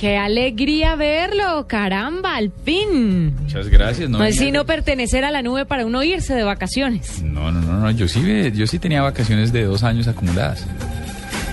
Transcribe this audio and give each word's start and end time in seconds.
Qué 0.00 0.16
alegría 0.16 0.96
verlo, 0.96 1.66
caramba, 1.68 2.36
al 2.36 2.50
fin. 2.64 3.36
Muchas 3.42 3.68
gracias. 3.68 4.08
No, 4.08 4.24
es 4.24 4.36
sino 4.36 4.64
pertenecer 4.64 5.26
a 5.26 5.30
la 5.30 5.42
nube 5.42 5.66
para 5.66 5.84
uno 5.84 6.02
irse 6.02 6.34
de 6.34 6.42
vacaciones. 6.42 7.20
No, 7.22 7.52
no, 7.52 7.60
no, 7.60 7.78
no. 7.80 7.90
Yo 7.90 8.08
sí, 8.08 8.22
ve- 8.22 8.50
yo 8.54 8.66
sí 8.66 8.78
tenía 8.78 9.02
vacaciones 9.02 9.52
de 9.52 9.64
dos 9.64 9.82
años 9.82 10.08
acumuladas. 10.08 10.64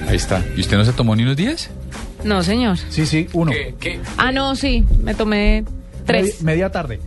Ahí 0.07 0.15
está. 0.15 0.41
¿Y 0.55 0.61
usted 0.61 0.77
no 0.77 0.85
se 0.85 0.93
tomó 0.93 1.13
ni 1.13 1.23
unos 1.23 1.35
días? 1.35 1.69
No, 2.23 2.41
señor. 2.41 2.77
Sí, 2.89 3.05
sí, 3.05 3.27
uno. 3.33 3.51
¿Qué? 3.79 3.99
Ah, 4.17 4.31
no, 4.31 4.55
sí, 4.55 4.85
me 5.03 5.13
tomé 5.13 5.65
tres. 6.05 6.39
Medi- 6.41 6.43
media 6.45 6.71
tarde. 6.71 7.01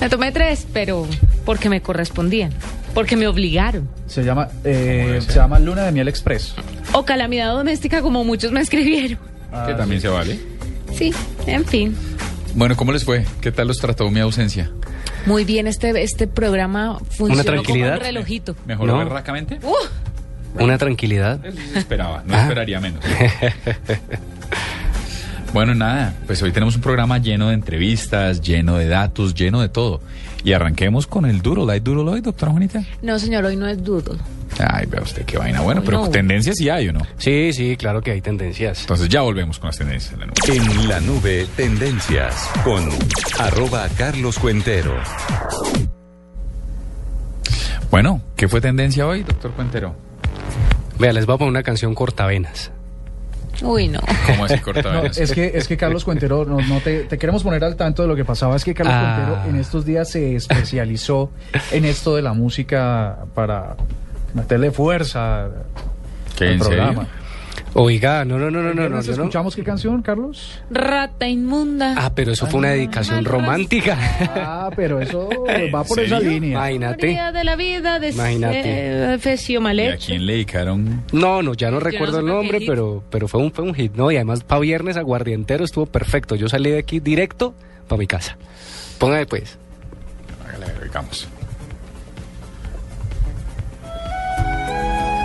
Me 0.00 0.08
tomé 0.08 0.32
tres, 0.32 0.66
pero 0.72 1.06
porque 1.44 1.68
me 1.68 1.80
correspondían, 1.80 2.50
porque 2.92 3.14
me 3.16 3.28
obligaron. 3.28 3.88
Se 4.08 4.24
llama, 4.24 4.48
eh, 4.64 5.20
se 5.24 5.32
llama 5.34 5.60
Luna 5.60 5.84
de 5.84 5.92
Miel 5.92 6.08
Express. 6.08 6.54
O 6.92 7.04
calamidad 7.04 7.52
doméstica, 7.54 8.02
como 8.02 8.24
muchos 8.24 8.50
me 8.50 8.60
escribieron. 8.60 9.18
Que 9.66 9.74
también 9.74 10.00
se 10.00 10.08
vale. 10.08 10.55
Sí, 10.96 11.12
en 11.46 11.64
fin. 11.64 11.96
Bueno, 12.54 12.76
¿cómo 12.76 12.92
les 12.92 13.04
fue? 13.04 13.24
¿Qué 13.40 13.52
tal 13.52 13.68
los 13.68 13.78
trató 13.78 14.10
mi 14.10 14.20
ausencia? 14.20 14.70
Muy 15.26 15.44
bien, 15.44 15.66
este, 15.66 16.02
este 16.02 16.26
programa 16.26 16.98
funcionó 17.10 17.42
como 17.42 17.62
tranquilidad. 17.62 17.94
un 17.96 18.00
relojito. 18.00 18.56
¿Mejoró 18.66 18.92
No. 18.92 18.98
berracamente? 18.98 19.58
¡Uh! 19.62 20.62
Una 20.62 20.78
tranquilidad. 20.78 21.44
Esperaba, 21.74 22.22
no 22.26 22.34
Ah. 22.34 22.42
esperaría 22.44 22.80
menos. 22.80 23.04
bueno, 25.52 25.74
nada, 25.74 26.14
pues 26.26 26.42
hoy 26.42 26.52
tenemos 26.52 26.76
un 26.76 26.80
programa 26.82 27.18
lleno 27.18 27.48
de 27.48 27.54
entrevistas, 27.54 28.40
lleno 28.40 28.76
de 28.76 28.88
datos, 28.88 29.34
lleno 29.34 29.60
de 29.60 29.68
todo. 29.68 30.00
Y 30.44 30.52
arranquemos 30.52 31.06
con 31.06 31.26
el 31.26 31.42
duro, 31.42 31.68
¿hay 31.68 31.80
duro 31.80 32.04
hoy, 32.10 32.20
doctora 32.20 32.52
Juanita? 32.52 32.84
No, 33.02 33.18
señor, 33.18 33.44
hoy 33.44 33.56
no 33.56 33.66
es 33.66 33.82
doodle. 33.82 34.18
Ay, 34.58 34.86
vea 34.86 35.02
usted 35.02 35.24
qué 35.24 35.36
vaina. 35.38 35.60
Bueno, 35.60 35.82
pero 35.84 36.00
no. 36.02 36.08
tendencias 36.10 36.56
sí 36.56 36.68
hay, 36.70 36.88
¿o 36.88 36.92
no? 36.92 37.00
Sí, 37.18 37.52
sí, 37.52 37.76
claro 37.76 38.00
que 38.00 38.12
hay 38.12 38.20
tendencias. 38.20 38.80
Entonces 38.80 39.08
ya 39.08 39.20
volvemos 39.20 39.58
con 39.58 39.68
las 39.68 39.78
tendencias. 39.78 40.14
en 40.14 40.20
la 40.20 40.26
nube. 40.26 40.34
En 40.56 40.88
la 40.88 41.00
nube, 41.00 41.46
tendencias 41.56 42.50
con 42.64 42.88
arroba 43.38 43.86
Carlos 43.98 44.38
Cuentero. 44.38 44.94
Bueno, 47.90 48.20
¿qué 48.36 48.48
fue 48.48 48.60
tendencia 48.60 49.06
hoy, 49.06 49.22
doctor 49.22 49.52
Cuentero? 49.52 49.94
Vea, 50.98 51.12
les 51.12 51.26
voy 51.26 51.34
a 51.34 51.38
poner 51.38 51.50
una 51.50 51.62
canción 51.62 51.94
cortavenas. 51.94 52.70
Uy, 53.62 53.88
no. 53.88 54.00
¿Cómo 54.26 54.44
así 54.44 54.54
No, 54.56 54.62
cortavenas? 54.62 55.16
es 55.18 55.32
que 55.32 55.52
es 55.54 55.66
que 55.68 55.76
Carlos 55.76 56.04
Cuentero, 56.04 56.44
no, 56.44 56.58
no 56.60 56.80
te, 56.80 57.00
te 57.04 57.16
queremos 57.18 57.42
poner 57.42 57.62
al 57.64 57.76
tanto 57.76 58.02
de 58.02 58.08
lo 58.08 58.16
que 58.16 58.24
pasaba. 58.24 58.56
Es 58.56 58.64
que 58.64 58.74
Carlos 58.74 58.94
Ah. 58.96 59.16
Cuentero 59.26 59.50
en 59.54 59.60
estos 59.60 59.84
días 59.86 60.10
se 60.10 60.34
especializó 60.36 61.30
en 61.70 61.84
esto 61.84 62.16
de 62.16 62.22
la 62.22 62.32
música 62.34 63.18
para 63.34 63.76
meterle 64.36 64.70
fuerza 64.70 65.48
¿Qué, 66.36 66.44
al 66.44 66.52
en 66.52 66.58
serio? 66.62 66.76
programa. 66.76 67.08
Oiga, 67.78 68.24
no, 68.24 68.38
no, 68.38 68.50
no, 68.50 68.62
no, 68.62 68.68
no, 68.68 68.74
no, 68.74 68.80
¿Viernes 68.88 69.06
yo 69.06 69.16
no. 69.16 69.22
¿Escuchamos 69.24 69.54
qué 69.54 69.62
canción, 69.62 70.00
Carlos? 70.00 70.62
Rata 70.70 71.28
inmunda. 71.28 71.94
Ah, 71.98 72.10
pero 72.14 72.32
eso 72.32 72.46
fue 72.46 72.60
una 72.60 72.70
dedicación 72.70 73.22
romántica. 73.26 73.98
Ah, 74.34 74.70
pero 74.74 74.98
eso 75.00 75.28
va 75.74 75.84
por 75.84 75.98
serio? 75.98 76.16
esa 76.16 76.20
línea. 76.26 76.52
Imagínate. 76.70 77.18
De 77.34 77.44
la 77.44 77.54
vida 77.56 77.98
de 77.98 78.10
Imagínate. 78.10 78.62
eh, 79.14 79.18
Fecio 79.18 79.60
¿Y 79.60 79.80
a 79.88 79.96
quién 79.98 80.24
le 80.24 80.32
dedicaron? 80.34 81.02
No, 81.12 81.42
no, 81.42 81.52
ya 81.52 81.70
no 81.70 81.78
recuerdo 81.80 82.20
el 82.20 82.26
nombre, 82.26 82.60
pero, 82.66 83.02
pero 83.10 83.28
fue 83.28 83.42
un, 83.42 83.52
fue 83.52 83.64
un 83.64 83.74
hit, 83.74 83.92
¿no? 83.94 84.10
Y 84.10 84.16
además, 84.16 84.42
para 84.42 84.60
viernes 84.60 84.96
aguardientero 84.96 85.62
estuvo 85.64 85.84
perfecto. 85.84 86.34
Yo 86.34 86.48
salí 86.48 86.70
de 86.70 86.78
aquí 86.78 87.00
directo 87.00 87.52
para 87.88 87.98
mi 87.98 88.06
casa. 88.06 88.38
Póngame 88.98 89.26
pues. 89.26 89.58
Hágale, 90.48 90.66
digamos. 90.82 91.28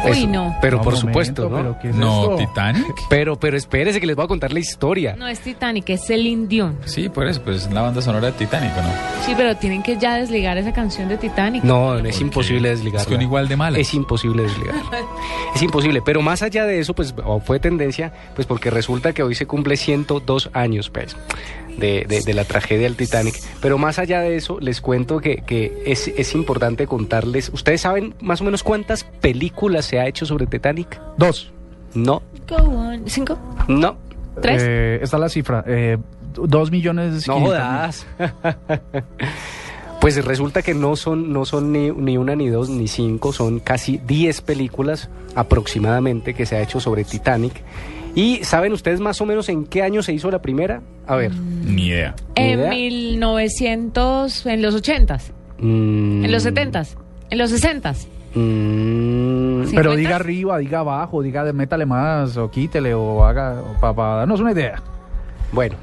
Uy, 0.06 0.12
Eso. 0.12 0.28
no. 0.28 0.56
Pero 0.62 0.78
No, 0.78 0.84
por 0.84 0.94
momento, 0.94 1.08
supuesto, 1.10 1.50
¿no? 1.50 1.56
pero 1.58 1.80
¿qué 1.82 1.90
es 1.90 1.96
No, 1.96 2.24
esto? 2.24 2.36
Titanic. 2.38 2.86
Pero, 3.10 3.36
pero 3.38 3.58
espérese 3.58 4.00
que 4.00 4.08
les 4.08 4.16
voy 4.16 4.26
a 4.26 4.28
contar 4.28 4.52
la 4.54 4.60
historia. 4.60 5.16
No 5.18 5.28
es 5.28 5.40
Titanic, 5.42 5.90
es 5.90 6.06
Celine 6.06 6.48
Dion. 6.48 6.78
Sí, 6.86 7.10
por 7.10 7.28
eso, 7.28 7.42
pues 7.42 7.66
es 7.66 7.72
la 7.72 7.82
banda 7.82 8.02
sonora 8.02 8.28
de 8.28 8.34
Titanic, 8.34 8.72
¿o 8.78 8.82
¿no? 8.82 8.90
Sí, 9.26 9.34
pero 9.36 9.56
tienen 9.58 9.84
que 9.84 9.98
ya 9.98 10.16
desligar 10.16 10.58
esa 10.58 10.72
canción 10.74 11.10
de 11.10 11.18
Titanic. 11.18 11.64
No, 11.64 11.98
es 11.98 12.20
imposible 12.22 12.72
Es 12.72 12.80
desligarla. 12.80 13.06
que 13.08 13.14
son 13.16 13.22
igual 13.22 13.48
de 13.48 13.58
malas. 13.58 13.80
Es 13.82 13.94
imposible 13.94 14.44
desligarla. 14.44 14.82
es 15.56 15.62
imposible. 15.62 16.02
Pero 16.04 16.22
más 16.22 16.42
allá 16.42 16.66
de 16.66 16.80
eso, 16.80 16.94
pues 16.94 17.14
o 17.26 17.40
fue 17.40 17.60
tendencia, 17.60 18.12
pues 18.36 18.48
porque 18.48 18.70
resulta 18.70 19.14
que 19.14 19.24
hoy 19.24 19.36
se 19.36 19.46
cumple 19.46 19.78
102 19.78 20.50
años, 20.54 20.90
pues, 20.90 21.16
de, 21.82 22.06
de- 22.08 22.22
de 22.22 22.34
la 22.34 22.46
tragedia 22.46 22.84
del 22.84 22.96
Titanic. 22.96 23.36
Pero 23.62 23.78
más 23.78 24.00
allá 24.00 24.22
de 24.22 24.38
eso, 24.38 24.60
les 24.62 24.80
cuento 24.80 25.20
que, 25.20 25.38
que 25.46 25.84
es, 25.86 26.08
es 26.08 26.34
importante 26.36 26.88
contarles. 26.88 27.50
¿Ustedes 27.54 27.82
saben 27.82 28.16
más 28.22 28.40
o 28.40 28.46
menos 28.46 28.64
cuántas 28.64 29.04
películas 29.04 29.84
se 29.86 30.00
ha 30.00 30.08
hecho 30.08 30.26
sobre 30.26 30.46
Titanic? 30.48 31.02
Dos. 31.18 31.52
No, 31.94 32.22
Go 32.48 32.56
on. 32.58 33.04
¿Cinco? 33.10 33.38
no. 33.68 33.98
¿Tres? 34.42 34.62
Eh, 34.66 35.00
está 35.02 35.18
la 35.18 35.28
cifra. 35.28 35.62
Eh, 35.68 35.98
dos 36.34 36.72
millones. 36.72 37.28
No 37.28 37.42
jodas. 37.42 38.08
Pues 40.00 40.24
resulta 40.26 40.64
que 40.64 40.74
no 40.74 40.96
son, 40.96 41.32
no 41.32 41.46
son 41.46 41.72
ni, 41.72 41.92
ni 41.92 42.18
una, 42.18 42.36
ni 42.36 42.48
dos, 42.50 42.70
ni 42.70 42.88
cinco, 42.88 43.32
son 43.34 43.60
casi 43.60 43.98
10 44.00 44.42
películas 44.42 45.10
aproximadamente 45.36 46.34
que 46.34 46.48
se 46.48 46.56
ha 46.56 46.62
hecho 46.62 46.80
sobre 46.80 47.04
Titanic. 47.04 47.54
¿Y 48.16 48.44
saben 48.44 48.74
ustedes 48.74 49.00
más 49.00 49.22
o 49.22 49.26
menos 49.26 49.48
en 49.50 49.66
qué 49.66 49.84
año 49.84 50.04
se 50.04 50.12
hizo 50.14 50.30
la 50.32 50.42
primera? 50.42 50.82
A 51.08 51.16
ver. 51.16 51.32
Ni 51.34 51.88
idea. 51.88 52.16
En 52.36 52.60
idea. 52.60 52.70
1900, 52.72 54.46
en 54.48 54.62
los 54.62 54.76
80s, 54.76 55.32
Mm, 55.60 56.26
en 56.26 56.32
los 56.32 56.44
70s, 56.46 56.96
en 57.30 57.38
los 57.38 57.52
60s. 57.52 58.08
mm. 58.34 59.72
Pero 59.76 59.94
¿50? 59.94 59.96
diga 59.96 60.16
arriba, 60.16 60.58
diga 60.58 60.80
abajo, 60.80 61.22
diga 61.22 61.44
de 61.44 61.54
métale 61.54 61.86
más 61.86 62.36
o 62.38 62.50
quítele 62.50 62.94
o 62.96 63.24
haga 63.24 63.62
para 63.80 63.94
darnos 64.18 64.40
una 64.42 64.52
idea. 64.54 64.82
bueno, 65.52 65.76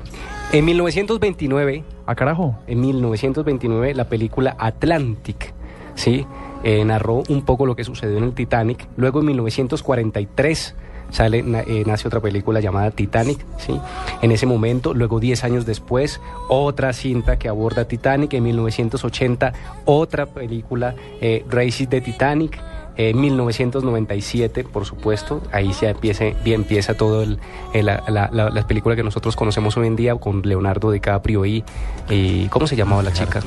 en 0.52 0.64
1929 0.64 1.84
¿A 2.06 2.14
carajo? 2.14 2.58
en 2.66 2.80
1929 2.80 3.94
la 3.94 4.04
película 4.08 4.56
Atlantic, 4.58 5.52
¿sí? 5.94 6.26
Eh, 6.64 6.84
narró 6.84 7.22
un 7.28 7.42
poco 7.42 7.66
lo 7.66 7.76
que 7.76 7.84
sucedió 7.84 8.18
en 8.18 8.24
el 8.24 8.32
Titanic. 8.34 8.88
Luego 8.96 9.20
en 9.20 9.26
1943 9.26 10.74
sale, 11.10 11.38
eh, 11.38 11.84
nace 11.86 12.06
otra 12.08 12.20
película 12.20 12.60
llamada 12.60 12.90
Titanic, 12.90 13.44
¿sí? 13.58 13.78
En 14.22 14.32
ese 14.32 14.46
momento, 14.46 14.94
luego 14.94 15.20
10 15.20 15.44
años 15.44 15.66
después, 15.66 16.20
otra 16.48 16.92
cinta 16.92 17.38
que 17.38 17.48
aborda 17.48 17.86
Titanic. 17.86 18.34
En 18.34 18.44
1980, 18.44 19.52
otra 19.84 20.26
película, 20.26 20.94
eh, 21.20 21.44
Races 21.48 21.88
de 21.88 22.00
Titanic. 22.00 22.60
En 22.98 23.18
1997, 23.20 24.64
por 24.64 24.84
supuesto, 24.84 25.40
ahí 25.52 25.72
se 25.72 25.88
empieza, 25.88 26.24
bien 26.44 26.62
empieza 26.62 26.94
todo 26.94 27.22
el, 27.22 27.38
el- 27.72 27.86
la, 27.86 28.02
la, 28.08 28.28
la- 28.32 28.50
las 28.50 28.64
películas 28.64 28.96
que 28.96 29.04
nosotros 29.04 29.36
conocemos 29.36 29.76
hoy 29.76 29.86
en 29.86 29.94
día 29.96 30.14
con 30.16 30.42
Leonardo 30.42 30.90
DiCaprio 30.90 31.46
y, 31.46 31.64
y 32.10 32.46
¿cómo 32.48 32.66
se 32.66 32.74
llamaba 32.76 33.02
la 33.04 33.12
chica? 33.12 33.40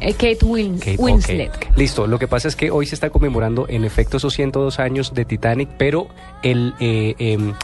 Eh, 0.00 0.12
Kate, 0.14 0.38
Wins- 0.44 0.80
Kate, 0.80 0.96
Winslet. 0.98 1.76
Listo, 1.76 2.06
lo 2.08 2.18
que 2.18 2.26
pasa 2.28 2.48
es 2.48 2.56
que 2.56 2.70
hoy 2.72 2.86
se 2.86 2.94
está 2.96 3.08
conmemorando 3.10 3.66
en 3.68 3.84
efecto 3.84 4.16
esos 4.16 4.34
102 4.34 4.78
años 4.80 5.14
de 5.14 5.24
Titanic, 5.24 5.68
pero 5.78 6.08
el, 6.42 6.74
eh, 6.80 7.14
em, 7.18 7.54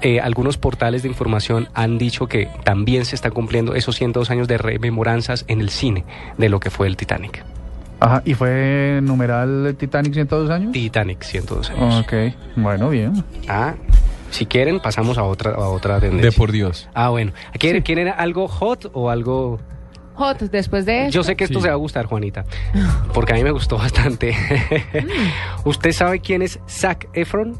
eh, 0.00 0.20
algunos 0.20 0.56
portales 0.58 1.02
de 1.02 1.08
información 1.08 1.68
han 1.74 1.98
dicho 1.98 2.26
que 2.28 2.48
también 2.62 3.04
se 3.04 3.16
están 3.16 3.32
cumpliendo 3.32 3.74
esos 3.74 3.96
102 3.96 4.30
años 4.30 4.46
de 4.48 4.58
rememoranzas 4.58 5.44
en 5.48 5.60
el 5.60 5.70
cine 5.70 6.04
de 6.38 6.48
lo 6.48 6.60
que 6.60 6.70
fue 6.70 6.86
el 6.86 6.96
Titanic. 6.96 7.44
Ajá, 8.04 8.22
¿y 8.24 8.34
fue 8.34 9.00
numeral 9.02 9.74
Titanic 9.78 10.12
102 10.14 10.50
años? 10.50 10.72
Titanic, 10.72 11.22
102 11.22 11.70
años. 11.70 12.00
Ok, 12.00 12.12
bueno, 12.56 12.90
bien. 12.90 13.24
Ah, 13.48 13.74
si 14.30 14.46
quieren 14.46 14.80
pasamos 14.80 15.16
a 15.16 15.22
otra, 15.24 15.52
a 15.52 15.68
otra 15.68 16.00
tendencia. 16.00 16.30
De 16.30 16.36
por 16.36 16.52
Dios. 16.52 16.88
Ah, 16.92 17.08
bueno. 17.10 17.32
¿Quieren, 17.58 17.82
¿Quieren 17.82 18.08
algo 18.08 18.46
hot 18.48 18.90
o 18.92 19.08
algo...? 19.10 19.58
Hot, 20.16 20.38
después 20.42 20.86
de 20.86 21.06
esto. 21.06 21.12
Yo 21.14 21.22
sé 21.24 21.34
que 21.34 21.42
esto 21.44 21.58
Sí. 21.58 21.62
se 21.62 21.68
va 21.68 21.74
a 21.74 21.78
gustar, 21.78 22.06
Juanita, 22.06 22.44
porque 23.12 23.32
a 23.32 23.36
mí 23.36 23.42
me 23.42 23.50
gustó 23.50 23.76
bastante. 23.78 24.36
¿Usted 25.64 25.90
sabe 25.92 26.20
quién 26.20 26.42
es 26.42 26.60
Zac 26.68 27.08
Efron? 27.14 27.56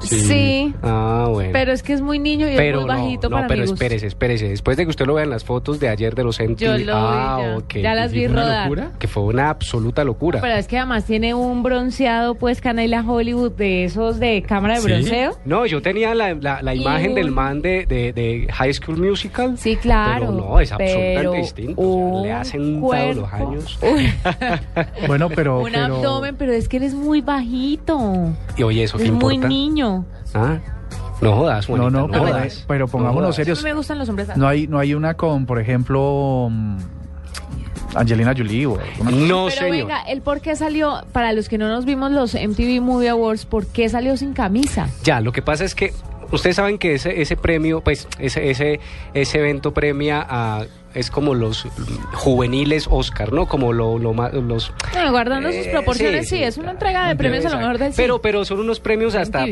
Sí, 0.00 0.72
Ah, 0.82 1.26
bueno. 1.30 1.50
pero 1.52 1.72
es 1.72 1.82
que 1.82 1.92
es 1.92 2.00
muy 2.00 2.18
niño 2.18 2.48
y 2.48 2.56
Pero 2.56 2.80
es 2.80 2.86
muy 2.86 2.94
bajito 2.94 3.28
no, 3.28 3.34
para 3.36 3.42
no, 3.42 3.48
pero 3.48 3.60
mi 3.62 3.66
gusto. 3.68 3.74
espérese, 3.84 4.06
espérese. 4.06 4.48
Después 4.48 4.76
de 4.76 4.84
que 4.84 4.90
usted 4.90 5.06
lo 5.06 5.14
vea 5.14 5.24
en 5.24 5.30
las 5.30 5.44
fotos 5.44 5.80
de 5.80 5.88
ayer 5.88 6.14
de 6.14 6.24
los 6.24 6.38
MTV. 6.40 6.56
Yo 6.58 6.78
lo 6.78 6.94
ah, 6.96 7.36
vi 7.38 7.42
ya. 7.44 7.56
ok. 7.58 7.74
Ya 7.82 7.94
las 7.94 8.12
vi 8.12 8.20
¿Y 8.20 8.24
fue 8.26 8.32
una 8.32 8.42
rodar. 8.44 8.62
locura? 8.68 8.90
Que 8.98 9.08
fue 9.08 9.22
una 9.24 9.50
absoluta 9.50 10.04
locura. 10.04 10.40
Pero 10.40 10.54
es 10.54 10.66
que 10.68 10.78
además 10.78 11.04
tiene 11.04 11.34
un 11.34 11.62
bronceado, 11.62 12.36
pues, 12.36 12.60
Canela 12.60 13.02
Hollywood 13.06 13.52
de 13.52 13.84
esos 13.84 14.18
de 14.20 14.42
cámara 14.42 14.74
de 14.76 14.80
¿Sí? 14.80 14.86
bronceo. 14.86 15.36
No, 15.44 15.66
yo 15.66 15.82
tenía 15.82 16.14
la, 16.14 16.34
la, 16.34 16.74
imagen 16.74 17.14
del 17.14 17.30
man 17.30 17.60
de, 17.60 17.84
de, 17.86 18.12
de 18.12 18.46
High 18.52 18.74
School 18.74 18.98
Musical. 18.98 19.58
Sí, 19.58 19.76
claro. 19.76 20.26
Pero 20.28 20.32
no, 20.32 20.60
es 20.60 20.72
pero 20.78 20.84
absolutamente 20.94 21.38
distinto. 21.38 21.80
o 21.82 22.22
sea, 22.22 22.22
le 22.22 22.28
un 22.30 22.36
hacen 22.40 22.80
dado 22.80 23.12
los 23.14 23.28
cuerpo. 23.30 23.36
años. 23.36 23.78
Bueno, 25.06 25.28
pero... 25.34 25.60
un 25.60 25.70
pero- 25.72 25.96
abdomen, 25.96 26.36
pero 26.36 26.52
es 26.52 26.68
que 26.68 26.76
eres 26.78 26.94
muy 26.94 27.20
bajito. 27.20 28.32
Y 28.56 28.62
oye, 28.62 28.84
¿eso 28.84 28.96
qué 28.98 29.04
Es 29.04 29.10
muy 29.10 29.34
importa? 29.34 29.48
niño. 29.48 29.87
Ah, 30.34 30.58
no 31.20 31.34
jodas, 31.36 31.68
No, 31.68 31.76
Juanita, 31.76 32.00
no, 32.00 32.06
pero, 32.08 32.26
jodas. 32.26 32.64
pero 32.68 32.86
No 32.86 32.90
pongámonos 32.92 33.20
jodas. 33.22 33.34
A 33.34 33.36
serios. 33.36 33.58
mí 33.64 33.70
me 33.70 33.74
gustan 33.76 33.98
los 33.98 34.08
hombres. 34.08 34.28
No 34.36 34.46
hay, 34.48 34.66
no 34.66 34.78
hay 34.78 34.94
una 34.94 35.14
con, 35.14 35.46
por 35.46 35.58
ejemplo, 35.60 36.48
mm, 36.50 36.76
Angelina 37.94 38.34
Jolie 38.36 38.66
o. 38.66 38.76
No, 39.10 39.46
Pero 39.46 39.50
señor. 39.50 39.70
venga, 39.70 40.02
el 40.02 40.20
por 40.22 40.40
qué 40.40 40.54
salió, 40.56 41.02
para 41.12 41.32
los 41.32 41.48
que 41.48 41.58
no 41.58 41.68
nos 41.68 41.84
vimos 41.84 42.12
los 42.12 42.34
MTV 42.34 42.80
Movie 42.80 43.08
Awards, 43.08 43.46
¿por 43.46 43.66
qué 43.66 43.88
salió 43.88 44.16
sin 44.16 44.32
camisa? 44.34 44.88
Ya, 45.04 45.20
lo 45.20 45.32
que 45.32 45.42
pasa 45.42 45.64
es 45.64 45.74
que 45.74 45.92
ustedes 46.30 46.56
saben 46.56 46.78
que 46.78 46.94
ese, 46.94 47.20
ese 47.22 47.36
premio, 47.36 47.80
pues 47.80 48.06
ese, 48.18 48.50
ese, 48.50 48.80
ese 49.14 49.38
evento 49.38 49.72
premia 49.72 50.24
a 50.28 50.64
es 50.94 51.10
como 51.10 51.34
los 51.34 51.66
juveniles 52.14 52.86
Oscar, 52.90 53.32
¿no? 53.32 53.46
Como 53.46 53.72
lo, 53.72 53.98
lo 53.98 54.12
los 54.40 54.72
No, 54.94 55.10
guardando 55.10 55.48
sus 55.52 55.66
Eh, 55.66 55.70
proporciones, 55.70 56.28
sí, 56.28 56.36
sí, 56.36 56.36
sí, 56.38 56.44
es 56.44 56.56
una 56.58 56.72
entrega 56.72 57.08
de 57.08 57.16
premios 57.16 57.44
a 57.46 57.50
lo 57.50 57.58
mejor 57.58 57.78
del 57.78 57.92
pero 57.94 58.14
cine. 58.14 58.20
pero 58.22 58.44
son 58.44 58.60
unos 58.60 58.80
premios 58.80 59.14
hasta 59.14 59.46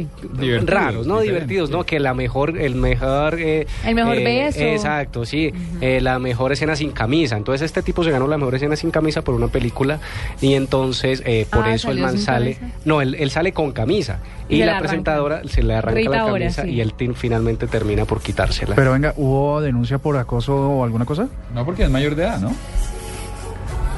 raros 0.64 1.06
no 1.06 1.20
divertidos 1.20 1.70
no 1.70 1.84
que 1.84 2.00
la 2.00 2.14
mejor 2.14 2.58
el 2.58 2.74
mejor 2.74 3.38
eh, 3.40 3.66
El 3.84 3.94
mejor 3.94 4.18
eh, 4.18 4.24
beso. 4.24 4.60
exacto 4.60 5.24
sí 5.24 5.52
eh, 5.80 6.00
la 6.00 6.18
mejor 6.18 6.52
escena 6.52 6.76
sin 6.76 6.92
camisa 6.92 7.36
entonces 7.36 7.62
este 7.64 7.82
tipo 7.82 8.02
se 8.04 8.10
ganó 8.10 8.26
la 8.26 8.38
mejor 8.38 8.54
escena 8.54 8.76
sin 8.76 8.90
camisa 8.90 9.22
por 9.22 9.34
una 9.34 9.48
película 9.48 10.00
y 10.40 10.54
entonces 10.54 11.22
eh, 11.26 11.46
por 11.50 11.66
Ah, 11.66 11.74
eso 11.74 11.90
el 11.90 11.98
¿salió 11.98 12.06
man 12.06 12.18
sale 12.18 12.54
camisa? 12.54 12.78
no 12.84 13.00
él, 13.00 13.14
él 13.18 13.30
sale 13.30 13.52
con 13.52 13.72
camisa 13.72 14.20
Y 14.48 14.62
la 14.64 14.78
presentadora 14.78 15.42
se 15.48 15.62
le 15.62 15.74
arranca 15.74 15.98
Rita 15.98 16.10
la 16.10 16.32
camisa 16.32 16.62
sí. 16.62 16.70
y 16.70 16.80
él 16.80 16.94
tin- 16.94 17.14
finalmente 17.14 17.66
termina 17.66 18.04
por 18.04 18.20
quitársela 18.20 18.74
Pero 18.74 18.92
venga, 18.92 19.12
¿hubo 19.16 19.60
denuncia 19.60 19.98
por 19.98 20.16
acoso 20.16 20.54
o 20.56 20.84
alguna 20.84 21.04
cosa? 21.04 21.25
No, 21.54 21.64
porque 21.64 21.84
es 21.84 21.90
mayor 21.90 22.14
de 22.14 22.24
edad, 22.24 22.40
¿no? 22.40 22.52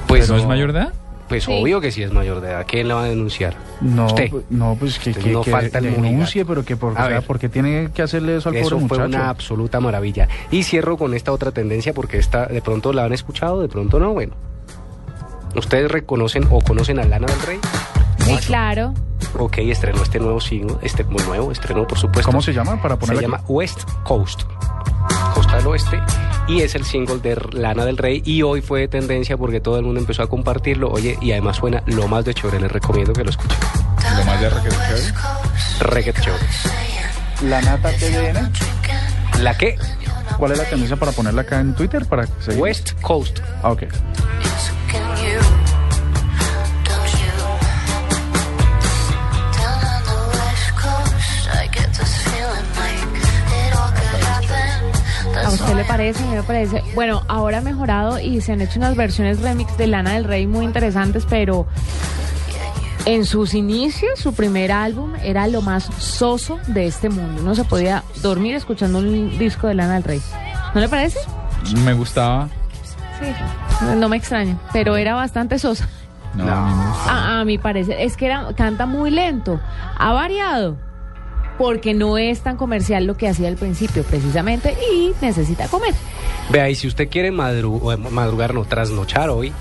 pues 0.06 0.28
¿No 0.30 0.36
es 0.36 0.46
mayor 0.46 0.72
de 0.72 0.80
edad? 0.80 0.92
pues 1.28 1.44
Sí. 1.44 1.52
obvio 1.54 1.80
que 1.82 1.92
sí 1.92 2.02
es 2.02 2.10
mayor 2.10 2.40
de 2.40 2.48
edad 2.48 2.64
quién 2.66 2.88
la 2.88 2.94
va 2.94 3.02
a 3.02 3.08
denunciar 3.08 3.54
No, 3.82 4.06
Usted. 4.06 4.30
pu- 4.30 4.44
no 4.48 4.74
pues 4.80 4.98
que, 4.98 5.12
que, 5.12 5.30
no 5.30 5.42
que 5.42 5.50
falta 5.50 5.76
el 5.78 5.92
denuncie, 5.94 6.46
pero 6.46 6.64
que 6.64 6.74
por, 6.76 6.92
o 6.92 6.96
sea, 6.96 7.20
porque 7.20 7.50
tiene 7.50 7.90
que 7.92 8.00
hacerle 8.00 8.36
eso 8.38 8.48
al 8.48 8.56
Eso 8.56 8.70
pobre 8.76 8.88
fue 8.88 8.98
muchacho. 8.98 9.18
una 9.18 9.28
absoluta 9.28 9.78
maravilla. 9.80 10.26
Y 10.50 10.62
cierro 10.62 10.96
con 10.96 11.12
esta 11.12 11.30
otra 11.30 11.50
tendencia 11.52 11.92
porque 11.92 12.16
esta 12.16 12.46
de 12.46 12.62
pronto 12.62 12.94
la 12.94 13.04
han 13.04 13.12
escuchado, 13.12 13.60
de 13.60 13.68
pronto 13.68 14.00
no. 14.00 14.14
Bueno, 14.14 14.32
¿ustedes 15.54 15.90
reconocen 15.90 16.46
o 16.50 16.60
conocen 16.62 16.98
a 16.98 17.04
Lana 17.04 17.26
del 17.26 17.42
Rey? 17.42 17.58
Sí, 18.20 18.36
claro. 18.46 18.94
Ok, 19.38 19.58
estrenó 19.58 20.02
este 20.02 20.18
nuevo 20.18 20.40
single, 20.40 20.76
este 20.80 21.04
muy 21.04 21.22
nuevo, 21.24 21.52
estrenó 21.52 21.86
por 21.86 21.98
supuesto. 21.98 22.30
¿Cómo 22.30 22.40
se 22.40 22.54
llama? 22.54 22.80
Para 22.80 22.94
Se 22.94 23.00
ponerle 23.00 23.22
llama 23.22 23.42
West 23.48 23.82
Coast, 24.04 24.42
Costa 25.48 25.56
del 25.56 25.66
Oeste, 25.66 26.02
y 26.46 26.60
es 26.60 26.74
el 26.74 26.84
single 26.84 27.20
de 27.20 27.36
Lana 27.52 27.86
del 27.86 27.96
Rey. 27.96 28.22
Y 28.24 28.42
hoy 28.42 28.60
fue 28.60 28.80
de 28.80 28.88
tendencia 28.88 29.38
porque 29.38 29.60
todo 29.60 29.78
el 29.78 29.84
mundo 29.84 29.98
empezó 29.98 30.22
a 30.22 30.28
compartirlo. 30.28 30.90
Oye, 30.90 31.16
y 31.22 31.32
además 31.32 31.56
suena 31.56 31.82
lo 31.86 32.06
más 32.06 32.26
de 32.26 32.34
chévere, 32.34 32.60
les 32.60 32.70
recomiendo 32.70 33.14
que 33.14 33.24
lo 33.24 33.30
escuchen. 33.30 33.58
Lo 34.18 34.24
más 34.24 34.40
de 34.40 34.48
chévere. 34.50 35.14
Reggae 35.80 36.12
chévere. 36.12 36.44
La 37.44 37.62
Nata 37.62 37.90
TVN. 37.92 38.52
¿La 39.42 39.56
qué? 39.56 39.78
¿Cuál 40.36 40.52
es 40.52 40.58
la 40.58 40.68
camisa 40.68 40.96
para 40.96 41.12
ponerla 41.12 41.42
acá 41.42 41.60
en 41.60 41.74
Twitter? 41.74 42.04
Para 42.04 42.26
seguir? 42.40 42.60
West 42.60 43.00
Coast. 43.00 43.38
Ah, 43.62 43.70
ok. 43.70 43.84
¿A 55.48 55.52
usted 55.52 55.74
le 55.76 55.84
parece? 55.84 56.22
A 56.22 56.26
mí 56.26 56.34
me 56.36 56.42
parece. 56.42 56.82
Bueno, 56.94 57.22
ahora 57.28 57.58
ha 57.58 57.60
mejorado 57.62 58.18
y 58.20 58.40
se 58.40 58.52
han 58.52 58.60
hecho 58.60 58.78
unas 58.78 58.94
versiones 58.96 59.40
remix 59.40 59.76
de 59.78 59.86
Lana 59.86 60.12
del 60.12 60.24
Rey 60.24 60.46
muy 60.46 60.64
interesantes, 60.66 61.26
pero 61.28 61.66
en 63.06 63.24
sus 63.24 63.54
inicios, 63.54 64.18
su 64.18 64.34
primer 64.34 64.70
álbum 64.72 65.14
era 65.22 65.46
lo 65.46 65.62
más 65.62 65.84
soso 65.98 66.58
de 66.66 66.86
este 66.86 67.08
mundo. 67.08 67.40
Uno 67.42 67.54
se 67.54 67.64
podía 67.64 68.04
dormir 68.22 68.54
escuchando 68.54 68.98
un 68.98 69.38
disco 69.38 69.66
de 69.66 69.74
Lana 69.74 69.94
del 69.94 70.04
Rey. 70.04 70.22
¿No 70.74 70.80
le 70.80 70.88
parece? 70.88 71.18
Me 71.84 71.94
gustaba. 71.94 72.48
Sí. 73.18 73.84
No 73.96 74.08
me 74.08 74.16
extraña, 74.18 74.58
pero 74.72 74.96
era 74.96 75.14
bastante 75.14 75.58
sosa. 75.58 75.88
No, 76.34 76.44
No. 76.44 76.94
a 77.08 77.42
mi 77.46 77.56
parecer, 77.58 77.96
es 78.00 78.16
que 78.16 78.26
era, 78.26 78.48
canta 78.54 78.84
muy 78.86 79.10
lento. 79.10 79.58
Ha 79.98 80.12
variado. 80.12 80.76
Porque 81.58 81.92
no 81.92 82.16
es 82.18 82.40
tan 82.40 82.56
comercial 82.56 83.04
lo 83.06 83.16
que 83.16 83.28
hacía 83.28 83.48
al 83.48 83.56
principio, 83.56 84.04
precisamente, 84.04 84.76
y 84.94 85.12
necesita 85.20 85.66
comer. 85.68 85.92
Vea, 86.50 86.70
y 86.70 86.74
si 86.76 86.86
usted 86.86 87.08
quiere 87.08 87.30
madru 87.32 87.80
o, 87.82 87.92
eh, 87.92 87.96
madrugar, 87.96 88.54
no 88.54 88.64
trasnochar 88.64 89.28
hoy, 89.28 89.52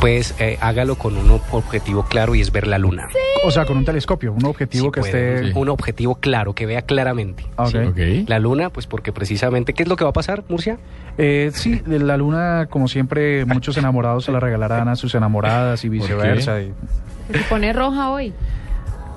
pues 0.00 0.34
eh, 0.38 0.56
hágalo 0.60 0.96
con 0.96 1.16
un 1.16 1.28
ob- 1.30 1.42
objetivo 1.52 2.04
claro 2.04 2.34
y 2.34 2.40
es 2.40 2.52
ver 2.52 2.66
la 2.66 2.78
luna. 2.78 3.08
O 3.44 3.50
sea, 3.50 3.64
con 3.64 3.78
un 3.78 3.84
telescopio, 3.86 4.32
un 4.34 4.44
objetivo 4.44 4.92
que 4.92 5.00
puede, 5.00 5.34
esté... 5.36 5.46
Sí. 5.48 5.58
Un 5.58 5.68
objetivo 5.70 6.14
claro, 6.16 6.52
que 6.54 6.66
vea 6.66 6.82
claramente. 6.82 7.44
Ah, 7.56 7.64
ok. 7.64 7.70
Sí. 7.70 7.78
Ok. 8.22 8.28
La 8.28 8.38
luna, 8.38 8.68
pues 8.70 8.86
porque 8.86 9.12
precisamente, 9.12 9.72
¿qué 9.72 9.82
es 9.82 9.88
lo 9.88 9.96
que 9.96 10.04
va 10.04 10.10
a 10.10 10.14
pasar, 10.14 10.44
Murcia? 10.48 10.78
Eh, 11.18 11.50
sí, 11.54 11.80
de 11.86 11.98
la 12.00 12.16
luna, 12.18 12.66
como 12.70 12.86
siempre, 12.88 13.44
muchos 13.46 13.76
enamorados 13.78 14.24
se 14.26 14.32
la 14.32 14.40
regalarán 14.40 14.88
a 14.88 14.96
sus 14.96 15.14
enamoradas 15.14 15.84
y 15.84 15.88
viceversa. 15.88 16.60
y- 16.60 16.72
Se 17.32 17.38
pone 17.48 17.72
roja 17.72 18.10
hoy. 18.10 18.32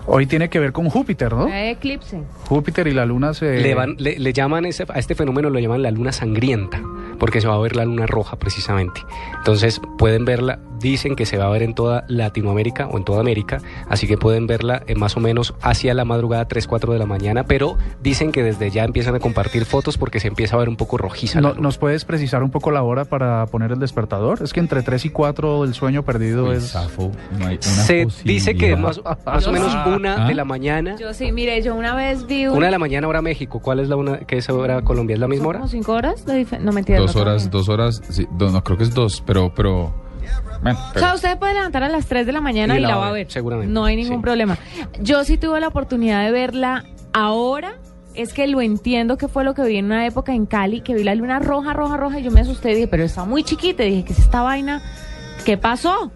Hoy 0.06 0.26
tiene 0.26 0.50
que 0.50 0.60
ver 0.60 0.72
con 0.74 0.90
Júpiter, 0.90 1.32
¿no? 1.34 1.46
Hay 1.46 1.70
eclipse. 1.70 2.22
Júpiter 2.48 2.88
y 2.88 2.94
la 2.94 3.06
luna 3.06 3.34
se... 3.34 3.60
Le, 3.62 3.74
van- 3.74 3.96
le, 4.00 4.20
le 4.20 4.34
llaman 4.34 4.66
ese- 4.66 4.86
a 4.90 5.00
este 5.00 5.16
fenómeno, 5.16 5.50
lo 5.50 5.60
llaman 5.60 5.82
la 5.82 5.92
luna 5.92 6.12
sangrienta, 6.12 6.82
porque 7.24 7.40
se 7.40 7.48
va 7.48 7.56
a 7.56 7.60
ver 7.60 7.78
la 7.78 7.86
luna 7.86 8.06
roja 8.06 8.36
precisamente. 8.36 9.00
Entonces 9.38 9.80
pueden 9.98 10.25
verla, 10.25 10.60
dicen 10.81 11.16
que 11.16 11.25
se 11.25 11.38
va 11.38 11.46
a 11.46 11.50
ver 11.50 11.64
en 11.64 11.74
toda 11.74 12.04
Latinoamérica 12.10 12.88
o 12.88 12.98
en 12.98 13.06
toda 13.06 13.22
América, 13.22 13.60
así 13.88 14.08
que 14.08 14.18
pueden 14.18 14.46
verla 14.46 14.84
eh, 14.88 14.96
más 14.96 15.16
o 15.16 15.22
menos 15.22 15.54
hacia 15.62 15.94
la 15.94 16.04
madrugada 16.04 16.50
3, 16.50 16.68
4 16.68 16.92
de 16.92 17.00
la 17.00 17.06
mañana, 17.06 17.46
pero 17.46 17.78
dicen 18.02 18.34
que 18.34 18.44
desde 18.44 18.72
ya 18.72 18.84
empiezan 18.84 19.16
a 19.16 19.20
compartir 19.22 19.64
fotos 19.64 19.98
porque 19.98 20.20
se 20.20 20.28
empieza 20.28 20.58
a 20.58 20.60
ver 20.60 20.68
un 20.68 20.75
poco 20.75 20.98
rojiza. 20.98 21.40
la 21.40 21.48
No- 21.48 21.54
luna. 21.56 21.62
¿Nos 21.62 21.78
puedes 21.78 22.04
precisar 22.04 22.44
un 22.44 22.52
poco 22.52 22.72
la 22.72 22.84
hora 22.84 23.06
para 23.06 23.46
poner 23.46 23.72
el 23.72 23.80
despertador? 23.80 24.40
Es 24.44 24.52
que 24.52 24.60
entre 24.60 24.81
3 24.84 25.06
y 25.06 25.10
4 25.10 25.64
el 25.64 25.74
sueño 25.74 26.04
perdido 26.04 26.50
Uy, 26.50 26.56
es... 26.58 26.72
zafo, 26.74 27.14
no 27.40 27.48
hay 27.48 27.54
una 27.56 27.62
se 27.62 28.06
dice 28.25 28.56
que 28.56 28.75
más, 28.75 29.00
más 29.25 29.48
o 29.48 29.52
menos 29.54 29.72
sí. 29.72 29.78
una 29.88 30.25
¿Ah? 30.25 30.28
de 30.28 30.36
la 30.36 30.44
mañana. 30.44 30.98
Yo 31.00 31.14
sí, 31.14 31.31
mire, 31.31 31.62
yo 31.62 31.74
una 31.74 31.96
vez 31.96 32.28
vi 32.28 32.48
un- 32.48 32.58
Una 32.58 32.66
de 32.66 32.72
la 32.74 32.80
mañana 32.80 33.08
hora 33.08 33.22
México. 33.22 33.60
¿Cuál 33.62 33.80
es 33.80 33.88
la 33.88 33.96
una 33.96 34.18
que 34.20 34.38
es 34.40 34.50
hora 34.50 34.81
Colombia? 34.81 35.14
¿Es 35.14 35.20
la 35.22 35.30
misma 35.30 35.48
hora? 35.48 35.68
cinco 35.70 35.94
horas 35.94 36.25
No, 36.60 36.74
mentira. 36.74 37.00
Dos 37.00 37.12
no 37.15 37.21
horas, 37.21 37.50
dos 37.51 37.69
horas, 37.69 38.01
sí, 38.10 38.27
do- 38.31 38.50
no 38.51 38.63
creo 38.63 38.77
que 38.77 38.83
es 38.83 38.94
dos, 38.94 39.21
pero, 39.25 39.54
pero, 39.56 39.93
bueno, 40.62 40.79
O 40.96 41.00
sea, 41.00 41.13
usted 41.15 41.38
puede 41.38 41.53
levantar 41.55 41.84
a 41.84 41.89
las 41.89 42.05
3 42.08 42.25
de 42.25 42.32
la 42.32 42.41
mañana 42.41 42.75
Y 42.75 42.77
y, 42.77 42.82
la 42.82 42.89
la 42.89 42.96
va 42.98 43.08
a 43.10 43.12
ver, 43.12 43.25
ver. 43.25 43.32
seguramente, 43.32 43.74
No 43.74 43.86
hay 43.86 43.96
ningún 43.96 44.17
sí. 44.17 44.22
problema. 44.22 44.58
Yo 45.01 45.24
sí 45.24 45.38
tuve 45.38 45.60
la 45.60 45.67
oportunidad 45.67 46.24
de 46.24 46.32
verla 46.32 46.86
ahora. 47.13 47.74
Es 48.15 48.32
que 48.34 48.46
lo 48.48 48.62
entiendo 48.62 49.17
que 49.17 49.27
fue 49.27 49.43
lo 49.43 49.55
que 49.55 49.63
vi 49.63 49.77
en 49.77 49.86
una 49.86 50.05
época 50.05 50.34
en 50.36 50.46
Cali, 50.46 50.82
que 50.82 50.93
vi 50.93 51.03
la 51.03 51.15
luna 51.15 51.39
roja, 51.39 51.74
roja, 51.74 51.98
roja, 51.98 52.20
y 52.20 52.24
yo 52.24 52.29
me 52.32 52.41
asusté 52.41 52.72
y 52.72 52.75
dije, 52.75 52.88
pero 52.88 53.03
está 53.03 53.25
muy 53.25 53.43
chiquita. 53.43 53.84
Y 53.84 53.89
dije, 53.89 54.03
¿qué 54.05 54.13
es 54.13 54.20
esta 54.20 54.43
vaina? 54.43 54.82
¿Qué 55.46 55.58
pasó? 55.58 56.12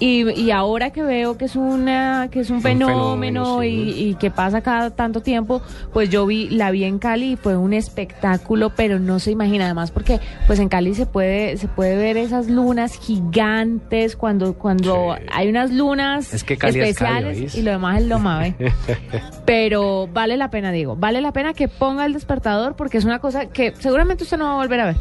Y, 0.00 0.28
y 0.32 0.50
ahora 0.50 0.90
que 0.90 1.02
veo 1.02 1.38
que 1.38 1.44
es 1.44 1.54
una 1.56 2.28
que 2.30 2.40
es 2.40 2.50
un, 2.50 2.56
Un 2.56 2.62
fenómeno, 2.62 2.96
fenómeno, 3.12 3.60
sí. 3.62 3.66
y, 3.68 4.08
y 4.10 4.14
que 4.16 4.30
pasa 4.30 4.60
cada 4.60 4.90
tanto 4.90 5.20
tiempo, 5.22 5.62
pues 5.92 6.10
yo 6.10 6.26
vi 6.26 6.48
la 6.50 6.70
vi 6.72 6.84
en 6.84 6.98
Cali 6.98 7.32
y 7.32 7.36
fue 7.36 7.56
un 7.56 7.72
espectáculo, 7.72 8.70
pero 8.74 8.98
no 8.98 9.18
se 9.20 9.30
imagina 9.30 9.66
además 9.66 9.90
porque 9.92 10.20
pues 10.46 10.58
en 10.58 10.68
Cali 10.68 10.94
se 10.94 11.06
puede 11.06 11.56
se 11.58 11.68
puede 11.68 11.96
ver 11.96 12.16
esas 12.16 12.48
lunas 12.48 12.98
gigantes 12.98 14.16
cuando 14.16 14.54
cuando 14.54 15.14
Sí. 15.16 15.26
hay 15.32 15.48
unas 15.48 15.70
lunas 15.70 16.34
Es 16.34 16.44
que 16.44 16.56
Cali 16.56 16.80
es 16.80 16.98
Cali, 16.98 17.28
especiales 17.28 17.54
y 17.54 17.62
lo 17.62 17.70
demás 17.70 18.00
es 18.02 18.06
lo 18.08 18.18
mave. 18.18 18.54
pero 19.44 20.08
vale 20.12 20.36
la 20.36 20.50
pena, 20.50 20.72
digo, 20.72 20.96
vale 20.96 21.20
la 21.20 21.32
pena 21.32 21.52
que 21.54 21.68
ponga 21.68 22.04
el 22.06 22.12
despertador 22.12 22.76
porque 22.76 22.98
es 22.98 23.04
una 23.04 23.18
cosa 23.20 23.46
que 23.46 23.72
seguramente 23.78 24.24
usted 24.24 24.38
no 24.38 24.44
va 24.46 24.52
a 24.52 24.56
volver 24.56 24.80
a 24.80 24.86
ver. 24.86 24.96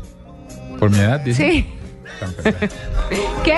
por 0.79 0.89
mi 0.91 0.97
edad, 0.99 1.19
dice. 1.21 1.51
Sí. 1.51 1.65
¿Qué? 3.43 3.57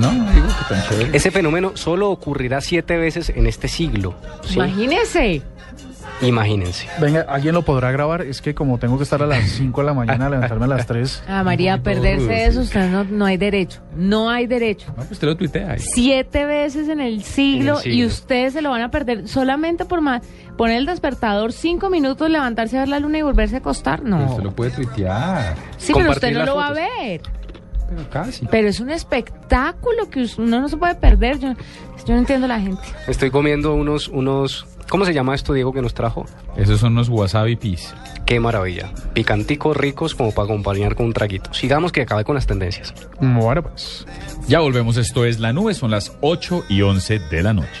No, 0.00 0.12
no 0.12 0.30
digo 0.32 0.46
que 0.46 0.74
tan 0.74 0.88
chévere. 0.88 1.16
Ese 1.16 1.30
fenómeno 1.30 1.72
solo 1.74 2.10
ocurrirá 2.10 2.60
siete 2.60 2.96
veces 2.96 3.30
en 3.30 3.46
este 3.46 3.68
siglo. 3.68 4.14
¿sí? 4.44 4.54
Imagínese. 4.54 5.42
Imagínense. 6.22 6.86
Venga, 7.00 7.22
¿alguien 7.30 7.54
lo 7.54 7.62
podrá 7.62 7.90
grabar? 7.92 8.20
Es 8.20 8.42
que 8.42 8.54
como 8.54 8.76
tengo 8.78 8.98
que 8.98 9.04
estar 9.04 9.22
a 9.22 9.26
las 9.26 9.42
5 9.52 9.80
de 9.80 9.86
la 9.86 9.94
mañana, 9.94 10.28
levantarme 10.28 10.66
a 10.66 10.68
las 10.68 10.86
3. 10.86 11.22
Ah, 11.26 11.42
María, 11.42 11.82
perderse 11.82 12.44
eso, 12.44 12.60
usted 12.60 12.90
no, 12.90 13.04
no 13.04 13.24
hay 13.24 13.38
derecho. 13.38 13.80
No 13.96 14.28
hay 14.28 14.46
derecho. 14.46 14.88
No, 14.88 14.96
pues 14.96 15.12
usted 15.12 15.28
lo 15.28 15.36
tuitea 15.38 15.72
ahí. 15.72 15.78
Siete 15.80 16.44
veces 16.44 16.90
en 16.90 17.00
el 17.00 17.22
siglo, 17.24 17.70
En 17.72 17.76
el 17.76 17.82
siglo. 17.84 17.96
y 17.96 18.04
ustedes 18.04 18.52
se 18.52 18.60
lo 18.60 18.68
van 18.70 18.82
a 18.82 18.90
perder 18.90 19.28
solamente 19.28 19.86
por 19.86 20.02
ma- 20.02 20.20
poner 20.58 20.76
el 20.76 20.84
despertador 20.86 21.54
cinco 21.54 21.88
minutos, 21.88 22.28
levantarse 22.28 22.76
a 22.76 22.80
ver 22.80 22.88
la 22.90 22.98
luna 23.00 23.16
y 23.16 23.22
volverse 23.22 23.54
a 23.54 23.58
acostar. 23.60 24.02
Pero 24.02 24.18
No. 24.18 24.26
usted 24.26 24.42
lo 24.42 24.52
puede 24.52 24.72
tuitear. 24.72 25.54
Sí, 25.78 25.94
pero 25.96 26.10
usted 26.10 26.32
no 26.34 26.44
lo 26.44 26.56
va 26.56 26.66
a 26.66 26.72
ver. 26.74 27.22
Pero 27.90 28.08
casi. 28.08 28.46
Pero 28.46 28.68
es 28.68 28.80
un 28.80 28.90
espectáculo 28.90 30.08
que 30.10 30.26
uno 30.38 30.60
no 30.60 30.68
se 30.68 30.76
puede 30.76 30.94
perder. 30.94 31.38
Yo, 31.40 31.54
yo 32.06 32.14
no 32.14 32.18
entiendo 32.18 32.46
la 32.46 32.60
gente. 32.60 32.82
Estoy 33.08 33.30
comiendo 33.30 33.74
unos, 33.74 34.06
unos, 34.08 34.66
¿cómo 34.88 35.04
se 35.04 35.12
llama 35.12 35.34
esto, 35.34 35.52
Diego, 35.52 35.72
que 35.72 35.82
nos 35.82 35.92
trajo? 35.92 36.24
Esos 36.56 36.78
son 36.78 36.94
los 36.94 37.08
wasabi 37.08 37.56
peas. 37.56 37.94
Qué 38.26 38.38
maravilla. 38.38 38.92
Picanticos 39.12 39.76
ricos 39.76 40.14
como 40.14 40.32
para 40.32 40.44
acompañar 40.44 40.94
con 40.94 41.06
un 41.06 41.12
traguito. 41.12 41.52
Sigamos 41.52 41.90
que 41.90 42.02
acabe 42.02 42.22
con 42.22 42.36
las 42.36 42.46
tendencias. 42.46 42.94
Bueno, 43.20 43.62
pues. 43.62 44.06
Ya 44.46 44.60
volvemos, 44.60 44.96
esto 44.96 45.24
es 45.24 45.40
La 45.40 45.52
Nube, 45.52 45.74
son 45.74 45.90
las 45.90 46.16
8 46.20 46.64
y 46.68 46.82
11 46.82 47.18
de 47.18 47.42
la 47.42 47.52
noche. 47.52 47.80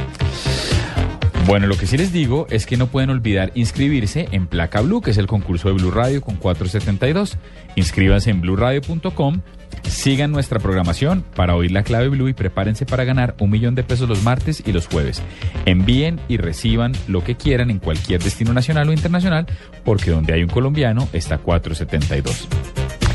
Bueno, 1.47 1.67
lo 1.67 1.75
que 1.75 1.87
sí 1.87 1.97
les 1.97 2.13
digo 2.13 2.47
es 2.49 2.65
que 2.65 2.77
no 2.77 2.87
pueden 2.87 3.09
olvidar 3.09 3.51
inscribirse 3.55 4.29
en 4.31 4.47
Placa 4.47 4.81
Blue, 4.81 5.01
que 5.01 5.11
es 5.11 5.17
el 5.17 5.27
concurso 5.27 5.67
de 5.67 5.73
Blue 5.73 5.91
Radio 5.91 6.21
con 6.21 6.35
472. 6.35 7.37
Inscríbanse 7.75 8.29
en 8.29 8.41
bluradio.com, 8.41 9.41
sigan 9.83 10.31
nuestra 10.31 10.59
programación 10.59 11.23
para 11.35 11.55
oír 11.55 11.71
la 11.71 11.83
clave 11.83 12.09
Blue 12.09 12.29
y 12.29 12.33
prepárense 12.33 12.85
para 12.85 13.03
ganar 13.03 13.35
un 13.39 13.49
millón 13.49 13.75
de 13.75 13.83
pesos 13.83 14.07
los 14.07 14.23
martes 14.23 14.63
y 14.65 14.71
los 14.71 14.87
jueves. 14.87 15.21
Envíen 15.65 16.19
y 16.27 16.37
reciban 16.37 16.93
lo 17.07 17.23
que 17.23 17.35
quieran 17.35 17.69
en 17.69 17.79
cualquier 17.79 18.21
destino 18.21 18.53
nacional 18.53 18.87
o 18.89 18.93
internacional, 18.93 19.47
porque 19.83 20.11
donde 20.11 20.33
hay 20.33 20.43
un 20.43 20.49
colombiano 20.49 21.09
está 21.11 21.39
472. 21.39 22.47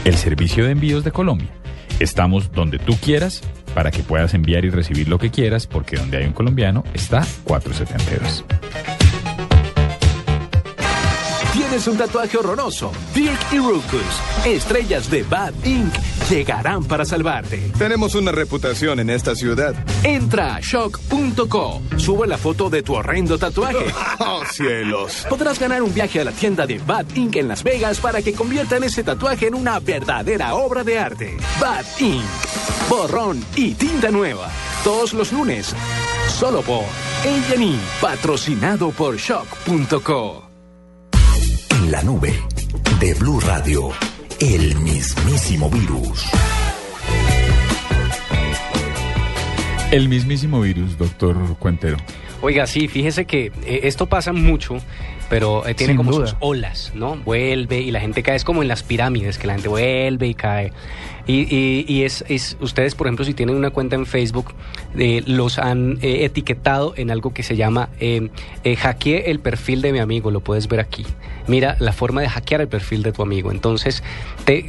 El 0.05 0.15
servicio 0.15 0.65
de 0.65 0.73
envíos 0.73 1.05
de 1.05 1.13
Colombia. 1.13 1.49
Estamos 1.99 2.53
donde 2.53 2.79
tú 2.79 2.97
quieras 2.97 3.43
para 3.75 3.91
que 3.91 4.03
puedas 4.03 4.35
enviar 4.35 4.65
y 4.65 4.71
recibir 4.71 5.09
lo 5.09 5.19
que 5.19 5.31
quieras, 5.31 5.67
porque 5.67 5.97
donde 5.97 6.19
hay 6.19 6.25
un 6.25 6.33
colombiano 6.33 6.85
está 6.95 7.27
472. 7.45 8.96
¿Tienes 11.57 11.89
un 11.89 11.97
tatuaje 11.97 12.37
horroroso? 12.37 12.93
Dirk 13.15 13.41
y 13.51 13.57
Rukus, 13.57 14.03
estrellas 14.45 15.11
de 15.11 15.23
Bad 15.23 15.55
Inc., 15.65 15.91
llegarán 16.29 16.85
para 16.85 17.07
salvarte. 17.07 17.73
Tenemos 17.79 18.15
una 18.15 18.31
reputación 18.31 19.01
en 19.01 19.09
esta 19.09 19.35
ciudad. 19.35 19.75
Entra 20.03 20.57
a 20.57 20.61
shock.co, 20.61 21.81
sube 21.97 22.27
la 22.27 22.37
foto 22.37 22.69
de 22.69 22.83
tu 22.83 22.93
horrendo 22.93 23.39
tatuaje. 23.39 23.87
¡Oh, 24.19 24.43
cielos! 24.53 25.27
Podrás 25.31 25.59
ganar 25.59 25.83
un 25.83 25.95
viaje 25.95 26.21
a 26.21 26.25
la 26.25 26.33
tienda 26.33 26.67
de 26.67 26.79
Bad 26.79 27.07
Inc. 27.15 27.37
en 27.37 27.49
Las 27.49 27.63
Vegas 27.63 28.01
para 28.01 28.21
que 28.21 28.35
conviertan 28.35 28.85
ese 28.85 29.03
tatuaje 29.03 29.47
en 29.47 29.55
una 29.55 29.81
verdadera 29.81 30.57
obra 30.57 30.85
de 30.85 30.99
arte. 30.99 31.39
Bad 31.59 31.87
Inc. 32.01 32.23
Borrón 32.91 33.43
y 33.57 33.73
tinta 33.73 34.11
nueva. 34.11 34.51
Todos 34.85 35.15
los 35.15 35.33
lunes. 35.33 35.75
Solo 36.29 36.61
por 36.61 36.83
A&E, 36.83 37.79
patrocinado 37.99 38.91
por 38.91 39.17
shock.co. 39.17 40.46
La 41.91 42.03
nube 42.03 42.35
de 42.99 43.15
Blue 43.15 43.39
Radio, 43.39 43.91
el 44.41 44.75
mismísimo 44.81 45.71
virus. 45.71 46.25
El 49.93 50.09
mismísimo 50.09 50.61
virus, 50.63 50.99
doctor 50.99 51.37
Cuentero. 51.59 51.97
Oiga, 52.43 52.67
sí, 52.67 52.87
fíjese 52.89 53.25
que 53.25 53.47
eh, 53.65 53.81
esto 53.85 54.07
pasa 54.07 54.33
mucho, 54.33 54.77
pero 55.31 55.67
eh, 55.67 55.75
tiene 55.75 55.93
Sin 55.95 55.97
como 55.97 56.13
duda. 56.13 56.27
sus 56.29 56.37
olas, 56.41 56.93
¿no? 56.95 57.17
Vuelve 57.17 57.81
y 57.81 57.91
la 57.91 58.01
gente 58.01 58.23
cae, 58.23 58.37
es 58.37 58.45
como 58.45 58.63
en 58.63 58.69
las 58.69 58.83
pirámides, 58.83 59.39
que 59.39 59.47
la 59.47 59.55
gente 59.55 59.69
vuelve 59.69 60.27
y 60.29 60.35
cae. 60.35 60.73
Y, 61.29 61.41
y- 61.53 61.85
y 61.89 62.05
es, 62.05 62.25
es- 62.29 62.57
ustedes, 62.61 62.95
por 62.95 63.09
ejemplo, 63.09 63.25
si 63.25 63.35
tienen 63.35 63.57
una 63.57 63.71
cuenta 63.71 63.97
en 63.97 64.07
Facebook, 64.07 64.55
eh, 64.97 65.25
los 65.27 65.59
han 65.59 65.99
eh, 66.03 66.25
etiquetado 66.25 66.95
en 66.97 67.11
algo 67.11 67.33
que 67.35 67.43
se 67.43 67.57
llama 67.57 67.89
hackeé 68.79 69.29
el 69.31 69.41
perfil 69.41 69.83
de 69.83 69.93
mi 69.93 69.99
amigo, 69.99 70.31
lo 70.31 70.39
puedes 70.41 70.69
ver 70.69 70.79
aquí. 70.79 71.05
Mira 71.49 71.77
la 71.81 71.93
forma 71.93 72.21
de 72.21 72.29
hackear 72.29 72.61
el 72.61 72.69
perfil 72.69 73.03
de 73.03 73.11
tu 73.13 73.23
amigo. 73.23 73.51
Entonces, 73.51 74.03
te 74.45 74.65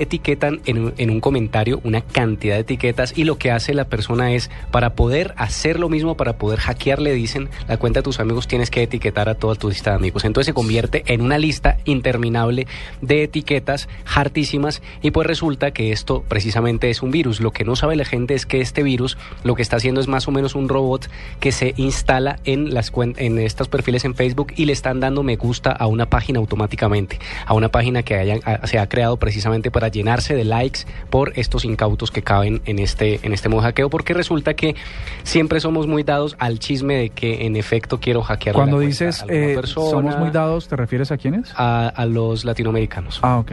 etiquetan 0.00 0.60
en, 0.66 0.78
un- 0.78 0.94
en 0.98 1.10
un 1.10 1.20
comentario 1.20 1.80
una 1.84 2.00
cantidad 2.02 2.54
de 2.56 2.60
etiquetas 2.62 3.16
y 3.16 3.24
lo 3.24 3.38
que 3.38 3.50
hace 3.50 3.72
la 3.74 3.84
persona 3.86 4.32
es, 4.32 4.50
para 4.70 4.94
poder 4.94 5.32
hacer 5.38 5.78
lo 5.80 5.88
mismo, 5.88 6.16
para 6.16 6.34
poder 6.36 6.58
hackear, 6.64 7.00
le 7.00 7.12
dicen, 7.12 7.48
la 7.68 7.76
cuenta 7.76 8.00
de 8.00 8.04
tus 8.04 8.20
amigos 8.20 8.48
tienes 8.48 8.70
que 8.70 8.82
etiquetar 8.82 9.28
a 9.28 9.34
toda 9.34 9.54
tu 9.54 9.68
lista 9.68 9.90
de 9.90 9.96
amigos. 9.96 10.24
Entonces 10.24 10.46
se 10.46 10.54
convierte 10.54 11.02
en 11.06 11.20
una 11.20 11.38
lista 11.38 11.78
interminable 11.84 12.66
de 13.00 13.22
etiquetas 13.24 13.88
hartísimas 14.14 14.82
y 15.02 15.10
pues 15.10 15.26
resulta 15.26 15.70
que 15.72 15.92
esto 15.92 16.24
precisamente 16.28 16.90
es 16.90 17.02
un 17.02 17.10
virus. 17.10 17.40
Lo 17.40 17.50
que 17.52 17.64
no 17.64 17.76
sabe 17.76 17.96
la 17.96 18.04
gente 18.04 18.34
es 18.34 18.46
que 18.46 18.60
este 18.60 18.82
virus 18.82 19.16
lo 19.42 19.54
que 19.54 19.62
está 19.62 19.76
haciendo 19.76 20.00
es 20.00 20.08
más 20.08 20.26
o 20.28 20.30
menos 20.30 20.54
un 20.54 20.68
robot 20.68 21.08
que 21.40 21.52
se 21.52 21.74
instala 21.76 22.38
en, 22.44 22.72
las 22.74 22.92
en 23.16 23.38
estos 23.38 23.68
perfiles 23.68 24.04
en 24.04 24.14
Facebook 24.14 24.52
y 24.56 24.64
le 24.66 24.72
están 24.72 25.00
dando 25.00 25.22
me 25.22 25.36
gusta 25.36 25.70
a 25.72 25.86
una 25.86 26.06
página 26.06 26.38
automáticamente, 26.38 27.18
a 27.46 27.54
una 27.54 27.68
página 27.70 28.02
que 28.02 28.14
hayan- 28.16 28.40
se 28.66 28.78
ha 28.78 28.88
creado 28.88 29.16
precisamente 29.18 29.70
para 29.70 29.88
llenarse 29.88 30.34
de 30.34 30.44
likes 30.44 30.80
por 31.10 31.32
estos 31.36 31.64
incautos 31.64 32.10
que 32.10 32.22
caben 32.22 32.62
en 32.66 32.78
este, 32.78 33.20
en 33.22 33.32
este 33.32 33.48
modo 33.48 33.62
hackeo, 33.62 33.90
porque 33.90 34.14
resulta 34.14 34.54
que 34.54 34.74
siempre 35.22 35.60
somos 35.60 35.86
muy 35.86 36.02
dados 36.02 36.36
al 36.38 36.53
chisme 36.58 36.96
de 36.96 37.10
que 37.10 37.46
en 37.46 37.56
efecto 37.56 38.00
quiero 38.00 38.22
hackear 38.22 38.54
Cuando 38.54 38.76
la 38.76 38.84
cuenta 38.84 39.04
dices 39.04 39.22
a 39.22 39.26
eh, 39.28 39.54
persona, 39.54 39.90
somos 39.90 40.18
muy 40.18 40.30
dados, 40.30 40.68
¿te 40.68 40.76
refieres 40.76 41.10
a 41.12 41.16
quiénes? 41.16 41.52
a, 41.56 41.88
a 41.88 42.06
los 42.06 42.44
latinoamericanos. 42.44 43.20
Ah, 43.22 43.38
ok. 43.38 43.52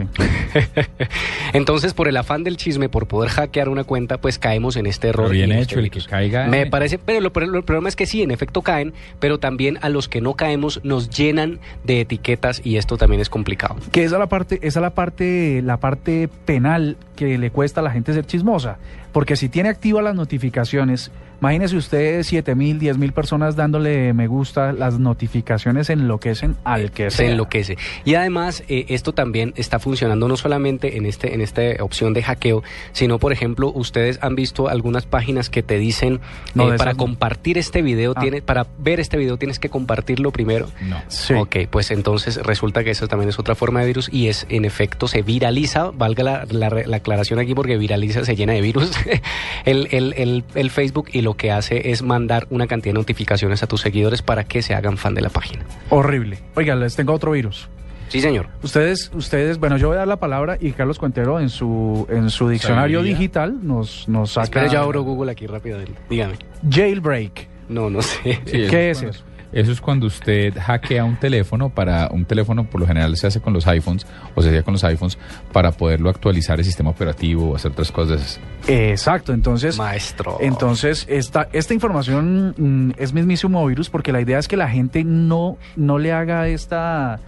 Entonces, 1.52 1.94
por 1.94 2.08
el 2.08 2.16
afán 2.16 2.44
del 2.44 2.56
chisme, 2.56 2.88
por 2.88 3.06
poder 3.06 3.30
hackear 3.30 3.68
una 3.68 3.84
cuenta, 3.84 4.18
pues 4.18 4.38
caemos 4.38 4.76
en 4.76 4.86
este 4.86 5.08
error. 5.08 5.28
Pero 5.28 5.34
bien 5.34 5.52
hecho, 5.52 5.78
este 5.78 5.80
el 5.80 5.90
que 5.90 6.00
caiga, 6.08 6.46
Me 6.46 6.62
eh. 6.62 6.66
parece, 6.66 6.98
pero 6.98 7.20
lo, 7.20 7.32
el 7.34 7.64
problema 7.64 7.88
es 7.88 7.96
que 7.96 8.06
sí, 8.06 8.22
en 8.22 8.30
efecto 8.30 8.62
caen, 8.62 8.92
pero 9.18 9.38
también 9.38 9.78
a 9.82 9.88
los 9.88 10.08
que 10.08 10.20
no 10.20 10.34
caemos 10.34 10.80
nos 10.82 11.10
llenan 11.10 11.60
de 11.84 12.00
etiquetas 12.00 12.60
y 12.64 12.76
esto 12.76 12.96
también 12.96 13.20
es 13.20 13.28
complicado. 13.28 13.76
Que 13.90 14.04
esa 14.04 14.16
es 14.16 14.20
la 14.20 14.28
parte, 14.28 14.56
esa 14.62 14.80
es 14.80 14.82
la 14.82 14.90
parte, 14.90 15.62
la 15.62 15.78
parte 15.78 16.28
penal 16.44 16.96
que 17.16 17.38
le 17.38 17.50
cuesta 17.50 17.80
a 17.80 17.84
la 17.84 17.90
gente 17.90 18.12
ser 18.12 18.26
chismosa. 18.26 18.78
Porque 19.12 19.36
si 19.36 19.48
tiene 19.48 19.68
activas 19.68 20.02
las 20.02 20.14
notificaciones, 20.14 21.10
imagínese 21.42 21.76
usted 21.76 22.22
7 22.22 22.54
mil, 22.54 22.78
10 22.78 22.98
mil 22.98 23.12
personas 23.12 23.56
dándole 23.56 24.12
me 24.12 24.28
gusta, 24.28 24.72
las 24.72 24.98
notificaciones 24.98 25.90
enloquecen 25.90 26.56
al 26.64 26.92
que 26.92 27.10
se 27.10 27.18
sea. 27.18 27.30
enloquece. 27.32 27.76
Y 28.04 28.14
además, 28.14 28.62
eh, 28.68 28.86
esto 28.88 29.12
también 29.12 29.52
está 29.56 29.78
funcionando 29.80 30.28
no 30.28 30.36
solamente 30.36 30.96
en 30.96 31.04
este 31.06 31.34
en 31.34 31.40
esta 31.40 31.62
opción 31.80 32.14
de 32.14 32.22
hackeo, 32.22 32.62
sino, 32.92 33.18
por 33.18 33.32
ejemplo, 33.32 33.72
ustedes 33.74 34.18
han 34.22 34.36
visto 34.36 34.68
algunas 34.68 35.04
páginas 35.06 35.50
que 35.50 35.62
te 35.62 35.78
dicen 35.78 36.20
No, 36.54 36.72
eh, 36.72 36.76
para 36.78 36.94
compartir 36.94 37.58
este 37.58 37.82
video, 37.82 38.12
Ah. 38.16 38.20
tiene, 38.20 38.40
para 38.42 38.66
ver 38.78 39.00
este 39.00 39.16
video 39.16 39.36
tienes 39.36 39.58
que 39.58 39.68
compartirlo 39.68 40.30
primero. 40.30 40.68
No. 40.88 41.02
Sí. 41.08 41.34
Ok, 41.34 41.56
pues 41.70 41.90
entonces 41.90 42.36
resulta 42.42 42.84
que 42.84 42.90
eso 42.90 43.08
también 43.08 43.28
es 43.30 43.38
otra 43.38 43.54
forma 43.54 43.80
de 43.80 43.86
virus 43.88 44.08
y 44.12 44.28
es, 44.28 44.46
en 44.48 44.64
efecto, 44.64 45.08
se 45.08 45.22
viraliza, 45.22 45.90
valga 45.90 46.22
la, 46.22 46.44
la 46.50 46.70
la 46.86 46.96
aclaración 46.98 47.38
aquí 47.38 47.54
porque 47.54 47.76
viraliza, 47.76 48.24
se 48.24 48.36
llena 48.36 48.52
de 48.52 48.60
virus, 48.60 48.90
el, 49.64 49.88
el- 49.90 50.14
el- 50.16 50.44
el 50.54 50.70
Facebook 50.70 51.08
y 51.12 51.22
lo 51.22 51.31
que 51.34 51.50
hace 51.50 51.90
es 51.90 52.02
mandar 52.02 52.46
una 52.50 52.66
cantidad 52.66 52.94
de 52.94 53.00
notificaciones 53.00 53.62
a 53.62 53.66
tus 53.66 53.80
seguidores 53.80 54.22
para 54.22 54.44
que 54.44 54.62
se 54.62 54.74
hagan 54.74 54.96
fan 54.98 55.14
de 55.14 55.20
la 55.22 55.28
página. 55.28 55.64
Horrible. 55.90 56.38
Oiga, 56.54 56.74
les 56.74 56.96
tengo 56.96 57.12
otro 57.12 57.32
virus. 57.32 57.68
Sí, 58.08 58.20
señor. 58.20 58.48
Ustedes, 58.62 59.10
ustedes, 59.14 59.58
bueno, 59.58 59.78
yo 59.78 59.88
voy 59.88 59.94
a 59.94 60.00
dar 60.00 60.08
la 60.08 60.18
palabra 60.18 60.58
y 60.60 60.72
Carlos 60.72 60.98
Cuentero 60.98 61.40
en 61.40 61.48
su 61.48 62.06
en 62.10 62.28
su 62.28 62.48
diccionario 62.48 63.02
digital 63.02 63.58
nos 63.62 64.06
nos 64.06 64.32
saca 64.32 64.44
Espera, 64.44 64.66
yo 64.66 64.80
abro 64.80 65.02
Google 65.02 65.32
aquí 65.32 65.46
rápidamente. 65.46 65.94
Dígame. 66.10 66.34
jailbreak. 66.68 67.48
No, 67.70 67.88
no 67.88 68.02
sé. 68.02 68.38
Sí, 68.44 68.66
¿Qué 68.68 68.90
es 68.90 69.02
eso? 69.02 69.24
Eso 69.52 69.72
es 69.72 69.80
cuando 69.80 70.06
usted 70.06 70.54
hackea 70.58 71.04
un 71.04 71.16
teléfono 71.16 71.68
para 71.68 72.08
un 72.10 72.24
teléfono 72.24 72.64
por 72.64 72.80
lo 72.80 72.86
general 72.86 73.16
se 73.16 73.26
hace 73.26 73.40
con 73.40 73.52
los 73.52 73.66
iPhones 73.66 74.06
o 74.34 74.42
se 74.42 74.48
hacía 74.48 74.62
con 74.62 74.72
los 74.72 74.84
iPhones 74.84 75.18
para 75.52 75.72
poderlo 75.72 76.10
actualizar 76.10 76.58
el 76.58 76.64
sistema 76.64 76.90
operativo 76.90 77.50
o 77.50 77.56
hacer 77.56 77.72
otras 77.72 77.92
cosas. 77.92 78.40
Exacto, 78.66 79.32
entonces 79.32 79.76
Maestro. 79.78 80.38
Entonces, 80.40 81.06
esta, 81.08 81.48
esta 81.52 81.74
información 81.74 82.54
mm, 82.56 82.92
es 82.96 83.12
mismísimo 83.12 83.66
virus 83.66 83.90
porque 83.90 84.12
la 84.12 84.20
idea 84.20 84.38
es 84.38 84.48
que 84.48 84.56
la 84.56 84.68
gente 84.68 85.04
no, 85.04 85.58
no 85.76 85.98
le 85.98 86.12
haga 86.12 86.48
esta 86.48 87.20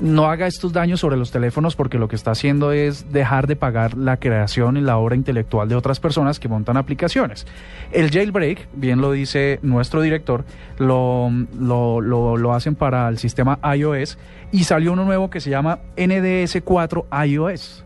no 0.00 0.26
haga 0.26 0.46
estos 0.46 0.72
daños 0.72 1.00
sobre 1.00 1.16
los 1.16 1.30
teléfonos 1.30 1.76
porque 1.76 1.98
lo 1.98 2.08
que 2.08 2.16
está 2.16 2.32
haciendo 2.32 2.72
es 2.72 3.12
dejar 3.12 3.46
de 3.46 3.56
pagar 3.56 3.96
la 3.96 4.18
creación 4.18 4.76
y 4.76 4.80
la 4.80 4.98
obra 4.98 5.16
intelectual 5.16 5.68
de 5.68 5.74
otras 5.74 6.00
personas 6.00 6.38
que 6.38 6.48
montan 6.48 6.76
aplicaciones. 6.76 7.46
El 7.92 8.10
jailbreak, 8.10 8.68
bien 8.74 9.00
lo 9.00 9.12
dice 9.12 9.58
nuestro 9.62 10.02
director, 10.02 10.44
lo, 10.78 11.30
lo, 11.58 12.00
lo, 12.00 12.54
hacen 12.54 12.74
para 12.74 13.08
el 13.08 13.18
sistema 13.18 13.58
iOS 13.76 14.18
y 14.52 14.64
salió 14.64 14.92
uno 14.92 15.04
nuevo 15.04 15.30
que 15.30 15.40
se 15.40 15.50
llama 15.50 15.78
NDS 15.96 16.60
4 16.64 17.06
iOS. 17.26 17.84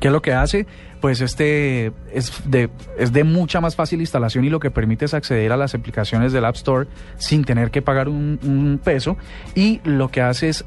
¿Qué 0.00 0.08
es 0.08 0.12
lo 0.12 0.22
que 0.22 0.32
hace? 0.32 0.66
Pues 1.00 1.20
este 1.20 1.92
es 2.12 2.32
de, 2.50 2.70
es 2.96 3.12
de 3.12 3.24
mucha 3.24 3.60
más 3.60 3.76
fácil 3.76 4.00
instalación 4.00 4.44
y 4.44 4.50
lo 4.50 4.60
que 4.60 4.70
permite 4.70 5.04
es 5.04 5.14
acceder 5.14 5.52
a 5.52 5.56
las 5.56 5.74
aplicaciones 5.74 6.32
del 6.32 6.44
App 6.44 6.54
Store 6.54 6.88
sin 7.18 7.44
tener 7.44 7.70
que 7.70 7.82
pagar 7.82 8.08
un, 8.08 8.38
un 8.42 8.80
peso. 8.82 9.16
Y 9.54 9.80
lo 9.84 10.08
que 10.08 10.22
hace 10.22 10.48
es 10.48 10.64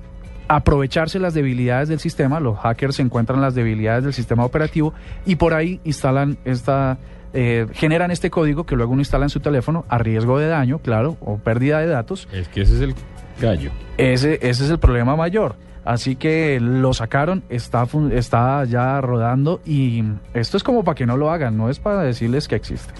aprovecharse 0.47 1.19
las 1.19 1.33
debilidades 1.33 1.89
del 1.89 1.99
sistema, 1.99 2.39
los 2.39 2.57
hackers 2.59 2.99
encuentran 2.99 3.41
las 3.41 3.55
debilidades 3.55 4.03
del 4.03 4.13
sistema 4.13 4.45
operativo 4.45 4.93
y 5.25 5.35
por 5.35 5.53
ahí 5.53 5.79
instalan 5.83 6.37
esta, 6.45 6.97
eh, 7.33 7.67
generan 7.73 8.11
este 8.11 8.29
código 8.29 8.65
que 8.65 8.75
luego 8.75 8.93
uno 8.93 9.01
instala 9.01 9.25
en 9.25 9.29
su 9.29 9.39
teléfono 9.39 9.85
a 9.89 9.97
riesgo 9.97 10.39
de 10.39 10.47
daño, 10.47 10.79
claro, 10.79 11.17
o 11.21 11.37
pérdida 11.37 11.79
de 11.79 11.87
datos. 11.87 12.27
Es 12.31 12.47
que 12.47 12.61
ese 12.61 12.75
es 12.75 12.81
el 12.81 12.95
gallo. 13.39 13.71
Ese, 13.97 14.35
ese 14.41 14.65
es 14.65 14.69
el 14.69 14.79
problema 14.79 15.15
mayor. 15.15 15.55
Así 15.85 16.15
que 16.15 16.59
lo 16.59 16.93
sacaron, 16.93 17.43
está, 17.47 17.85
fun- 17.85 18.11
está 18.11 18.65
ya 18.65 18.99
rodando 19.01 19.61
y 19.65 20.03
esto 20.33 20.57
es 20.57 20.63
como 20.63 20.83
para 20.83 20.95
que 20.95 21.05
no 21.05 21.15
lo 21.15 21.29
hagan, 21.29 21.55
no 21.57 21.69
es 21.69 21.77
para 21.77 22.01
decirles 22.01 22.47
que 22.47 22.55
existe. 22.55 22.91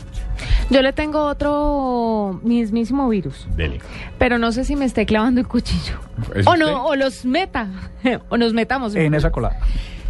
Yo 0.69 0.81
le 0.83 0.93
tengo 0.93 1.25
otro 1.25 2.39
mismísimo 2.43 3.09
virus, 3.09 3.47
Dele. 3.55 3.79
pero 4.19 4.37
no 4.37 4.51
sé 4.51 4.65
si 4.65 4.75
me 4.75 4.85
esté 4.85 5.05
clavando 5.07 5.41
el 5.41 5.47
cuchillo. 5.47 5.95
¿Es 6.35 6.45
O 6.45 6.51
usted? 6.51 6.65
no, 6.65 6.85
o 6.85 6.95
los 6.95 7.25
meta, 7.25 7.67
o 8.29 8.37
nos 8.37 8.53
metamos. 8.53 8.93
En 8.95 9.15
esa 9.15 9.31
colada. 9.31 9.57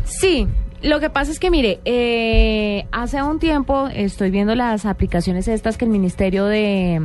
Sí, 0.04 0.46
lo 0.82 1.00
que 1.00 1.10
pasa 1.10 1.32
es 1.32 1.40
que, 1.40 1.50
mire, 1.50 1.80
eh, 1.86 2.86
hace 2.92 3.24
un 3.24 3.40
tiempo 3.40 3.88
estoy 3.88 4.32
viendo 4.32 4.54
las 4.54 4.86
aplicaciones 4.86 5.48
estas 5.48 5.78
que 5.78 5.86
el 5.86 5.92
Ministerio 5.92 6.46
de... 6.46 7.02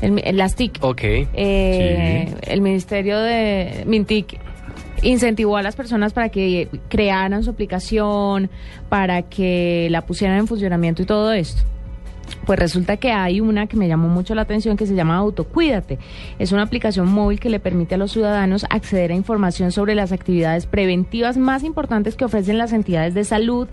El, 0.00 0.20
el- 0.24 0.36
las 0.36 0.56
TIC, 0.56 0.78
Ok. 0.82 1.00
eh, 1.02 2.34
el 2.42 2.60
Ministerio 2.60 3.18
de 3.20 3.84
Mintic 3.86 4.38
incentivó 5.04 5.56
a 5.56 5.62
las 5.62 5.76
personas 5.76 6.12
para 6.12 6.28
que 6.30 6.68
crearan 6.88 7.42
su 7.44 7.50
aplicación, 7.50 8.50
para 8.88 9.22
que 9.22 9.88
la 9.90 10.02
pusieran 10.02 10.38
en 10.38 10.46
funcionamiento 10.46 11.02
y 11.02 11.06
todo 11.06 11.32
esto. 11.32 11.62
Pues 12.46 12.58
resulta 12.58 12.96
que 12.96 13.12
hay 13.12 13.40
una 13.40 13.66
que 13.66 13.76
me 13.76 13.88
llamó 13.88 14.08
mucho 14.08 14.34
la 14.34 14.42
atención 14.42 14.76
que 14.76 14.86
se 14.86 14.94
llama 14.94 15.16
Autocuídate. 15.16 15.98
Es 16.38 16.52
una 16.52 16.62
aplicación 16.62 17.10
móvil 17.10 17.40
que 17.40 17.50
le 17.50 17.60
permite 17.60 17.94
a 17.94 17.98
los 17.98 18.12
ciudadanos 18.12 18.66
acceder 18.70 19.12
a 19.12 19.14
información 19.14 19.72
sobre 19.72 19.94
las 19.94 20.12
actividades 20.12 20.66
preventivas 20.66 21.36
más 21.36 21.64
importantes 21.64 22.16
que 22.16 22.24
ofrecen 22.24 22.58
las 22.58 22.72
entidades 22.72 23.14
de 23.14 23.24
salud, 23.24 23.68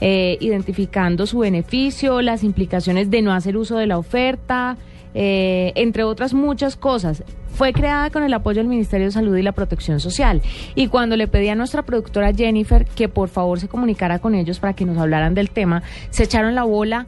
eh, 0.00 0.38
identificando 0.40 1.26
su 1.26 1.40
beneficio, 1.40 2.22
las 2.22 2.44
implicaciones 2.44 3.10
de 3.10 3.22
no 3.22 3.32
hacer 3.32 3.56
uso 3.56 3.76
de 3.76 3.86
la 3.86 3.98
oferta, 3.98 4.76
eh, 5.14 5.72
entre 5.76 6.04
otras 6.04 6.34
muchas 6.34 6.76
cosas. 6.76 7.24
Fue 7.48 7.72
creada 7.72 8.10
con 8.10 8.22
el 8.22 8.34
apoyo 8.34 8.58
del 8.58 8.68
Ministerio 8.68 9.06
de 9.06 9.12
Salud 9.12 9.36
y 9.36 9.42
la 9.42 9.52
Protección 9.52 9.98
Social. 9.98 10.42
Y 10.74 10.88
cuando 10.88 11.16
le 11.16 11.26
pedí 11.26 11.48
a 11.48 11.54
nuestra 11.54 11.82
productora 11.82 12.34
Jennifer 12.34 12.84
que 12.84 13.08
por 13.08 13.28
favor 13.28 13.58
se 13.60 13.68
comunicara 13.68 14.18
con 14.18 14.34
ellos 14.34 14.58
para 14.58 14.74
que 14.74 14.84
nos 14.84 14.98
hablaran 14.98 15.34
del 15.34 15.50
tema, 15.50 15.82
se 16.10 16.24
echaron 16.24 16.54
la 16.54 16.64
bola 16.64 17.06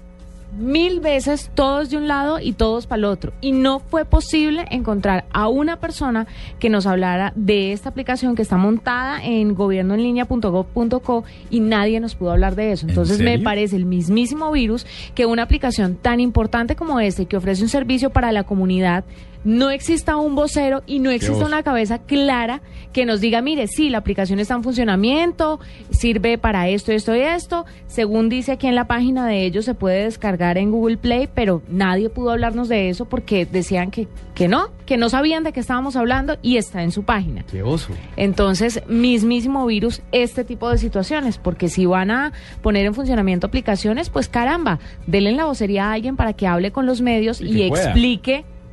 mil 0.59 1.01
veces 1.01 1.51
todos 1.55 1.91
de 1.91 1.97
un 1.97 2.09
lado 2.09 2.41
y 2.41 2.53
todos 2.53 2.87
para 2.87 2.99
el 2.99 3.05
otro. 3.05 3.33
Y 3.41 3.53
no 3.53 3.79
fue 3.79 4.05
posible 4.05 4.67
encontrar 4.71 5.25
a 5.33 5.49
una 5.49 5.81
persona 5.81 6.27
que 6.59 6.71
nos 6.71 6.87
hablara 6.87 7.33
de 7.37 7.73
esta 7.73 7.89
aplicación 7.89 8.35
que 8.35 8.43
está 8.43 8.57
montada 8.57 9.25
en 9.25 9.55
gobiernoenlinea.gov.co 9.55 11.25
y 11.51 11.61
nadie 11.61 12.01
nos 12.01 12.15
pudo 12.15 12.33
hablar 12.33 12.55
de 12.55 12.73
eso. 12.73 12.87
¿En 12.87 12.91
Entonces 12.91 13.21
me 13.21 13.39
parece 13.39 13.77
el 13.77 13.85
mismísimo 13.85 14.51
virus 14.51 14.87
que 15.15 15.27
una 15.27 15.43
aplicación 15.43 15.97
tan 15.97 16.21
importante 16.21 16.77
como 16.77 17.01
este, 17.01 17.27
que 17.27 17.37
ofrece 17.37 17.63
un 17.63 17.69
servicio 17.69 18.11
para 18.11 18.33
la 18.33 18.45
comunidad, 18.45 19.05
no 19.45 19.71
exista 19.71 20.17
un 20.17 20.35
vocero 20.35 20.83
y 20.87 20.99
no 20.99 21.11
exista 21.11 21.45
una 21.45 21.63
cabeza 21.63 21.99
clara 21.99 22.61
que 22.93 23.07
nos 23.07 23.21
diga, 23.21 23.43
mire, 23.43 23.67
sí, 23.67 23.91
la 23.91 23.99
aplicación 23.99 24.41
está 24.41 24.55
en 24.55 24.63
funcionamiento, 24.63 25.61
sirve 25.91 26.39
para 26.39 26.69
esto, 26.69 26.93
esto 26.93 27.15
y 27.15 27.21
esto. 27.21 27.65
Según 27.87 28.29
dice 28.29 28.53
aquí 28.53 28.67
en 28.67 28.75
la 28.75 28.87
página 28.87 29.27
de 29.27 29.45
ellos, 29.45 29.65
se 29.65 29.75
puede 29.75 30.05
descargar 30.05 30.59
en 30.59 30.71
Google 30.71 30.97
Play, 30.97 31.29
pero 31.33 31.63
nadie 31.69 32.11
pudo 32.11 32.31
hablarnos 32.31 32.69
de 32.69 32.89
eso 32.89 33.05
porque 33.05 33.47
decían 33.47 33.91
que, 33.91 34.09
que 34.35 34.49
no, 34.49 34.71
que 34.87 34.97
no 34.97 35.09
sabían 35.09 35.45
de 35.45 35.53
qué 35.53 35.61
estábamos 35.61 35.97
hablando 35.97 36.39
y 36.43 36.57
está 36.57 36.83
en 36.83 36.93
su 36.93 37.05
página. 37.05 37.45
Qué 37.51 37.63
oso. 37.63 37.93
Entonces, 38.17 38.83
mismísimo 38.89 39.67
virus, 39.67 40.03
este 40.13 40.45
tipo 40.45 40.71
de 40.71 40.79
situaciones, 40.79 41.39
porque 41.39 41.69
si 41.69 41.87
van 41.87 42.11
a 42.11 42.33
poner 42.63 42.87
en 42.87 42.95
funcionamiento 42.95 43.47
aplicaciones, 43.47 44.11
pues 44.11 44.29
caramba, 44.29 44.79
denle 45.07 45.33
la 45.33 45.45
vocería 45.45 45.87
a 45.87 45.93
alguien 45.93 46.17
para 46.17 46.33
que 46.33 46.47
hable 46.47 46.73
con 46.73 46.87
los 46.87 47.01
medios 47.01 47.41
Y 47.41 47.49
y, 47.49 47.63
que 47.63 47.69
pueda. 47.69 47.93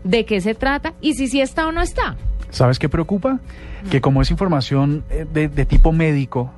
De 0.06 0.24
qué 0.24 0.40
se 0.40 0.56
trata 0.56 0.94
y 1.02 1.16
si 1.16 1.28
sí 1.28 1.42
está 1.42 1.68
o 1.68 1.74
no 1.74 1.82
está. 1.82 2.16
¿Sabes 2.52 2.80
qué 2.80 2.88
preocupa? 2.88 3.40
Que 3.92 4.00
como 4.00 4.22
es 4.22 4.32
información 4.32 5.04
eh, 5.10 5.26
de, 5.32 5.50
de 5.50 5.66
tipo 5.66 5.92
médico, 5.92 6.52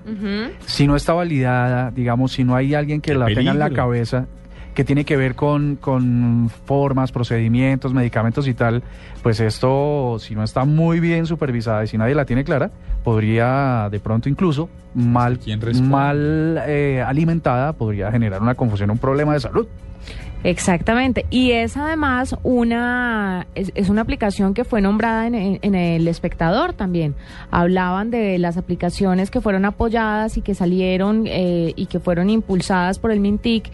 si 0.66 0.86
no 0.86 0.96
está 0.96 1.14
validada, 1.14 1.90
digamos, 1.90 2.34
si 2.34 2.44
no 2.44 2.56
hay 2.56 2.76
alguien 2.76 3.02
que 3.02 3.14
Qué 3.14 3.18
la 3.18 3.26
tenga 3.26 3.52
en 3.52 3.60
la 3.60 3.72
cabeza, 3.72 4.28
que 4.76 4.84
tiene 4.84 5.06
que 5.06 5.18
ver 5.18 5.34
con, 5.34 5.76
con 5.78 6.52
formas, 6.66 7.12
procedimientos, 7.12 7.96
medicamentos 7.96 8.48
y 8.48 8.54
tal, 8.54 8.84
pues 9.24 9.40
esto, 9.40 10.18
si 10.20 10.36
no 10.36 10.44
está 10.44 10.66
muy 10.66 11.00
bien 11.00 11.26
supervisada 11.26 11.84
y 11.84 11.88
si 11.88 11.98
nadie 11.98 12.14
la 12.14 12.26
tiene 12.26 12.44
clara, 12.44 12.70
podría 13.04 13.88
de 13.90 14.00
pronto 14.00 14.30
incluso 14.30 14.70
mal, 14.94 15.40
mal 15.82 16.62
eh, 16.68 17.04
alimentada, 17.04 17.74
podría 17.74 18.12
generar 18.12 18.42
una 18.42 18.54
confusión, 18.54 18.92
un 18.92 19.00
problema 19.00 19.34
de 19.34 19.40
salud. 19.40 19.68
Exactamente. 20.44 21.26
Y 21.30 21.52
es 21.52 21.76
además 21.78 22.36
una, 22.44 23.48
es, 23.56 23.90
una 23.90 24.02
aplicación 24.02 24.54
que 24.54 24.64
fue 24.64 24.82
nombrada 24.82 25.28
en, 25.28 25.36
en- 25.36 25.60
en 25.62 25.76
el 25.76 26.08
espectador 26.08 26.74
también. 26.74 27.16
Hablaban 27.52 28.12
de 28.12 28.38
las 28.38 28.56
aplicaciones 28.58 29.32
que 29.32 29.42
fueron 29.42 29.66
apoyadas 29.66 30.38
y 30.38 30.42
que 30.42 30.54
salieron 30.56 31.26
eh, 31.28 31.74
y 31.76 31.88
que 31.88 32.00
fueron 32.00 32.30
impulsadas 32.30 33.00
por 33.00 33.12
el 33.12 33.20
Mintic. 33.20 33.70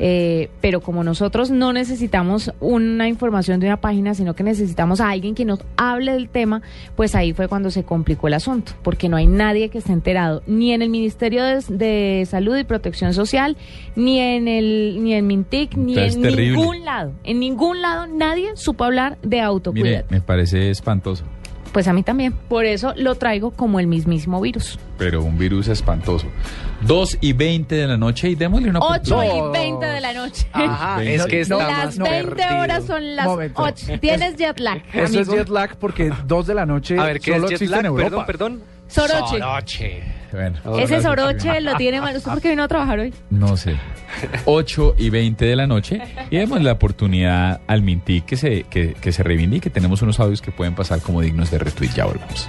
eh, 0.00 0.48
pero 0.60 0.80
como 0.80 1.02
nosotros 1.02 1.50
no 1.50 1.72
necesitamos 1.72 2.52
una 2.60 3.08
información 3.08 3.58
de 3.58 3.66
una 3.66 3.80
página, 3.80 4.14
sino 4.14 4.34
que 4.34 4.44
necesitamos 4.44 5.00
a 5.00 5.10
alguien 5.10 5.34
que 5.34 5.44
nos 5.44 5.58
hable 5.76 6.12
del 6.12 6.28
tema, 6.28 6.62
pues 6.94 7.16
ahí 7.16 7.32
fue 7.32 7.48
cuando 7.48 7.70
se 7.72 7.82
complicó 7.82 8.28
el 8.28 8.34
asunto, 8.34 8.72
porque 8.84 9.08
no 9.08 9.16
hay 9.16 9.26
nadie 9.26 9.70
que 9.70 9.78
esté 9.78 9.92
enterado, 9.92 10.42
ni 10.46 10.72
en 10.72 10.82
el 10.82 10.88
Ministerio 10.90 11.42
de, 11.42 11.64
de 11.68 12.26
Salud 12.26 12.56
y 12.56 12.62
Protección 12.62 13.12
Social, 13.12 13.56
ni 13.96 14.20
en 14.20 14.46
el 14.46 14.98
ni 15.02 15.14
en 15.14 15.26
Mintic, 15.26 15.74
ni 15.76 15.94
Entonces, 15.94 16.07
en 16.14 16.22
terrible. 16.22 16.56
ningún 16.58 16.84
lado. 16.84 17.12
En 17.24 17.40
ningún 17.40 17.82
lado 17.82 18.06
nadie 18.06 18.50
supo 18.56 18.84
hablar 18.84 19.18
de 19.22 19.28
Mire, 19.36 19.40
autocuidado. 19.42 20.06
me 20.10 20.20
parece 20.20 20.70
espantoso, 20.70 21.24
Pues 21.72 21.86
a 21.86 21.92
mí 21.92 22.02
también. 22.02 22.32
Por 22.48 22.64
eso 22.64 22.94
lo 22.96 23.14
traigo 23.16 23.50
como 23.50 23.78
el 23.80 23.86
mismísimo 23.86 24.40
virus. 24.40 24.78
pero 24.96 25.22
un 25.22 25.36
virus 25.38 25.68
espantoso. 25.68 26.26
2 26.82 27.18
y 27.20 27.32
20 27.32 27.74
de 27.74 27.86
la 27.86 27.96
noche 27.96 28.30
y 28.30 28.34
démosle 28.36 28.70
una 28.70 28.78
8 28.80 28.86
oportunidad. 29.16 29.48
y 29.48 29.52
20 29.52 29.86
de 29.86 30.00
la 30.00 30.12
noche. 30.14 30.46
Ajá, 30.52 31.02
es 31.04 31.26
que 31.26 31.40
está 31.40 31.56
las 31.56 31.98
más 31.98 32.10
20 32.10 32.34
perdido. 32.36 32.58
horas 32.60 32.84
son 32.84 33.16
las 33.16 33.26
Momento. 33.26 33.62
8. 33.62 33.86
Tienes 34.00 34.36
jet 34.36 34.58
lag. 34.60 34.82
Eso 34.92 35.20
es 35.20 35.28
amigo. 35.28 35.34
jet 35.36 35.48
lag 35.50 35.76
porque 35.76 36.12
dos 36.26 36.46
de 36.46 36.54
la 36.54 36.64
noche 36.66 36.98
A 36.98 37.04
ver, 37.04 37.20
¿qué 37.20 37.32
solo 37.32 37.44
es 37.46 37.50
jet 37.50 37.62
existe 37.62 37.70
lag? 37.70 37.80
en 37.80 37.86
Europa. 37.86 38.26
Perdón, 38.26 38.58
perdón. 38.58 38.62
Soroche. 38.88 39.38
Soroche. 39.38 40.02
Bueno, 40.32 40.58
Ese 40.78 41.00
soroche 41.00 41.60
lo 41.60 41.76
tiene 41.76 42.00
mal. 42.00 42.16
¿Usted 42.16 42.30
por 42.30 42.40
qué 42.40 42.50
vino 42.50 42.62
a 42.62 42.68
trabajar 42.68 42.98
hoy? 42.98 43.14
No 43.30 43.56
sé. 43.56 43.76
8 44.44 44.94
y 44.98 45.10
20 45.10 45.44
de 45.44 45.56
la 45.56 45.66
noche. 45.66 46.00
Y 46.30 46.36
demos 46.36 46.62
la 46.62 46.72
oportunidad 46.72 47.60
al 47.66 47.82
Mintic 47.82 48.24
que 48.26 48.36
se, 48.36 48.64
que, 48.64 48.94
que 48.94 49.12
se 49.12 49.22
reivindique. 49.22 49.70
Tenemos 49.70 50.02
unos 50.02 50.20
audios 50.20 50.42
que 50.42 50.50
pueden 50.52 50.74
pasar 50.74 51.00
como 51.00 51.20
dignos 51.20 51.50
de 51.50 51.58
retweet. 51.58 51.90
Ya 51.94 52.04
volvamos. 52.04 52.48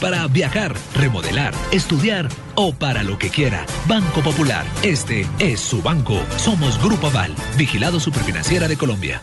para 0.00 0.26
viajar, 0.26 0.74
remodelar, 0.94 1.54
estudiar 1.70 2.28
o 2.54 2.72
para 2.72 3.02
lo 3.02 3.18
que 3.18 3.28
quiera. 3.28 3.66
Banco 3.86 4.22
Popular. 4.22 4.64
Este 4.82 5.26
es 5.38 5.60
su 5.60 5.82
banco. 5.82 6.18
Somos 6.36 6.82
Grupo 6.82 7.08
Aval, 7.08 7.34
vigilado 7.56 8.00
superfinanciera 8.00 8.68
de 8.68 8.76
Colombia. 8.76 9.22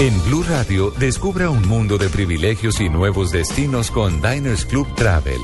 En 0.00 0.24
Blue 0.24 0.42
Radio, 0.48 0.90
descubra 0.98 1.50
un 1.50 1.68
mundo 1.68 1.98
de 1.98 2.08
privilegios 2.08 2.80
y 2.80 2.88
nuevos 2.88 3.30
destinos 3.30 3.90
con 3.90 4.22
Diners 4.22 4.64
Club 4.64 4.92
Travel. 4.94 5.40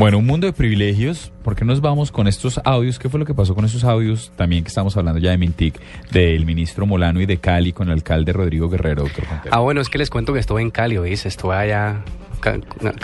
Bueno, 0.00 0.16
un 0.16 0.24
mundo 0.24 0.46
de 0.46 0.54
privilegios. 0.54 1.30
¿Por 1.44 1.54
qué 1.54 1.66
nos 1.66 1.82
vamos 1.82 2.10
con 2.10 2.26
estos 2.26 2.58
audios? 2.64 2.98
¿Qué 2.98 3.10
fue 3.10 3.20
lo 3.20 3.26
que 3.26 3.34
pasó 3.34 3.54
con 3.54 3.66
esos 3.66 3.84
audios? 3.84 4.32
También 4.34 4.64
que 4.64 4.68
estamos 4.68 4.96
hablando 4.96 5.20
ya 5.20 5.30
de 5.30 5.36
Mintic, 5.36 5.78
del 6.10 6.46
ministro 6.46 6.86
Molano 6.86 7.20
y 7.20 7.26
de 7.26 7.36
Cali 7.36 7.74
con 7.74 7.88
el 7.88 7.92
alcalde 7.92 8.32
Rodrigo 8.32 8.70
Guerrero, 8.70 9.02
doctor 9.02 9.26
Ah, 9.50 9.58
bueno, 9.58 9.82
es 9.82 9.90
que 9.90 9.98
les 9.98 10.08
cuento 10.08 10.32
que 10.32 10.38
estuve 10.38 10.62
en 10.62 10.70
Cali, 10.70 10.96
¿oís? 10.96 11.26
Estuve 11.26 11.54
allá 11.54 12.02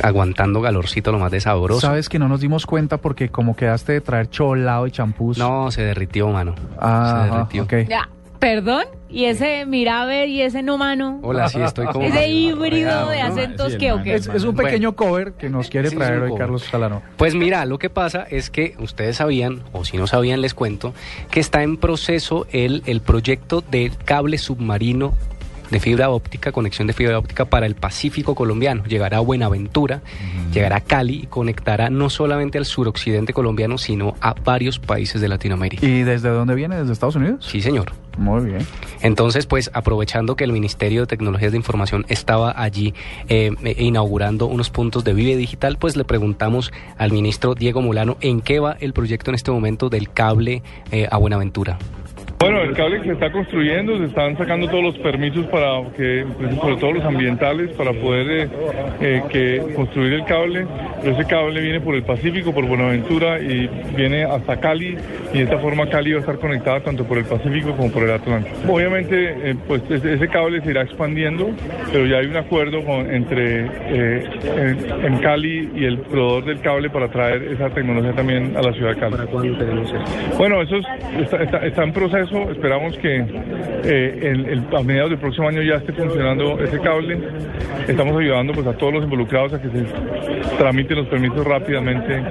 aguantando 0.03 0.63
calorcito 0.63 1.13
lo 1.13 1.19
más 1.19 1.31
de 1.31 1.41
sabroso. 1.43 1.83
Sabes 1.83 2.09
que 2.09 2.19
no 2.19 2.29
nos 2.29 2.41
dimos 2.41 2.65
cuenta 2.65 2.97
porque 2.97 3.29
como 3.29 3.55
quedaste 3.55 3.93
de 3.93 4.01
traer 4.01 4.31
cholado 4.31 4.87
y 4.87 4.91
champús. 4.91 5.37
No, 5.37 5.71
se 5.71 5.83
derritió, 5.83 6.31
mano. 6.31 6.55
Ah, 6.81 7.27
se 7.27 7.31
derritió. 7.31 7.63
ok. 7.65 7.91
Ya, 7.91 8.09
perdón, 8.39 8.85
y 9.09 9.25
ese 9.27 9.67
mirabe 9.67 10.27
y 10.27 10.43
ese 10.43 10.63
no 10.63 10.79
mano. 10.79 11.21
Hola, 11.23 11.49
sí, 11.49 11.61
estoy 11.61 11.87
como... 11.87 12.05
Ese 12.07 12.29
híbrido 12.29 13.09
de 13.09 13.21
acentos 13.21 13.73
Sí, 13.73 13.79
que 13.79 13.93
o 13.93 14.03
qué. 14.03 14.15
Es, 14.15 14.27
es 14.27 14.45
un 14.45 14.57
pequeño 14.57 14.95
cover 14.97 15.33
que 15.33 15.49
nos 15.49 15.69
quiere 15.69 15.91
Sí, 15.91 15.97
traer 15.97 16.21
hoy 16.23 16.29
cover. 16.31 16.41
Carlos 16.41 16.63
Salano. 16.65 17.03
Pues 17.17 17.35
mira, 17.35 17.65
lo 17.65 17.79
que 17.79 17.91
pasa 17.91 18.27
es 18.29 18.51
que 18.51 18.75
ustedes 18.79 19.17
sabían, 19.17 19.63
o 19.73 19.85
si 19.85 19.97
no 19.97 20.07
sabían 20.07 20.41
les 20.41 20.55
cuento, 20.55 20.95
que 21.31 21.41
está 21.41 21.63
en 21.63 21.77
proceso 21.77 22.47
el, 22.51 22.83
el 22.87 23.01
proyecto 23.01 23.61
del 23.61 23.97
cable 23.97 24.39
submarino 24.39 25.15
de 25.71 25.81
fibra 25.81 26.11
óptica, 26.11 26.53
conexión 26.53 26.87
de 26.87 26.93
fibra 26.93 27.19
óptica 27.19 27.45
para 27.45 27.67
el 27.67 27.75
Pacífico 27.75 28.35
colombiano. 28.35 28.85
Llegará 28.85 29.19
a 29.19 29.21
Buenaventura, 29.21 30.03
llegará 30.53 30.77
a 30.77 30.81
Cali 30.81 31.21
y 31.25 31.27
conectará 31.27 31.91
no 31.91 32.11
solamente 32.11 32.59
al 32.59 32.65
suroccidente 32.65 33.33
colombiano, 33.33 33.79
sino 33.79 34.15
a 34.21 34.35
varios 34.35 34.79
países 34.79 35.21
de 35.21 35.29
Latinoamérica. 35.29 35.87
¿Y 35.87 36.03
desde 36.03 36.29
dónde 36.31 36.55
viene? 36.55 36.77
¿Desde 36.77 36.93
Estados 36.93 37.17
Unidos? 37.17 37.47
Sí, 37.47 37.61
señor. 37.61 37.93
Muy 38.17 38.47
bien. 38.47 38.67
Entonces, 39.03 39.47
pues 39.47 39.71
aprovechando 39.75 40.37
que 40.37 40.45
el 40.45 40.53
Ministerio 40.53 41.03
de 41.03 41.07
Tecnologías 41.07 41.53
de 41.53 41.59
Información 41.59 42.07
estaba 42.09 42.55
allí 42.57 42.95
eh, 43.29 43.51
eh, 43.63 43.77
inaugurando 43.79 44.47
unos 44.47 44.71
puntos 44.71 45.05
de 45.05 45.13
Vive 45.13 45.37
Digital, 45.37 45.77
pues 45.79 45.97
le 45.97 46.05
preguntamos 46.05 46.73
al 46.97 47.13
ministro 47.13 47.55
Diego 47.55 47.83
Molano 47.83 48.17
en 48.21 48.41
qué 48.41 48.59
va 48.59 48.77
el 48.81 48.93
proyecto 48.93 49.31
en 49.31 49.35
este 49.35 49.51
momento 49.51 49.91
del 49.91 50.11
cable 50.11 50.63
eh, 50.91 51.09
a 51.11 51.19
Buenaventura. 51.19 51.79
Bueno, 52.39 52.61
el 52.63 52.75
cable 52.75 52.99
que 53.01 53.07
se 53.07 53.13
está 53.15 53.33
construyendo, 53.33 53.97
se 53.97 54.05
están 54.05 54.37
sacando 54.37 54.69
todos 54.69 54.85
los 54.85 54.99
permisos 54.99 55.47
para 55.47 55.81
que, 55.97 56.25
sobre 56.61 56.77
todo 56.77 56.93
los 56.93 57.05
ambientales, 57.05 57.71
para 57.73 57.93
poder 57.95 58.27
eh, 58.31 58.49
eh, 59.01 59.23
que 59.31 59.75
construir 59.75 60.13
el 60.13 60.25
cable. 60.27 60.67
Pero 61.03 61.17
ese 61.19 61.25
cable 61.29 61.61
viene 61.63 61.81
por 61.81 61.95
el 61.95 62.03
Pacífico, 62.03 62.53
por 62.53 62.67
Buenaventura 62.67 63.41
y 63.41 63.69
viene 63.97 64.25
hasta 64.25 64.59
Cali 64.61 64.97
y 65.33 65.39
de 65.39 65.45
esta 65.45 65.59
forma 65.59 65.89
Cali 65.89 66.13
va 66.13 66.19
a 66.19 66.21
estar 66.21 66.39
conectada 66.39 66.81
tanto 66.81 67.05
por 67.05 67.17
el 67.19 67.25
Pacífico 67.25 67.73
como 67.75 67.91
por 67.91 68.03
el 68.03 68.11
Atlántico. 68.11 68.55
Obviamente, 68.71 69.51
eh, 69.51 69.55
pues 69.67 69.83
ese, 69.91 70.29
cable 70.29 70.61
se 70.61 70.71
irá 70.71 70.83
expandiendo, 70.83 71.51
pero 71.91 72.05
ya 72.07 72.19
hay 72.19 72.27
un 72.27 72.37
acuerdo 72.37 72.85
con- 72.85 73.11
entre 73.13 73.65
eh, 73.65 74.25
en, 74.57 75.05
en 75.07 75.19
Cali 75.19 75.71
y 75.75 75.85
el 75.85 75.99
proveedor 75.99 76.45
del 76.45 76.61
cable 76.61 76.91
para 76.91 77.09
traer 77.09 77.43
esa 77.45 77.71
tecnología 77.71 78.13
también 78.13 78.55
a 78.57 78.63
la 78.63 78.73
ciudad 78.75 78.91
de 78.95 79.01
Cali. 79.01 79.17
cuándo 79.33 79.57
tenemos 79.59 79.89
eso? 79.91 80.37
Bueno, 80.37 80.61
eso 80.63 80.77
es- 80.77 80.87
está, 81.23 81.43
está- 81.43 81.67
está 81.67 81.83
en 81.83 81.93
proceso. 81.93 82.26
Esperamos 82.33 82.99
que 82.99 83.25
eh, 83.85 84.63
a 84.77 84.83
mediados 84.83 85.11
del 85.11 85.19
próximo 85.19 85.49
año 85.49 85.63
ya 85.63 85.77
esté 85.77 85.93
funcionando 85.93 86.59
ese 86.61 86.81
cable. 86.81 87.19
Estamos 87.87 88.17
ayudando 88.17 88.53
pues 88.53 88.67
a 88.67 88.73
todos 88.73 88.95
los 88.95 89.05
involucrados 89.05 89.53
a 89.55 89.63
que 89.63 89.69
se 89.69 89.85
tramiten 90.59 90.99
los 90.99 91.07
permisos 91.07 91.45
rápidamente 91.45 92.23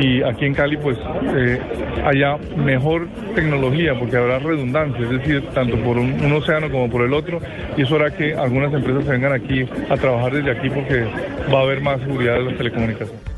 y 0.00 0.22
aquí 0.22 0.46
en 0.46 0.54
Cali 0.54 0.76
pues 0.76 0.98
eh, 1.36 1.60
haya 2.04 2.36
mejor 2.56 3.06
tecnología 3.34 3.96
porque 3.98 4.16
habrá 4.16 4.38
redundancia, 4.38 5.04
es 5.04 5.10
decir, 5.10 5.42
tanto 5.54 5.76
por 5.78 5.98
un, 5.98 6.12
un 6.24 6.32
océano 6.32 6.70
como 6.70 6.90
por 6.90 7.02
el 7.02 7.12
otro 7.12 7.40
y 7.76 7.82
eso 7.82 7.96
hará 7.96 8.10
que 8.10 8.34
algunas 8.34 8.72
empresas 8.72 9.06
vengan 9.06 9.32
aquí 9.32 9.66
a 9.88 9.96
trabajar 9.96 10.32
desde 10.32 10.50
aquí 10.50 10.68
porque 10.70 11.04
va 11.52 11.60
a 11.60 11.62
haber 11.62 11.80
más 11.80 12.00
seguridad 12.00 12.34
de 12.34 12.44
las 12.44 12.56
telecomunicaciones. 12.56 13.33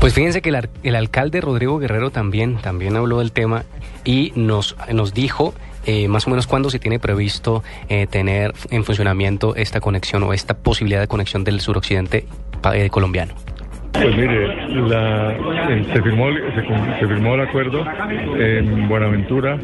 Pues 0.00 0.14
fíjense 0.14 0.42
que 0.42 0.50
el, 0.50 0.68
el 0.82 0.94
alcalde 0.96 1.40
Rodrigo 1.40 1.78
Guerrero 1.78 2.10
también, 2.10 2.56
también 2.56 2.96
habló 2.96 3.18
del 3.18 3.32
tema 3.32 3.64
y 4.04 4.32
nos, 4.34 4.76
nos 4.92 5.14
dijo 5.14 5.54
eh, 5.84 6.06
más 6.06 6.26
o 6.26 6.30
menos 6.30 6.46
cuándo 6.46 6.70
se 6.70 6.78
tiene 6.78 7.00
previsto 7.00 7.64
eh, 7.88 8.06
tener 8.06 8.54
en 8.70 8.84
funcionamiento 8.84 9.56
esta 9.56 9.80
conexión 9.80 10.22
o 10.22 10.32
esta 10.32 10.54
posibilidad 10.54 11.00
de 11.00 11.08
conexión 11.08 11.42
del 11.44 11.60
suroccidente 11.60 12.26
eh, 12.72 12.88
colombiano. 12.90 13.34
Pues 13.92 14.16
mire, 14.16 14.48
la- 14.88 15.32
eh, 15.70 15.84
se, 15.92 16.02
firmó, 16.02 16.26
se, 16.32 16.98
se 17.00 17.06
firmó 17.06 17.34
el 17.34 17.40
acuerdo 17.42 17.84
en 18.36 18.88
Buenaventura 18.88 19.58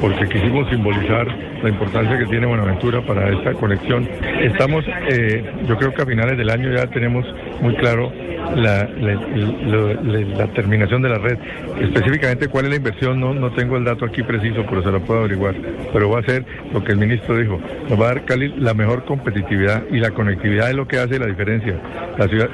porque 0.00 0.28
quisimos 0.28 0.68
simbolizar 0.70 1.26
la 1.62 1.68
importancia 1.68 2.18
que 2.18 2.26
tiene 2.26 2.46
Buenaventura 2.46 3.02
para 3.02 3.28
esta 3.30 3.52
conexión. 3.52 4.08
Estamos, 4.40 4.84
eh, 5.10 5.44
yo 5.68 5.76
creo 5.76 5.92
que 5.94 6.02
a 6.02 6.06
finales 6.06 6.36
del 6.38 6.50
año 6.50 6.72
ya 6.74 6.86
tenemos 6.88 7.24
muy 7.60 7.74
claro 7.76 8.10
la, 8.56 8.88
la- 9.00 9.14
la- 9.14 10.22
la 10.38 10.46
terminación 10.48 11.02
de 11.02 11.08
la 11.08 11.18
red. 11.18 11.38
Específicamente 11.80 12.48
cuál 12.48 12.64
es 12.64 12.70
la 12.70 12.76
inversión, 12.76 13.20
no, 13.20 13.34
no 13.34 13.50
tengo 13.52 13.76
el 13.76 13.84
dato 13.84 14.04
aquí 14.06 14.22
preciso, 14.22 14.64
pero 14.68 14.82
se 14.82 14.90
lo 14.90 15.00
puedo 15.00 15.20
averiguar. 15.20 15.54
Pero 15.92 16.10
va 16.10 16.20
a 16.20 16.22
ser 16.22 16.44
lo 16.72 16.82
que 16.82 16.92
el 16.92 16.98
ministro 16.98 17.36
dijo, 17.36 17.60
nos 17.88 18.00
va 18.00 18.06
a 18.06 18.08
dar 18.14 18.24
Cali 18.24 18.52
la 18.58 18.72
mejor 18.74 19.04
competitividad 19.04 19.82
y 19.90 19.98
la 19.98 20.10
conectividad 20.10 20.70
es 20.70 20.76
lo 20.76 20.86
que 20.88 20.98
hace 20.98 21.18
la 21.18 21.26
diferencia. 21.26 21.74
La 22.18 22.28
ciudad, 22.28 22.48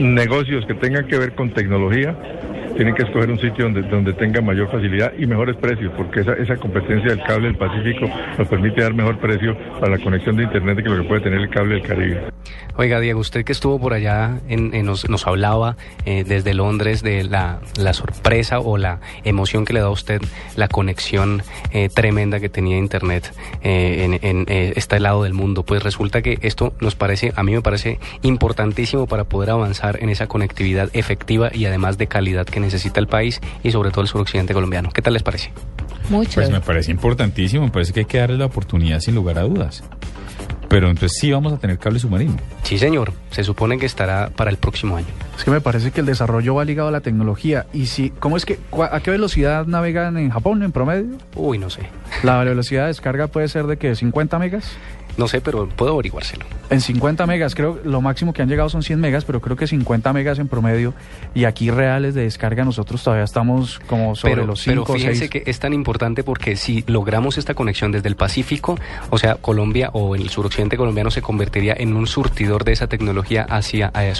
negocios 0.00 0.66
que 0.66 0.74
tengan 0.74 1.06
que 1.06 1.18
ver 1.18 1.32
con 1.34 1.50
tecnología 1.50 2.16
tienen 2.76 2.94
que 2.94 3.02
escoger 3.02 3.30
un 3.30 3.38
sitio 3.38 3.64
donde, 3.64 3.82
donde 3.82 4.12
tenga 4.12 4.40
mayor 4.40 4.70
facilidad 4.70 5.12
y 5.18 5.26
mejores 5.26 5.56
precios, 5.56 5.92
porque 5.96 6.20
esa, 6.20 6.32
esa 6.34 6.56
competencia 6.56 7.10
del 7.10 7.22
cable 7.22 7.48
del 7.48 7.56
Pacífico 7.56 8.06
nos 8.38 8.48
permite 8.48 8.82
dar 8.82 8.94
mejor 8.94 9.18
precio 9.18 9.56
para 9.78 9.96
la 9.96 10.02
conexión 10.02 10.36
de 10.36 10.44
Internet 10.44 10.82
que 10.82 10.88
lo 10.88 11.02
que 11.02 11.08
puede 11.08 11.20
tener 11.20 11.40
el 11.40 11.50
cable 11.50 11.74
del 11.74 11.82
Caribe. 11.82 12.30
Oiga, 12.76 13.00
Diego, 13.00 13.20
usted 13.20 13.44
que 13.44 13.52
estuvo 13.52 13.78
por 13.78 13.92
allá, 13.92 14.38
nos, 14.48 15.08
nos 15.08 15.26
hablaba 15.26 15.76
eh, 16.06 16.24
desde 16.26 16.54
Londres 16.54 17.02
de 17.02 17.24
la, 17.24 17.60
la 17.76 17.92
sorpresa 17.92 18.60
o 18.60 18.78
la 18.78 19.00
emoción 19.24 19.64
que 19.64 19.72
le 19.72 19.80
da 19.80 19.86
a 19.86 19.90
usted 19.90 20.22
la 20.56 20.68
conexión 20.68 21.42
eh, 21.72 21.88
tremenda 21.94 22.40
que 22.40 22.48
tenía 22.48 22.78
Internet 22.78 23.34
eh, 23.62 24.18
en, 24.22 24.46
en, 24.46 24.46
este 24.48 24.98
lado 25.00 25.24
del 25.24 25.34
mundo. 25.34 25.62
Pues 25.62 25.82
resulta 25.82 26.22
que 26.22 26.38
esto 26.42 26.72
nos 26.80 26.94
parece, 26.94 27.32
a 27.36 27.42
mí 27.42 27.52
me 27.52 27.60
parece 27.60 27.98
importantísimo 28.22 29.06
para 29.06 29.24
poder 29.24 29.50
avanzar 29.50 30.02
en 30.02 30.08
esa 30.08 30.26
conectividad 30.26 30.88
efectiva 30.92 31.50
y 31.52 31.66
además 31.66 31.98
de 31.98 32.06
calidad 32.06 32.46
que 32.46 32.59
necesita 32.60 33.00
el 33.00 33.06
país 33.06 33.40
y 33.62 33.70
sobre 33.70 33.90
todo 33.90 34.02
el 34.02 34.08
suroccidente 34.08 34.54
colombiano. 34.54 34.90
¿Qué 34.90 35.02
tal 35.02 35.14
les 35.14 35.22
parece? 35.22 35.52
Mucho. 36.08 36.34
Pues 36.34 36.50
me 36.50 36.60
parece 36.60 36.90
importantísimo, 36.90 37.64
me 37.64 37.70
parece 37.70 37.92
que 37.92 38.00
hay 38.00 38.06
que 38.06 38.18
darle 38.18 38.36
la 38.36 38.46
oportunidad 38.46 39.00
sin 39.00 39.14
lugar 39.14 39.38
a 39.38 39.42
dudas. 39.42 39.82
Pero 40.70 40.88
entonces 40.88 41.18
sí 41.18 41.32
vamos 41.32 41.52
a 41.52 41.58
tener 41.58 41.78
cable 41.78 41.98
submarino. 41.98 42.36
Sí, 42.62 42.78
señor. 42.78 43.12
Se 43.32 43.42
supone 43.42 43.76
que 43.76 43.86
estará 43.86 44.30
para 44.30 44.50
el 44.50 44.56
próximo 44.56 44.96
año. 44.96 45.08
Es 45.36 45.42
que 45.42 45.50
me 45.50 45.60
parece 45.60 45.90
que 45.90 45.98
el 45.98 46.06
desarrollo 46.06 46.54
va 46.54 46.64
ligado 46.64 46.88
a 46.88 46.92
la 46.92 47.00
tecnología. 47.00 47.66
Y 47.72 47.86
si, 47.86 48.10
¿cómo 48.10 48.36
es 48.36 48.46
que, 48.46 48.60
a 48.88 49.00
qué 49.00 49.10
velocidad 49.10 49.66
navegan 49.66 50.16
en 50.16 50.30
Japón 50.30 50.62
en 50.62 50.70
promedio? 50.70 51.18
Uy, 51.34 51.58
no 51.58 51.70
sé. 51.70 51.82
La 52.22 52.38
velocidad 52.44 52.82
de 52.82 52.88
descarga 52.88 53.26
puede 53.26 53.48
ser 53.48 53.66
de 53.66 53.78
que 53.78 53.96
50 53.96 54.38
megas. 54.38 54.70
No 55.20 55.28
sé, 55.28 55.42
pero 55.42 55.68
puedo 55.68 55.92
averiguárselo. 55.92 56.46
En 56.70 56.80
50 56.80 57.26
megas, 57.26 57.54
creo, 57.54 57.78
lo 57.84 58.00
máximo 58.00 58.32
que 58.32 58.40
han 58.40 58.48
llegado 58.48 58.70
son 58.70 58.82
100 58.82 58.98
megas, 58.98 59.26
pero 59.26 59.42
creo 59.42 59.54
que 59.54 59.66
50 59.66 60.14
megas 60.14 60.38
en 60.38 60.48
promedio. 60.48 60.94
Y 61.34 61.44
aquí 61.44 61.70
reales 61.70 62.14
de 62.14 62.22
descarga 62.22 62.64
nosotros 62.64 63.04
todavía 63.04 63.24
estamos 63.24 63.80
como 63.80 64.16
sobre 64.16 64.36
pero, 64.36 64.46
los 64.46 64.64
pero 64.64 64.86
5 64.86 64.92
o 64.92 64.94
fíjense 64.94 65.28
6. 65.28 65.30
que 65.30 65.42
es 65.44 65.58
tan 65.58 65.74
importante 65.74 66.24
porque 66.24 66.56
si 66.56 66.84
logramos 66.86 67.36
esta 67.36 67.52
conexión 67.52 67.92
desde 67.92 68.08
el 68.08 68.16
Pacífico, 68.16 68.78
o 69.10 69.18
sea, 69.18 69.34
Colombia 69.34 69.90
o 69.92 70.14
el 70.14 70.30
suroccidente 70.30 70.78
colombiano 70.78 71.10
se 71.10 71.20
convertiría 71.20 71.74
en 71.76 71.94
un 71.94 72.06
surtidor 72.06 72.64
de 72.64 72.72
esa 72.72 72.86
tecnología 72.86 73.42
hacia 73.42 73.92
eh, 74.00 74.14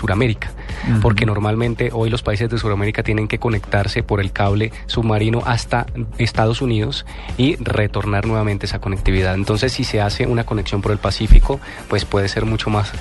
Porque 1.02 1.26
normalmente 1.26 1.90
hoy 1.92 2.10
los 2.10 2.22
países 2.22 2.48
de 2.50 2.58
Suramérica 2.58 3.02
tienen 3.02 3.28
que 3.28 3.38
conectarse 3.38 4.02
por 4.02 4.20
el 4.20 4.32
cable 4.32 4.72
submarino 4.86 5.42
hasta 5.46 5.86
Estados 6.18 6.62
Unidos 6.62 7.06
y 7.38 7.56
retornar 7.56 8.26
nuevamente 8.26 8.66
esa 8.66 8.80
conectividad. 8.80 9.34
Entonces, 9.34 9.72
si 9.72 9.84
se 9.84 10.00
hace 10.00 10.26
una 10.26 10.44
conexión 10.44 10.82
por 10.82 10.92
el 10.92 10.98
Pacífico, 10.98 11.60
pues 11.88 12.04
puede 12.04 12.28
ser 12.28 12.44
mucho 12.44 12.70
más, 12.70 12.92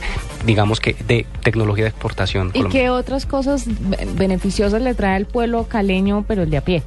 digamos 0.46 0.80
que, 0.80 0.96
de 1.08 1.26
tecnología 1.44 1.86
de 1.86 1.90
exportación. 1.90 2.50
¿Y 2.50 2.60
colombiana. 2.60 2.72
qué 2.86 2.90
otras 2.90 3.26
cosas 3.26 3.66
be- 3.68 4.08
beneficiosas 4.16 4.82
le 4.82 4.94
trae 4.94 5.16
al 5.16 5.26
pueblo 5.26 5.66
caleño, 5.68 6.24
pero 6.28 6.44
el 6.44 6.50
de 6.50 6.58
a 6.58 6.62
pie? 6.62 6.84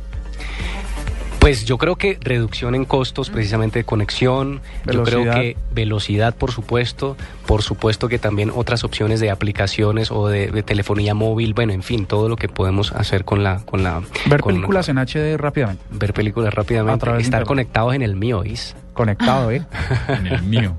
Pues 1.43 1.65
yo 1.65 1.77
creo 1.77 1.97
que 1.97 2.19
reducción 2.21 2.77
en 2.77 2.85
costos, 2.85 3.29
precisamente 3.29 3.81
de 3.81 3.85
conexión, 3.85 4.61
yo 4.91 5.03
creo 5.03 5.25
que 5.35 5.57
velocidad, 5.75 6.37
por 6.37 6.53
supuesto, 6.53 7.17
por 7.47 7.63
supuesto 7.63 8.09
que 8.09 8.21
también 8.21 8.53
otras 8.55 8.85
opciones 8.85 9.19
de 9.19 9.29
aplicaciones 9.31 10.13
o 10.13 10.29
de, 10.29 10.53
de 10.53 10.63
telefonía 10.63 11.15
móvil, 11.15 11.53
bueno, 11.53 11.73
en 11.73 11.83
fin, 11.83 12.07
todo 12.07 12.29
lo 12.29 12.37
que 12.37 12.49
podemos 12.49 12.93
hacer 12.93 13.25
con 13.25 13.43
la... 13.43 13.57
Con 13.67 13.83
la 13.83 14.03
Ver 14.31 14.41
con- 14.41 14.55
películas 14.55 14.89
en 14.89 14.99
HD 14.99 15.37
rápidamente. 15.37 15.83
Ver 15.91 16.15
películas 16.15 16.49
A 16.49 16.51
rápidamente, 16.53 17.01
través 17.01 17.25
estar 17.25 17.41
internet. 17.41 17.49
conectados 17.49 17.95
en 17.97 18.03
el 18.03 18.15
mío, 18.15 18.45
¿is? 18.45 18.77
Conectado, 18.95 19.51
¿eh? 19.51 19.63
En 20.09 20.27
el 20.29 20.43
mío. 20.45 20.77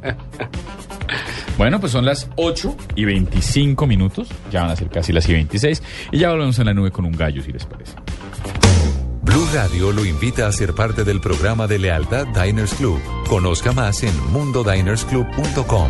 Bueno, 1.58 1.80
pues 1.80 1.92
son 1.92 2.06
las 2.06 2.30
8 2.36 2.76
y 2.96 3.06
25 3.06 3.86
minutos. 3.86 4.30
Ya 4.52 4.62
van 4.62 4.72
a 4.72 4.76
ser 4.76 4.90
casi 4.90 5.12
las 5.14 5.28
y 5.30 5.34
26. 5.34 5.84
Y 6.12 6.20
ya 6.20 6.30
volvemos 6.32 6.58
en 6.58 6.66
la 6.66 6.74
nube 6.74 6.90
con 6.92 7.06
un 7.06 7.12
gallo, 7.12 7.44
si 7.44 7.52
les 7.52 7.66
parece. 7.66 7.94
Blue 9.34 9.50
Radio 9.52 9.92
lo 9.92 10.06
invita 10.06 10.46
a 10.46 10.52
ser 10.52 10.76
parte 10.76 11.04
del 11.04 11.20
programa 11.20 11.66
de 11.66 11.80
lealtad 11.80 12.28
Diners 12.28 12.76
Club. 12.76 13.02
Conozca 13.28 13.72
más 13.72 14.04
en 14.04 14.16
mundodinersclub.com. 14.32 15.90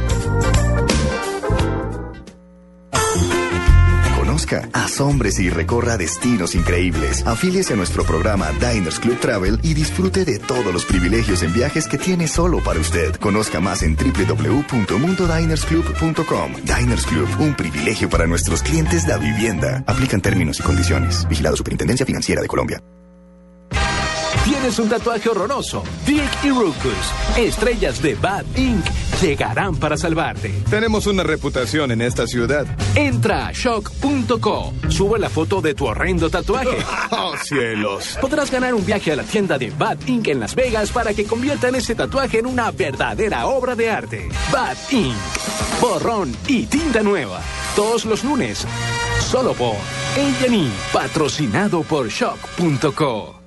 Conozca, 4.15 4.69
asómbrese 4.71 5.43
y 5.43 5.49
recorra 5.49 5.97
destinos 5.97 6.55
increíbles. 6.55 7.27
Afíliese 7.27 7.73
a 7.73 7.75
nuestro 7.75 8.05
programa 8.05 8.49
Diners 8.53 9.01
Club 9.01 9.19
Travel 9.19 9.59
y 9.61 9.73
disfrute 9.73 10.23
de 10.23 10.39
todos 10.39 10.73
los 10.73 10.85
privilegios 10.85 11.43
en 11.43 11.53
viajes 11.53 11.89
que 11.89 11.97
tiene 11.97 12.29
solo 12.29 12.63
para 12.63 12.79
usted. 12.79 13.13
Conozca 13.17 13.59
más 13.59 13.83
en 13.83 13.97
www.mundodinersclub.com. 13.97 16.53
Diners 16.63 17.05
Club, 17.07 17.27
un 17.39 17.55
privilegio 17.55 18.09
para 18.09 18.25
nuestros 18.25 18.63
clientes 18.63 19.05
de 19.05 19.17
vivienda. 19.17 19.83
Aplican 19.85 20.21
términos 20.21 20.61
y 20.61 20.63
condiciones. 20.63 21.27
Vigilado 21.27 21.57
Superintendencia 21.57 22.05
Financiera 22.05 22.41
de 22.41 22.47
Colombia. 22.47 22.81
¿Tienes 24.43 24.77
un 24.77 24.89
tatuaje 24.89 25.29
horroroso? 25.29 25.83
Dick 26.05 26.29
y 26.43 26.49
Ruckus, 26.49 27.37
estrellas 27.37 28.01
de 28.01 28.15
Bad 28.15 28.43
Inc., 28.57 28.85
llegarán 29.21 29.77
para 29.77 29.95
salvarte. 29.95 30.51
Tenemos 30.69 31.07
una 31.07 31.23
reputación 31.23 31.91
en 31.91 32.01
esta 32.01 32.27
ciudad. 32.27 32.67
Entra 32.93 33.47
a 33.47 33.51
shock.co, 33.53 34.73
sube 34.89 35.17
la 35.17 35.29
foto 35.29 35.61
de 35.61 35.73
tu 35.73 35.85
horrendo 35.85 36.29
tatuaje. 36.29 36.77
¡Oh, 37.11 37.35
cielos! 37.41 38.17
Podrás 38.19 38.51
ganar 38.51 38.73
un 38.73 38.85
viaje 38.85 39.13
a 39.13 39.15
la 39.15 39.23
tienda 39.23 39.57
de 39.57 39.71
Bad 39.71 40.05
Inc. 40.07 40.27
en 40.27 40.41
Las 40.41 40.55
Vegas 40.55 40.91
para 40.91 41.13
que 41.13 41.23
conviertan 41.23 41.75
ese 41.75 41.95
tatuaje 41.95 42.39
en 42.39 42.45
una 42.45 42.69
verdadera 42.71 43.45
obra 43.47 43.75
de 43.75 43.89
arte. 43.91 44.27
Bad 44.51 44.75
Inc. 44.91 45.15
Borrón 45.79 46.35
y 46.47 46.65
tinta 46.65 47.01
nueva. 47.01 47.39
Todos 47.77 48.03
los 48.03 48.25
lunes. 48.25 48.67
Solo 49.21 49.53
por 49.53 49.75
A&E, 50.17 50.67
patrocinado 50.91 51.83
por 51.83 52.09
shock.co. 52.09 53.42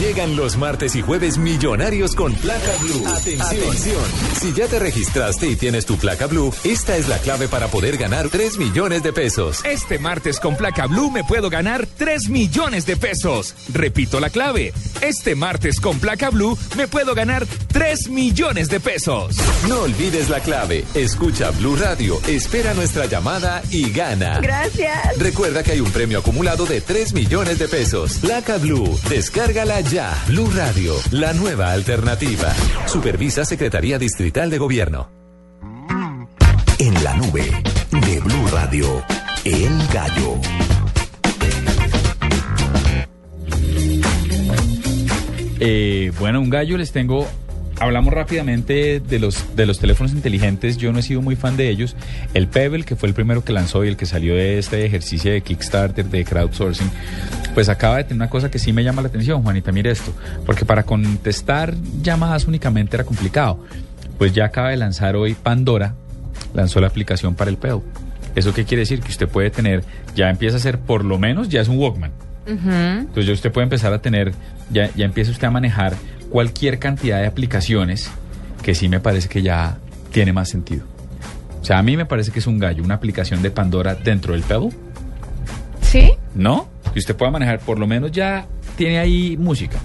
Llegan 0.00 0.34
los 0.34 0.56
martes 0.56 0.96
y 0.96 1.02
jueves 1.02 1.36
millonarios 1.36 2.14
con 2.14 2.32
placa 2.32 2.72
blue. 2.80 3.06
Atención. 3.06 4.02
Si 4.40 4.54
ya 4.54 4.66
te 4.66 4.78
registraste 4.78 5.46
y 5.46 5.56
tienes 5.56 5.84
tu 5.84 5.98
placa 5.98 6.26
blue, 6.26 6.54
esta 6.64 6.96
es 6.96 7.06
la 7.06 7.18
clave 7.18 7.48
para 7.48 7.68
poder 7.68 7.98
ganar 7.98 8.30
3 8.30 8.56
millones 8.56 9.02
de 9.02 9.12
pesos. 9.12 9.62
Este 9.62 9.98
martes 9.98 10.40
con 10.40 10.56
placa 10.56 10.86
blue 10.86 11.10
me 11.10 11.22
puedo 11.22 11.50
ganar 11.50 11.86
3 11.98 12.30
millones 12.30 12.86
de 12.86 12.96
pesos. 12.96 13.54
Repito 13.74 14.20
la 14.20 14.30
clave. 14.30 14.72
Este 15.02 15.34
martes 15.34 15.78
con 15.80 16.00
placa 16.00 16.30
blue 16.30 16.56
me 16.78 16.88
puedo 16.88 17.14
ganar 17.14 17.46
3 17.70 18.08
millones 18.08 18.70
de 18.70 18.80
pesos. 18.80 19.36
No 19.68 19.82
olvides 19.82 20.30
la 20.30 20.40
clave. 20.40 20.82
Escucha 20.94 21.50
Blue 21.50 21.76
Radio, 21.76 22.18
espera 22.26 22.72
nuestra 22.72 23.04
llamada 23.04 23.62
y 23.70 23.90
gana. 23.92 24.40
Gracias. 24.40 25.18
Recuerda 25.18 25.62
que 25.62 25.72
hay 25.72 25.80
un 25.80 25.90
premio 25.92 26.20
acumulado 26.20 26.64
de 26.64 26.80
3 26.80 27.12
millones 27.12 27.58
de 27.58 27.68
pesos. 27.68 28.14
Placa 28.14 28.56
Blue, 28.56 28.98
descárgala 29.10 29.82
ya. 29.90 30.14
Blue 30.28 30.50
Radio, 30.54 30.94
la 31.10 31.32
nueva 31.32 31.72
alternativa. 31.72 32.52
Supervisa 32.86 33.44
Secretaría 33.44 33.98
Distrital 33.98 34.48
de 34.50 34.58
Gobierno. 34.58 35.10
En 36.78 37.04
la 37.04 37.14
nube 37.16 37.50
de 37.90 38.20
Blue 38.20 38.46
Radio, 38.52 39.02
El 39.44 39.86
Gallo. 39.92 40.40
Eh, 45.58 46.12
bueno, 46.18 46.40
un 46.40 46.50
gallo 46.50 46.78
les 46.78 46.92
tengo. 46.92 47.26
Hablamos 47.80 48.12
rápidamente 48.12 49.00
de 49.00 49.18
los, 49.18 49.56
de 49.56 49.64
los 49.64 49.78
teléfonos 49.78 50.12
inteligentes. 50.12 50.76
Yo 50.76 50.92
no 50.92 50.98
he 50.98 51.02
sido 51.02 51.22
muy 51.22 51.34
fan 51.34 51.56
de 51.56 51.70
ellos. 51.70 51.96
El 52.34 52.46
Pebble, 52.46 52.84
que 52.84 52.94
fue 52.94 53.08
el 53.08 53.14
primero 53.14 53.42
que 53.42 53.54
lanzó 53.54 53.86
y 53.86 53.88
el 53.88 53.96
que 53.96 54.04
salió 54.04 54.34
de 54.34 54.58
este 54.58 54.84
ejercicio 54.84 55.32
de 55.32 55.40
Kickstarter, 55.40 56.04
de 56.04 56.24
crowdsourcing, 56.26 56.90
pues 57.54 57.70
acaba 57.70 57.96
de 57.96 58.04
tener 58.04 58.16
una 58.16 58.28
cosa 58.28 58.50
que 58.50 58.58
sí 58.58 58.74
me 58.74 58.84
llama 58.84 59.00
la 59.00 59.08
atención, 59.08 59.42
Juanita. 59.42 59.72
Mire 59.72 59.90
esto. 59.90 60.12
Porque 60.44 60.66
para 60.66 60.82
contestar 60.82 61.74
llamadas 62.02 62.46
únicamente 62.46 62.96
era 62.96 63.04
complicado. 63.04 63.64
Pues 64.18 64.34
ya 64.34 64.44
acaba 64.44 64.68
de 64.68 64.76
lanzar 64.76 65.16
hoy 65.16 65.32
Pandora, 65.32 65.94
lanzó 66.52 66.80
la 66.82 66.88
aplicación 66.88 67.34
para 67.34 67.50
el 67.50 67.56
Pebble. 67.56 67.80
¿Eso 68.34 68.52
qué 68.52 68.66
quiere 68.66 68.80
decir? 68.80 69.00
Que 69.00 69.08
usted 69.08 69.26
puede 69.26 69.48
tener, 69.48 69.84
ya 70.14 70.28
empieza 70.28 70.58
a 70.58 70.60
ser, 70.60 70.78
por 70.78 71.02
lo 71.02 71.18
menos, 71.18 71.48
ya 71.48 71.62
es 71.62 71.68
un 71.68 71.78
Walkman. 71.78 72.12
Entonces 72.46 73.26
ya 73.26 73.32
usted 73.32 73.50
puede 73.50 73.64
empezar 73.64 73.92
a 73.94 74.02
tener, 74.02 74.32
ya, 74.70 74.90
ya 74.94 75.06
empieza 75.06 75.30
usted 75.30 75.46
a 75.46 75.50
manejar 75.50 75.94
cualquier 76.30 76.78
cantidad 76.78 77.18
de 77.20 77.26
aplicaciones 77.26 78.10
que 78.62 78.74
sí 78.74 78.88
me 78.88 79.00
parece 79.00 79.28
que 79.28 79.42
ya 79.42 79.78
tiene 80.12 80.32
más 80.32 80.48
sentido. 80.48 80.84
O 81.60 81.64
sea, 81.64 81.78
a 81.78 81.82
mí 81.82 81.96
me 81.96 82.06
parece 82.06 82.30
que 82.30 82.38
es 82.38 82.46
un 82.46 82.58
gallo, 82.58 82.82
una 82.82 82.94
aplicación 82.94 83.42
de 83.42 83.50
Pandora 83.50 83.94
dentro 83.94 84.32
del 84.32 84.42
Pebble, 84.42 84.70
¿Sí? 85.82 86.12
¿no? 86.34 86.68
Que 86.92 86.98
usted 86.98 87.16
pueda 87.16 87.30
manejar, 87.30 87.58
por 87.60 87.78
lo 87.78 87.86
menos 87.86 88.12
ya 88.12 88.46
tiene 88.76 88.98
ahí 88.98 89.36
música. 89.36 89.78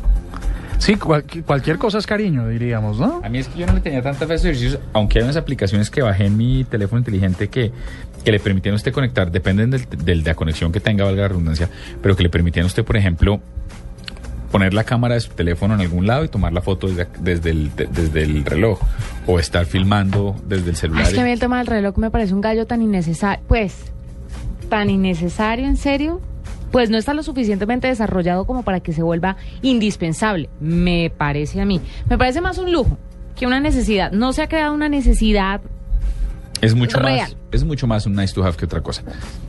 Sí, 0.77 0.95
cual- 0.95 1.23
cualquier 1.45 1.77
cosa 1.77 1.97
es 1.97 2.05
cariño, 2.05 2.47
diríamos, 2.47 2.99
¿no? 2.99 3.21
A 3.23 3.29
mí 3.29 3.39
es 3.39 3.47
que 3.47 3.59
yo 3.59 3.65
no 3.65 3.73
le 3.73 3.79
tenía 3.81 4.01
tanta 4.01 4.27
fe 4.27 4.33
a 4.33 4.35
esos 4.35 4.45
ejercicios, 4.45 4.79
aunque 4.93 5.17
hay 5.19 5.23
unas 5.23 5.37
aplicaciones 5.37 5.89
que 5.89 6.01
bajé 6.01 6.25
en 6.25 6.37
mi 6.37 6.63
teléfono 6.65 6.99
inteligente 6.99 7.47
que, 7.47 7.71
que 8.23 8.31
le 8.31 8.39
permitían 8.39 8.73
a 8.73 8.75
usted 8.75 8.91
conectar, 8.91 9.31
dependen 9.31 9.71
del, 9.71 9.85
del- 9.89 10.23
de 10.23 10.29
la 10.31 10.35
conexión 10.35 10.71
que 10.71 10.79
tenga, 10.81 11.05
valga 11.05 11.23
la 11.23 11.27
redundancia, 11.29 11.69
pero 12.01 12.15
que 12.15 12.23
le 12.23 12.29
permitían 12.29 12.65
a 12.65 12.67
usted, 12.67 12.83
por 12.83 12.97
ejemplo, 12.97 13.39
poner 14.55 14.73
la 14.73 14.85
cámara 14.85 15.15
de 15.15 15.19
su 15.19 15.31
teléfono 15.31 15.73
en 15.73 15.81
algún 15.81 16.07
lado 16.07 16.23
y 16.23 16.29
tomar 16.29 16.53
la 16.53 16.61
foto 16.61 16.87
desde, 16.87 17.07
desde, 17.19 17.49
el, 17.49 17.75
de- 17.75 17.87
desde 17.87 18.23
el 18.23 18.45
reloj 18.45 18.79
o 19.27 19.37
estar 19.37 19.65
filmando 19.65 20.33
desde 20.47 20.69
el 20.69 20.75
celular. 20.77 21.03
Es 21.07 21.13
que 21.13 21.19
a 21.19 21.23
mí 21.25 21.31
el 21.31 21.39
tema 21.41 21.57
del 21.57 21.67
reloj 21.67 21.97
me 21.97 22.09
parece 22.09 22.33
un 22.33 22.39
gallo 22.39 22.65
tan 22.65 22.81
innecesario. 22.81 23.43
Pues, 23.49 23.91
tan 24.69 24.89
innecesario, 24.89 25.65
en 25.67 25.75
serio. 25.75 26.21
Pues 26.71 26.89
no 26.89 26.97
está 26.97 27.13
lo 27.13 27.21
suficientemente 27.23 27.87
desarrollado 27.87 28.45
como 28.45 28.63
para 28.63 28.79
que 28.79 28.93
se 28.93 29.01
vuelva 29.03 29.35
indispensable, 29.61 30.49
me 30.61 31.09
parece 31.15 31.59
a 31.59 31.65
mí. 31.65 31.81
Me 32.09 32.17
parece 32.17 32.39
más 32.41 32.57
un 32.57 32.71
lujo 32.71 32.97
que 33.35 33.45
una 33.47 33.59
necesidad. 33.59 34.11
No 34.13 34.31
se 34.31 34.41
ha 34.41 34.47
creado 34.47 34.73
una 34.73 34.87
necesidad 34.89 35.59
Es 36.61 36.75
mucho 36.75 36.99
Real. 36.99 37.19
más, 37.29 37.37
es 37.55 37.63
mucho 37.63 37.87
más 37.87 38.05
un 38.05 38.15
nice 38.15 38.33
to 38.33 38.43
have 38.43 38.55
que 38.57 38.65
otra 38.65 38.81
cosa. 38.81 39.03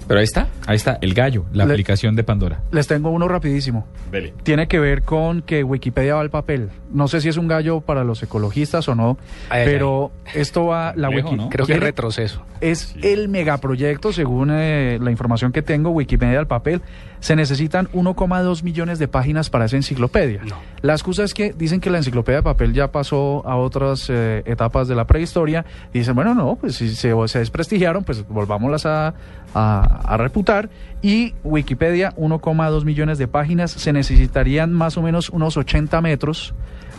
Pero 0.08 0.20
ahí 0.20 0.24
está, 0.24 0.48
ahí 0.66 0.76
está, 0.76 0.98
el 1.00 1.14
gallo, 1.14 1.44
la 1.52 1.64
Le- 1.66 1.72
aplicación 1.72 2.14
de 2.16 2.24
Pandora. 2.24 2.60
Les 2.70 2.86
tengo 2.86 3.10
uno 3.10 3.28
rapidísimo. 3.28 3.86
Dele. 4.10 4.32
Tiene 4.42 4.68
que 4.68 4.78
ver 4.78 5.02
con 5.02 5.42
que 5.42 5.64
Wikipedia 5.64 6.14
va 6.14 6.20
al 6.20 6.30
papel. 6.30 6.70
No 6.92 7.08
sé 7.08 7.20
si 7.20 7.28
es 7.28 7.36
un 7.36 7.48
gallo 7.48 7.80
para 7.80 8.04
los 8.04 8.22
ecologistas 8.22 8.88
o 8.88 8.94
no, 8.94 9.18
Ay, 9.50 9.62
ay, 9.62 9.66
pero 9.66 10.12
esto 10.34 10.66
va 10.66 10.92
la 10.96 11.08
Complejo, 11.08 11.30
wiki 11.30 11.42
¿no? 11.42 11.48
Creo 11.50 11.66
que 11.66 11.72
es 11.74 11.80
retroceso. 11.80 12.42
es 12.60 12.94
el 13.02 13.28
megaproyecto, 13.28 14.12
según 14.12 14.50
eh, 14.52 14.98
la 15.02 15.10
información 15.10 15.52
que 15.52 15.62
tengo, 15.62 15.90
Wikipedia 15.90 16.38
al 16.38 16.46
papel. 16.46 16.80
Se 17.18 17.34
necesitan 17.34 17.88
1,2 17.92 18.62
millones 18.62 18.98
de 18.98 19.08
páginas 19.08 19.50
para 19.50 19.64
esa 19.64 19.76
enciclopedia. 19.76 20.42
La 20.82 20.92
excusa 20.92 21.24
es 21.24 21.34
que 21.34 21.52
dicen 21.52 21.80
que 21.80 21.90
la 21.90 21.98
enciclopedia 21.98 22.38
de 22.38 22.42
papel 22.44 22.72
ya 22.72 22.92
pasó 22.92 23.42
a 23.46 23.56
otras 23.56 24.06
eh, 24.10 24.42
etapas 24.46 24.86
de 24.86 24.94
la 24.94 25.06
prehistoria. 25.06 25.64
Y 25.92 26.00
dicen, 26.00 26.14
bueno, 26.14 26.34
no, 26.34 26.56
pues 26.56 26.76
si 26.76 26.94
se, 26.94 27.12
se 27.28 27.38
desprestigiaron, 27.38 27.95
pues 28.04 28.26
volvámoslas 28.28 28.86
a, 28.86 29.14
a- 29.54 30.00
a 30.14 30.16
reputar. 30.16 30.68
Y 31.02 31.34
Wikipedia, 31.44 32.12
1,2 32.16 32.84
millones 32.84 33.18
de 33.18 33.28
páginas. 33.28 33.70
Se 33.70 33.92
necesitarían 33.92 34.72
más 34.72 34.96
o 34.96 35.02
menos 35.02 35.30
unos 35.30 35.56
80 35.56 36.00
metros 36.00 36.54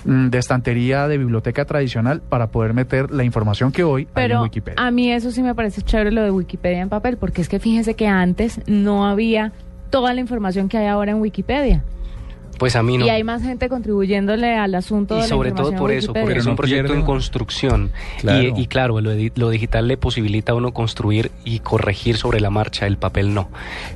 mm, 0.05 0.27
de 0.27 0.37
estantería 0.37 1.07
de 1.07 1.17
biblioteca 1.17 1.65
tradicional 1.65 2.21
para 2.21 2.47
poder 2.47 2.73
meter 2.73 3.11
la 3.11 3.23
información 3.23 3.71
que 3.71 3.83
hoy 3.83 4.03
hay 4.13 4.25
en 4.25 4.29
Pero 4.29 4.41
Wikipedia. 4.43 4.81
a 4.85 4.91
mí 4.91 5.11
eso 5.11 5.31
sí 5.31 5.41
me 5.43 5.53
parece 5.55 5.81
chévere 5.81 6.11
lo 6.11 6.21
de 6.23 6.31
Wikipedia 6.31 6.79
en 6.81 6.89
papel, 6.89 7.17
porque 7.17 7.41
es 7.41 7.49
que 7.49 7.59
fíjese 7.59 7.95
que 7.95 8.07
antes 8.07 8.61
no 8.67 9.05
había 9.07 9.51
toda 9.89 10.13
la 10.13 10.21
información 10.21 10.69
que 10.69 10.77
hay 10.77 10.87
ahora 10.87 11.11
en 11.11 11.17
Wikipedia. 11.21 11.83
Pues 12.57 12.75
a 12.75 12.81
mí 12.83 12.97
no. 12.97 13.05
Y 13.05 13.09
hay 13.09 13.23
más 13.23 13.43
gente 13.43 13.69
contribuyéndole 13.69 14.55
al 14.55 14.73
asunto 14.75 15.13
Y 15.15 15.17
de 15.17 15.23
la 15.23 15.27
sobre 15.27 15.51
todo 15.51 15.73
por 15.75 15.91
eso, 15.91 16.13
porque 16.13 16.37
es 16.39 16.45
no 16.45 16.51
un 16.51 16.57
proyecto 16.57 16.93
en 16.93 17.03
construcción. 17.03 17.91
Claro. 18.19 18.41
Y, 18.57 18.61
y 18.61 18.67
claro, 18.67 18.99
lo, 18.99 19.11
di- 19.11 19.31
lo 19.35 19.49
digital 19.49 19.87
le 19.87 19.97
posibilita 19.97 20.53
a 20.53 20.55
uno 20.55 20.73
construir 20.73 21.31
y 21.45 21.59
corregir 21.59 22.17
sobre 22.17 22.39
la 22.39 22.49
marcha, 22.49 22.87
el 22.87 22.97
papel 22.97 23.33
no. 23.33 23.49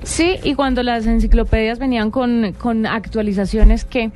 Sí, 0.04 0.38
y 0.44 0.54
cuando 0.54 0.84
las 0.84 1.06
enciclopedias 1.08 1.80
venían 1.80 2.12
con, 2.12 2.54
con 2.58 2.86
actualizaciones 2.86 3.84
que... 3.86 4.12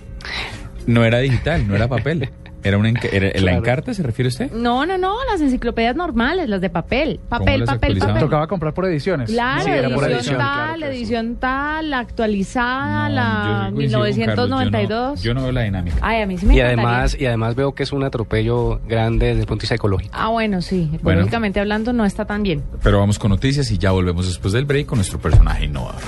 No 0.85 1.03
era 1.03 1.17
digital, 1.19 1.67
no 1.67 1.75
era 1.75 1.87
papel. 1.87 2.29
¿Era 2.65 2.77
una 2.77 2.89
enca- 2.89 3.09
era- 3.11 3.27
¿La 3.27 3.33
Claro. 3.33 3.57
encarta 3.59 3.93
se 3.93 4.03
refiere 4.03 4.27
usted? 4.29 4.51
No, 4.51 4.85
no, 4.85 4.97
no, 4.97 5.13
las 5.31 5.39
enciclopedias 5.39 5.95
normales, 5.95 6.49
las 6.49 6.59
de 6.61 6.69
papel. 6.69 7.19
Papel, 7.29 7.63
papel, 7.63 7.97
papel. 7.99 8.19
Tocaba 8.19 8.47
comprar 8.47 8.73
por 8.73 8.85
ediciones. 8.85 9.29
Claro, 9.29 9.63
Sí, 9.63 9.69
era 9.69 9.89
por 9.89 10.11
edición, 10.11 10.37
tal, 10.37 10.83
edición 10.83 11.35
tal, 11.35 11.89
la 11.91 11.99
actualizada, 11.99 13.07
No, 13.09 13.15
la 13.15 13.69
yo 13.69 13.75
coincido 13.75 13.99
con 13.99 14.25
Carlos, 14.25 14.49
yo 14.49 14.55
no- 14.55 14.57
1992. 14.57 15.21
Yo 15.21 15.33
no, 15.33 15.43
veo 15.43 15.51
la 15.51 15.61
dinámica. 15.61 15.97
Ay, 16.01 16.21
a 16.21 16.25
mí 16.27 16.37
sí 16.37 16.45
me 16.45 16.55
Y 16.55 16.59
además, 16.61 17.15
y 17.19 17.25
además 17.25 17.55
veo 17.55 17.73
que 17.75 17.83
es 17.83 17.91
un 17.91 18.03
atropello 18.03 18.81
grande 18.87 19.27
desde 19.27 19.41
el 19.41 19.45
punto 19.47 19.61
de 19.61 19.63
vista 19.65 19.75
ecológico. 19.75 20.11
Ah, 20.17 20.29
bueno, 20.29 20.61
sí, 20.61 20.89
económicamente 20.93 21.59
hablando 21.59 21.93
no 21.93 22.03
está 22.03 22.25
tan 22.25 22.41
bien. 22.43 22.63
Pero 22.81 22.99
vamos 22.99 23.19
con 23.19 23.29
noticias 23.29 23.69
y 23.71 23.77
ya 23.77 23.91
volvemos 23.91 24.25
después 24.27 24.53
del 24.53 24.65
break 24.65 24.87
con 24.87 24.97
nuestro 24.97 25.19
personaje 25.19 25.65
innovador. 25.65 26.01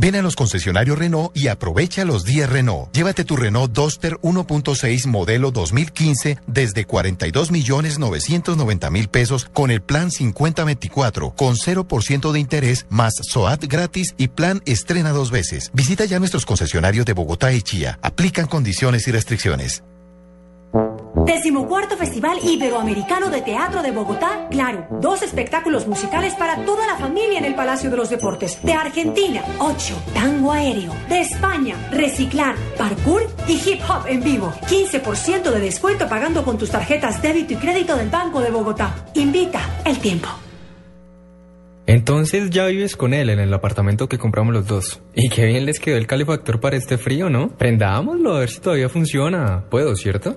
Ven 0.00 0.14
a 0.14 0.22
los 0.22 0.36
concesionarios 0.36 0.96
Renault 0.96 1.36
y 1.36 1.48
aprovecha 1.48 2.04
los 2.04 2.22
días 2.22 2.48
Renault. 2.48 2.94
Llévate 2.94 3.24
tu 3.24 3.34
Renault 3.34 3.72
Duster 3.72 4.16
1.6 4.20 5.06
modelo 5.08 5.50
2015 5.50 6.38
desde 6.46 6.84
42 6.84 7.50
millones 7.50 7.98
990 7.98 8.90
mil 8.90 9.08
pesos 9.08 9.50
con 9.52 9.72
el 9.72 9.82
plan 9.82 10.12
5024 10.12 11.34
con 11.34 11.56
0% 11.56 12.30
de 12.30 12.38
interés 12.38 12.86
más 12.90 13.14
SOAT 13.28 13.64
gratis 13.64 14.14
y 14.16 14.28
plan 14.28 14.62
estrena 14.66 15.10
dos 15.10 15.32
veces. 15.32 15.72
Visita 15.74 16.04
ya 16.04 16.20
nuestros 16.20 16.46
concesionarios 16.46 17.04
de 17.04 17.14
Bogotá 17.14 17.52
y 17.52 17.60
Chía. 17.62 17.98
Aplican 18.00 18.46
condiciones 18.46 19.08
y 19.08 19.10
restricciones. 19.10 19.82
Decimocuarto 21.14 21.96
Festival 21.96 22.38
Iberoamericano 22.42 23.30
de 23.30 23.42
Teatro 23.42 23.82
de 23.82 23.90
Bogotá, 23.90 24.48
claro, 24.50 24.86
dos 25.00 25.22
espectáculos 25.22 25.86
musicales 25.86 26.34
para 26.34 26.64
toda 26.64 26.86
la 26.86 26.96
familia 26.96 27.38
en 27.38 27.44
el 27.44 27.54
Palacio 27.54 27.90
de 27.90 27.96
los 27.96 28.10
Deportes. 28.10 28.62
De 28.62 28.72
Argentina, 28.72 29.42
8, 29.58 29.94
tango 30.14 30.52
aéreo. 30.52 30.92
De 31.08 31.20
España, 31.20 31.76
reciclar, 31.90 32.54
parkour 32.76 33.22
y 33.46 33.52
hip 33.52 33.80
hop 33.88 34.06
en 34.06 34.22
vivo. 34.22 34.52
15% 34.68 35.50
de 35.50 35.60
descuento 35.60 36.08
pagando 36.08 36.44
con 36.44 36.58
tus 36.58 36.70
tarjetas 36.70 37.20
débito 37.22 37.54
y 37.54 37.56
crédito 37.56 37.96
del 37.96 38.10
Banco 38.10 38.40
de 38.40 38.50
Bogotá. 38.50 38.94
Invita 39.14 39.60
el 39.84 39.98
tiempo. 39.98 40.28
Entonces 41.88 42.50
ya 42.50 42.66
vives 42.66 42.96
con 42.96 43.14
él 43.14 43.30
en 43.30 43.38
el 43.40 43.52
apartamento 43.54 44.10
que 44.10 44.18
compramos 44.18 44.52
los 44.52 44.66
dos. 44.66 45.00
Y 45.14 45.30
qué 45.30 45.46
bien 45.46 45.64
les 45.64 45.80
quedó 45.80 45.96
el 45.96 46.06
calefactor 46.06 46.60
para 46.60 46.76
este 46.76 46.98
frío, 46.98 47.30
¿no? 47.30 47.48
Prendámoslo 47.48 48.36
a 48.36 48.40
ver 48.40 48.50
si 48.50 48.60
todavía 48.60 48.90
funciona. 48.90 49.64
Puedo, 49.70 49.96
¿cierto? 49.96 50.36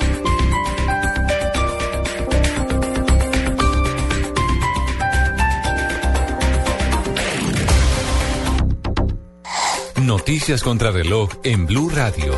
Noticias 10.11 10.61
contra 10.61 10.91
reloj 10.91 11.29
en 11.45 11.65
Blue 11.65 11.89
Radio. 11.89 12.37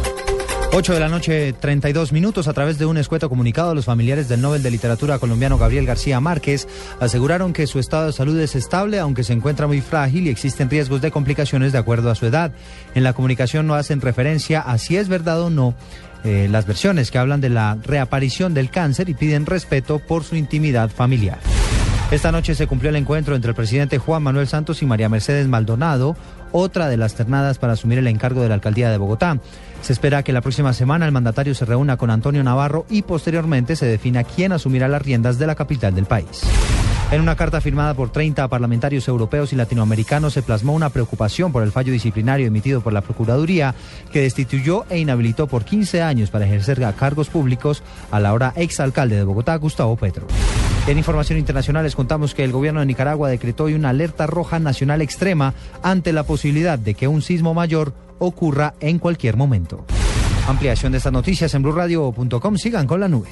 8 0.74 0.94
de 0.94 1.00
la 1.00 1.10
noche, 1.10 1.54
32 1.54 2.12
minutos. 2.12 2.48
A 2.48 2.54
través 2.54 2.78
de 2.78 2.86
un 2.86 2.98
escueto 2.98 3.30
comunicado, 3.30 3.74
los 3.74 3.86
familiares 3.86 4.30
del 4.30 4.42
Nobel 4.42 4.62
de 4.62 4.70
Literatura 4.70 5.18
colombiano 5.18 5.58
Gabriel 5.58 5.88
García 5.88 6.20
Márquez 6.20 6.68
aseguraron 7.00 7.52
que 7.52 7.66
su 7.66 7.80
estado 7.80 8.06
de 8.06 8.14
salud 8.14 8.40
es 8.40 8.56
estable, 8.56 9.00
aunque 9.00 9.24
se 9.24 9.34
encuentra 9.34 9.66
muy 9.66 9.82
frágil 9.82 10.28
y 10.28 10.30
existen 10.30 10.70
riesgos 10.70 11.02
de 11.02 11.10
complicaciones 11.10 11.72
de 11.72 11.80
acuerdo 11.80 12.12
a 12.12 12.16
su 12.16 12.28
edad. 12.28 12.52
En 12.94 13.02
la 13.02 13.14
comunicación 13.14 13.66
no 13.66 13.74
hacen 13.74 14.02
referencia 14.02 14.62
a 14.62 14.78
si 14.78 14.96
es 14.98 15.10
verdad 15.10 15.42
o 15.42 15.50
no 15.50 15.74
eh, 16.24 16.48
las 16.52 16.68
versiones 16.68 17.10
que 17.10 17.18
hablan 17.18 17.42
de 17.42 17.50
la 17.50 17.80
reaparición 17.84 18.54
del 18.54 18.70
cáncer 18.70 19.10
y 19.10 19.16
piden 19.16 19.48
respeto 19.48 19.98
por 19.98 20.24
su 20.24 20.36
intimidad 20.36 20.92
familiar. 20.92 21.40
Esta 22.14 22.32
noche 22.32 22.54
se 22.54 22.68
cumplió 22.68 22.92
el 22.92 22.96
encuentro 22.96 23.36
entre 23.36 23.50
el 23.50 23.56
presidente 23.56 23.98
Juan 23.98 24.22
Manuel 24.22 24.48
Santos 24.48 24.84
y 24.84 24.86
María 24.86 25.10
Mercedes 25.10 25.48
Maldonado, 25.48 26.16
otra 26.52 26.88
de 26.88 26.96
las 26.96 27.16
ternadas 27.16 27.58
para 27.58 27.74
asumir 27.74 27.98
el 27.98 28.06
encargo 28.06 28.40
de 28.40 28.50
la 28.50 28.54
alcaldía 28.54 28.92
de 28.92 29.00
Bogotá. 29.00 29.40
Se 29.82 29.94
espera 29.94 30.22
que 30.22 30.32
la 30.32 30.42
próxima 30.42 30.74
semana 30.74 31.08
el 31.08 31.12
mandatario 31.12 31.56
se 31.56 31.66
reúna 31.66 31.98
con 31.98 32.12
Antonio 32.12 32.44
Navarro 32.44 32.86
y 32.88 33.02
posteriormente 33.02 33.76
se 33.76 33.88
defina 33.88 34.24
quién 34.24 34.52
asumirá 34.52 34.88
las 34.88 35.02
riendas 35.02 35.40
de 35.40 35.48
la 35.48 35.56
capital 35.56 35.96
del 35.96 36.06
país. 36.06 36.44
En 37.10 37.20
una 37.20 37.36
carta 37.36 37.62
firmada 37.62 37.96
por 37.96 38.12
30 38.12 38.48
parlamentarios 38.48 39.08
europeos 39.08 39.52
y 39.52 39.56
latinoamericanos 39.56 40.34
se 40.34 40.44
plasmó 40.44 40.74
una 40.74 40.92
preocupación 40.92 41.52
por 41.52 41.64
el 41.64 41.72
fallo 41.72 41.92
disciplinario 41.92 42.46
emitido 42.46 42.82
por 42.82 42.94
la 42.94 43.02
Procuraduría 43.02 43.74
que 44.12 44.22
destituyó 44.22 44.86
e 44.92 45.00
inhabilitó 45.00 45.48
por 45.48 45.66
15 45.66 46.04
años 46.04 46.30
para 46.30 46.46
ejercer 46.46 46.80
cargos 46.96 47.30
públicos 47.30 47.82
a 48.12 48.20
la 48.20 48.30
ahora 48.30 48.54
exalcalde 48.56 49.16
de 49.16 49.24
Bogotá, 49.24 49.56
Gustavo 49.56 49.96
Petro. 49.96 50.28
En 50.86 50.98
información 50.98 51.40
internacional 51.40 51.86
les 51.86 51.96
contamos 51.96 52.34
que 52.34 52.44
el 52.44 52.52
gobierno 52.52 52.82
de 52.82 52.86
Nicaragua 52.86 53.30
decretó 53.30 53.66
hoy 53.66 53.74
una 53.74 53.90
alerta 53.90 54.28
roja 54.28 54.60
nacional 54.60 55.02
extrema 55.02 55.54
ante 55.82 56.12
la 56.12 56.24
posibilidad 56.24 56.78
de 56.78 56.94
que 56.94 57.08
un 57.08 57.22
sismo 57.22 57.54
mayor 57.54 57.94
ocurra 58.20 58.74
en 58.82 59.00
cualquier 59.00 59.38
momento. 59.38 59.86
Ampliación 60.48 60.92
de 60.92 60.98
estas 60.98 61.14
noticias 61.14 61.54
en 61.54 61.64
blurradio.com. 61.64 62.58
Sigan 62.58 62.86
con 62.86 63.00
la 63.00 63.08
nube. 63.08 63.30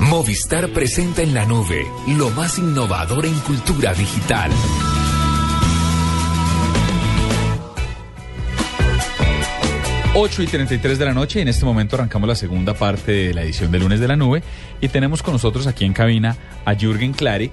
Movistar 0.00 0.68
presenta 0.68 1.22
en 1.22 1.32
la 1.32 1.46
nube 1.46 1.86
lo 2.08 2.28
más 2.30 2.58
innovador 2.58 3.24
en 3.24 3.34
cultura 3.40 3.94
digital. 3.94 4.50
Ocho 10.20 10.42
y 10.42 10.48
33 10.48 10.98
de 10.98 11.04
la 11.04 11.14
noche 11.14 11.38
y 11.38 11.42
en 11.42 11.48
este 11.48 11.64
momento 11.64 11.94
arrancamos 11.94 12.28
la 12.28 12.34
segunda 12.34 12.74
parte 12.74 13.12
de 13.12 13.32
la 13.32 13.42
edición 13.42 13.70
de 13.70 13.78
lunes 13.78 14.00
de 14.00 14.08
la 14.08 14.16
nube 14.16 14.42
y 14.80 14.88
tenemos 14.88 15.22
con 15.22 15.32
nosotros 15.32 15.68
aquí 15.68 15.84
en 15.84 15.92
cabina 15.92 16.36
a 16.64 16.74
Jürgen 16.74 17.12
Klarik. 17.12 17.52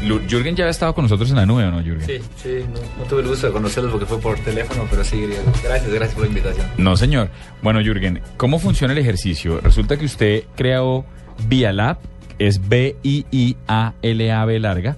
Jürgen 0.00 0.56
ya 0.56 0.64
había 0.64 0.70
estado 0.70 0.94
con 0.94 1.04
nosotros 1.04 1.28
en 1.28 1.36
la 1.36 1.44
nube, 1.44 1.64
¿o 1.64 1.70
no, 1.70 1.82
Jürgen? 1.82 2.06
Sí, 2.06 2.18
sí, 2.42 2.64
no, 2.72 2.80
no 2.98 3.04
tuve 3.10 3.20
el 3.20 3.28
gusto 3.28 3.48
de 3.48 3.52
conocerlos 3.52 3.92
porque 3.92 4.06
fue 4.06 4.18
por 4.20 4.38
teléfono, 4.38 4.86
pero 4.88 5.04
sí, 5.04 5.20
gracias, 5.62 5.92
gracias 5.92 6.14
por 6.14 6.22
la 6.22 6.28
invitación. 6.28 6.66
No, 6.78 6.96
señor. 6.96 7.28
Bueno, 7.60 7.82
Jürgen, 7.82 8.22
¿cómo 8.38 8.58
funciona 8.58 8.94
el 8.94 8.98
ejercicio? 8.98 9.60
Resulta 9.60 9.98
que 9.98 10.06
usted 10.06 10.44
creó 10.56 11.04
Vialab, 11.46 11.98
es 12.38 12.70
B-I-I-A-L-A-B 12.70 14.60
larga, 14.60 14.96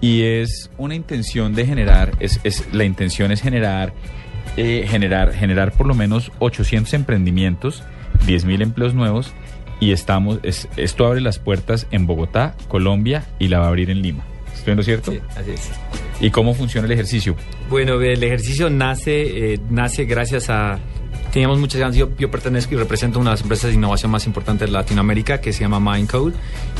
y 0.00 0.22
es 0.22 0.70
una 0.78 0.94
intención 0.94 1.56
de 1.56 1.66
generar, 1.66 2.12
es, 2.20 2.38
es, 2.44 2.72
la 2.72 2.84
intención 2.84 3.32
es 3.32 3.42
generar, 3.42 3.92
eh, 4.56 4.86
generar, 4.88 5.32
generar 5.32 5.72
por 5.72 5.86
lo 5.86 5.94
menos 5.94 6.32
800 6.38 6.94
emprendimientos, 6.94 7.82
10.000 8.26 8.62
empleos 8.62 8.94
nuevos, 8.94 9.32
y 9.80 9.92
estamos, 9.92 10.38
es- 10.42 10.68
esto 10.76 11.06
abre 11.06 11.20
las 11.20 11.38
puertas 11.38 11.86
en 11.90 12.06
Bogotá, 12.06 12.54
Colombia, 12.68 13.24
y 13.38 13.48
la 13.48 13.58
va 13.58 13.66
a 13.66 13.68
abrir 13.68 13.90
en 13.90 14.02
Lima. 14.02 14.24
¿Estoy 14.54 14.70
en 14.72 14.76
lo 14.78 14.82
cierto? 14.82 15.12
Sí, 15.12 15.20
así 15.36 15.50
es. 15.50 15.70
¿Y 16.20 16.30
cómo 16.30 16.54
funciona 16.54 16.86
el 16.86 16.92
ejercicio? 16.92 17.36
Bueno, 17.68 18.00
el 18.00 18.22
ejercicio 18.22 18.70
nace, 18.70 19.54
eh, 19.54 19.60
nace 19.70 20.04
gracias 20.06 20.48
a... 20.48 20.78
Teníamos 21.30 21.58
muchas 21.58 21.78
ganas, 21.78 21.94
yo, 21.96 22.08
yo 22.18 22.30
pertenezco 22.30 22.74
y 22.74 22.78
represento 22.78 23.18
una 23.18 23.30
de 23.30 23.34
las 23.34 23.42
empresas 23.42 23.68
de 23.68 23.76
innovación 23.76 24.10
más 24.10 24.26
importantes 24.26 24.68
de 24.68 24.72
Latinoamérica 24.72 25.38
que 25.42 25.52
se 25.52 25.60
llama 25.60 25.78
Mindcode 25.80 26.32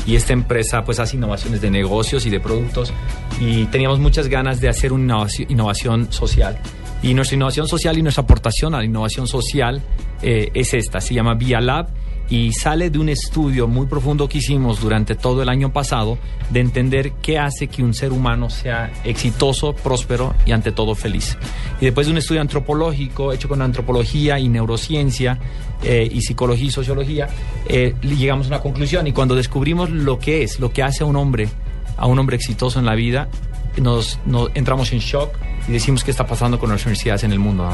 y 0.07 0.15
esta 0.15 0.33
empresa 0.33 0.83
pues 0.83 0.99
hace 0.99 1.15
innovaciones 1.17 1.61
de 1.61 1.69
negocios 1.69 2.25
y 2.25 2.31
de 2.31 2.39
productos 2.39 2.91
y 3.39 3.65
teníamos 3.65 3.99
muchas 3.99 4.27
ganas 4.29 4.59
de 4.59 4.69
hacer 4.69 4.93
una 4.93 5.03
innovación, 5.03 5.51
innovación 5.51 6.11
social 6.11 6.57
y 7.01 7.13
nuestra 7.13 7.35
innovación 7.35 7.67
social 7.67 7.97
y 7.97 8.01
nuestra 8.01 8.23
aportación 8.23 8.73
a 8.75 8.79
la 8.79 8.85
innovación 8.85 9.27
social 9.27 9.81
eh, 10.21 10.49
es 10.53 10.73
esta, 10.73 10.99
se 11.01 11.13
llama 11.13 11.35
Via 11.35 11.61
Lab 11.61 11.87
y 12.29 12.51
sale 12.51 12.89
de 12.89 12.99
un 12.99 13.09
estudio 13.09 13.67
muy 13.67 13.85
profundo 13.85 14.27
que 14.27 14.39
hicimos 14.39 14.81
durante 14.81 15.15
todo 15.15 15.41
el 15.41 15.49
año 15.49 15.71
pasado 15.71 16.17
de 16.49 16.59
entender 16.59 17.13
qué 17.21 17.39
hace 17.39 17.67
que 17.67 17.83
un 17.83 17.93
ser 17.93 18.11
humano 18.11 18.49
sea 18.49 18.91
exitoso, 19.03 19.73
próspero 19.73 20.35
y 20.45 20.51
ante 20.51 20.71
todo 20.71 20.93
feliz. 20.93 21.37
Y 21.79 21.85
después 21.85 22.07
de 22.07 22.11
un 22.11 22.17
estudio 22.17 22.41
antropológico 22.41 23.31
hecho 23.31 23.47
con 23.47 23.61
antropología 23.61 24.39
y 24.39 24.49
neurociencia 24.49 25.39
eh, 25.83 26.09
y 26.11 26.21
psicología 26.21 26.67
y 26.67 26.71
sociología, 26.71 27.29
eh, 27.67 27.95
llegamos 28.01 28.47
a 28.47 28.49
una 28.49 28.59
conclusión 28.59 29.07
y 29.07 29.13
cuando 29.13 29.35
descubrimos 29.35 29.89
lo 29.89 30.19
que 30.19 30.43
es, 30.43 30.59
lo 30.59 30.71
que 30.71 30.83
hace 30.83 31.03
a 31.03 31.05
un 31.05 31.15
hombre, 31.15 31.47
a 31.95 32.07
un 32.07 32.19
hombre 32.19 32.35
exitoso 32.35 32.79
en 32.79 32.85
la 32.85 32.95
vida, 32.95 33.29
nos, 33.77 34.19
nos 34.25 34.49
entramos 34.53 34.91
en 34.91 34.99
shock 34.99 35.29
y 35.67 35.71
decimos 35.71 36.03
qué 36.03 36.11
está 36.11 36.25
pasando 36.25 36.59
con 36.59 36.69
las 36.69 36.81
universidades 36.81 37.23
en 37.23 37.31
el 37.31 37.39
mundo. 37.39 37.69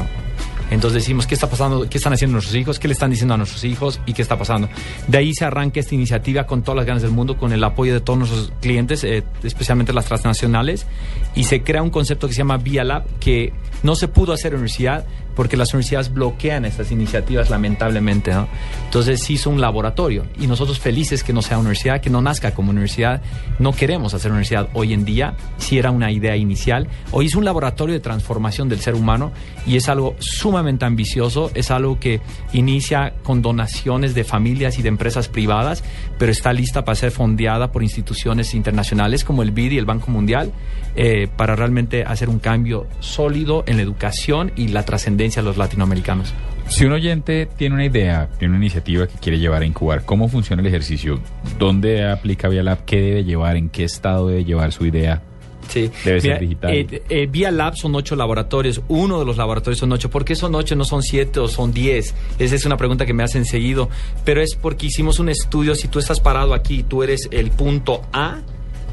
Entonces 0.70 1.02
decimos, 1.02 1.26
¿qué 1.26 1.34
está 1.34 1.48
pasando? 1.48 1.88
¿Qué 1.88 1.98
están 1.98 2.14
haciendo 2.14 2.32
nuestros 2.32 2.56
hijos? 2.56 2.78
¿Qué 2.78 2.88
le 2.88 2.94
están 2.94 3.10
diciendo 3.10 3.34
a 3.34 3.36
nuestros 3.36 3.62
hijos? 3.64 4.00
¿Y 4.06 4.12
qué 4.12 4.22
está 4.22 4.38
pasando? 4.38 4.68
De 5.06 5.18
ahí 5.18 5.32
se 5.34 5.44
arranca 5.44 5.78
esta 5.78 5.94
iniciativa 5.94 6.46
con 6.46 6.62
todas 6.62 6.76
las 6.76 6.86
ganas 6.86 7.02
del 7.02 7.12
mundo, 7.12 7.36
con 7.36 7.52
el 7.52 7.62
apoyo 7.62 7.92
de 7.92 8.00
todos 8.00 8.18
nuestros 8.18 8.52
clientes, 8.60 9.04
eh, 9.04 9.22
especialmente 9.42 9.92
las 9.92 10.06
transnacionales, 10.06 10.86
y 11.34 11.44
se 11.44 11.62
crea 11.62 11.82
un 11.82 11.90
concepto 11.90 12.26
que 12.26 12.32
se 12.32 12.38
llama 12.38 12.56
Via 12.56 12.82
Lab, 12.82 13.04
que 13.20 13.52
no 13.82 13.94
se 13.94 14.08
pudo 14.08 14.32
hacer 14.32 14.52
en 14.52 14.56
universidad 14.56 15.04
porque 15.34 15.56
las 15.56 15.72
universidades 15.74 16.12
bloquean 16.12 16.64
estas 16.64 16.90
iniciativas 16.90 17.50
lamentablemente. 17.50 18.32
¿no? 18.32 18.48
Entonces 18.84 19.22
se 19.22 19.34
hizo 19.34 19.50
un 19.50 19.60
laboratorio 19.60 20.26
y 20.38 20.46
nosotros 20.46 20.78
felices 20.78 21.24
que 21.24 21.32
no 21.32 21.42
sea 21.42 21.58
universidad, 21.58 22.00
que 22.00 22.10
no 22.10 22.20
nazca 22.20 22.54
como 22.54 22.70
universidad. 22.70 23.22
No 23.58 23.72
queremos 23.72 24.14
hacer 24.14 24.30
universidad 24.30 24.68
hoy 24.74 24.92
en 24.92 25.04
día, 25.04 25.36
si 25.58 25.78
era 25.78 25.90
una 25.90 26.10
idea 26.10 26.36
inicial. 26.36 26.88
Hoy 27.10 27.26
es 27.26 27.34
un 27.34 27.44
laboratorio 27.44 27.94
de 27.94 28.00
transformación 28.00 28.68
del 28.68 28.80
ser 28.80 28.94
humano 28.94 29.32
y 29.66 29.76
es 29.76 29.88
algo 29.88 30.16
sumamente 30.18 30.84
ambicioso, 30.84 31.50
es 31.54 31.70
algo 31.70 31.98
que 31.98 32.20
inicia 32.52 33.14
con 33.22 33.42
donaciones 33.42 34.14
de 34.14 34.24
familias 34.24 34.78
y 34.78 34.82
de 34.82 34.88
empresas 34.88 35.28
privadas, 35.28 35.82
pero 36.18 36.32
está 36.32 36.52
lista 36.52 36.84
para 36.84 36.96
ser 36.96 37.10
fondeada 37.10 37.72
por 37.72 37.82
instituciones 37.82 38.54
internacionales 38.54 39.24
como 39.24 39.42
el 39.42 39.50
BID 39.50 39.72
y 39.72 39.78
el 39.78 39.84
Banco 39.84 40.10
Mundial 40.10 40.52
eh, 40.96 41.28
para 41.36 41.56
realmente 41.56 42.04
hacer 42.04 42.28
un 42.28 42.38
cambio 42.38 42.86
sólido 43.00 43.64
en 43.66 43.76
la 43.76 43.82
educación 43.82 44.52
y 44.56 44.68
la 44.68 44.84
trascendencia 44.84 45.42
de 45.42 45.48
los 45.48 45.56
latinoamericanos. 45.56 46.34
Si 46.68 46.84
un 46.84 46.92
oyente 46.92 47.46
tiene 47.56 47.74
una 47.74 47.84
idea, 47.84 48.28
tiene 48.38 48.54
una 48.54 48.64
iniciativa 48.64 49.06
que 49.06 49.18
quiere 49.18 49.38
llevar 49.38 49.62
a 49.62 49.66
incubar, 49.66 50.04
¿cómo 50.04 50.28
funciona 50.28 50.62
el 50.62 50.68
ejercicio? 50.68 51.20
¿Dónde 51.58 52.08
aplica 52.08 52.48
ViaLab? 52.48 52.84
¿Qué 52.84 53.00
debe 53.00 53.24
llevar? 53.24 53.56
¿En 53.56 53.68
qué 53.68 53.84
estado 53.84 54.28
debe 54.28 54.44
llevar 54.44 54.72
su 54.72 54.86
idea? 54.86 55.22
Sí. 55.68 55.90
Debe 56.04 56.20
ser 56.20 56.40
digital. 56.40 56.72
eh, 56.72 57.02
eh, 57.08 57.26
Vía 57.26 57.50
Lab 57.50 57.76
son 57.76 57.94
ocho 57.94 58.16
laboratorios. 58.16 58.82
Uno 58.88 59.18
de 59.18 59.24
los 59.24 59.36
laboratorios 59.36 59.78
son 59.78 59.92
ocho. 59.92 60.10
¿Por 60.10 60.24
qué 60.24 60.34
son 60.34 60.54
ocho, 60.54 60.76
no 60.76 60.84
son 60.84 61.02
siete 61.02 61.40
o 61.40 61.48
son 61.48 61.72
diez? 61.72 62.14
Esa 62.38 62.54
es 62.54 62.64
una 62.64 62.76
pregunta 62.76 63.06
que 63.06 63.14
me 63.14 63.22
hacen 63.22 63.44
seguido. 63.44 63.88
Pero 64.24 64.40
es 64.40 64.54
porque 64.54 64.86
hicimos 64.86 65.18
un 65.18 65.28
estudio. 65.28 65.74
Si 65.74 65.88
tú 65.88 65.98
estás 65.98 66.20
parado 66.20 66.54
aquí, 66.54 66.82
tú 66.82 67.02
eres 67.02 67.28
el 67.30 67.50
punto 67.50 68.02
A 68.12 68.40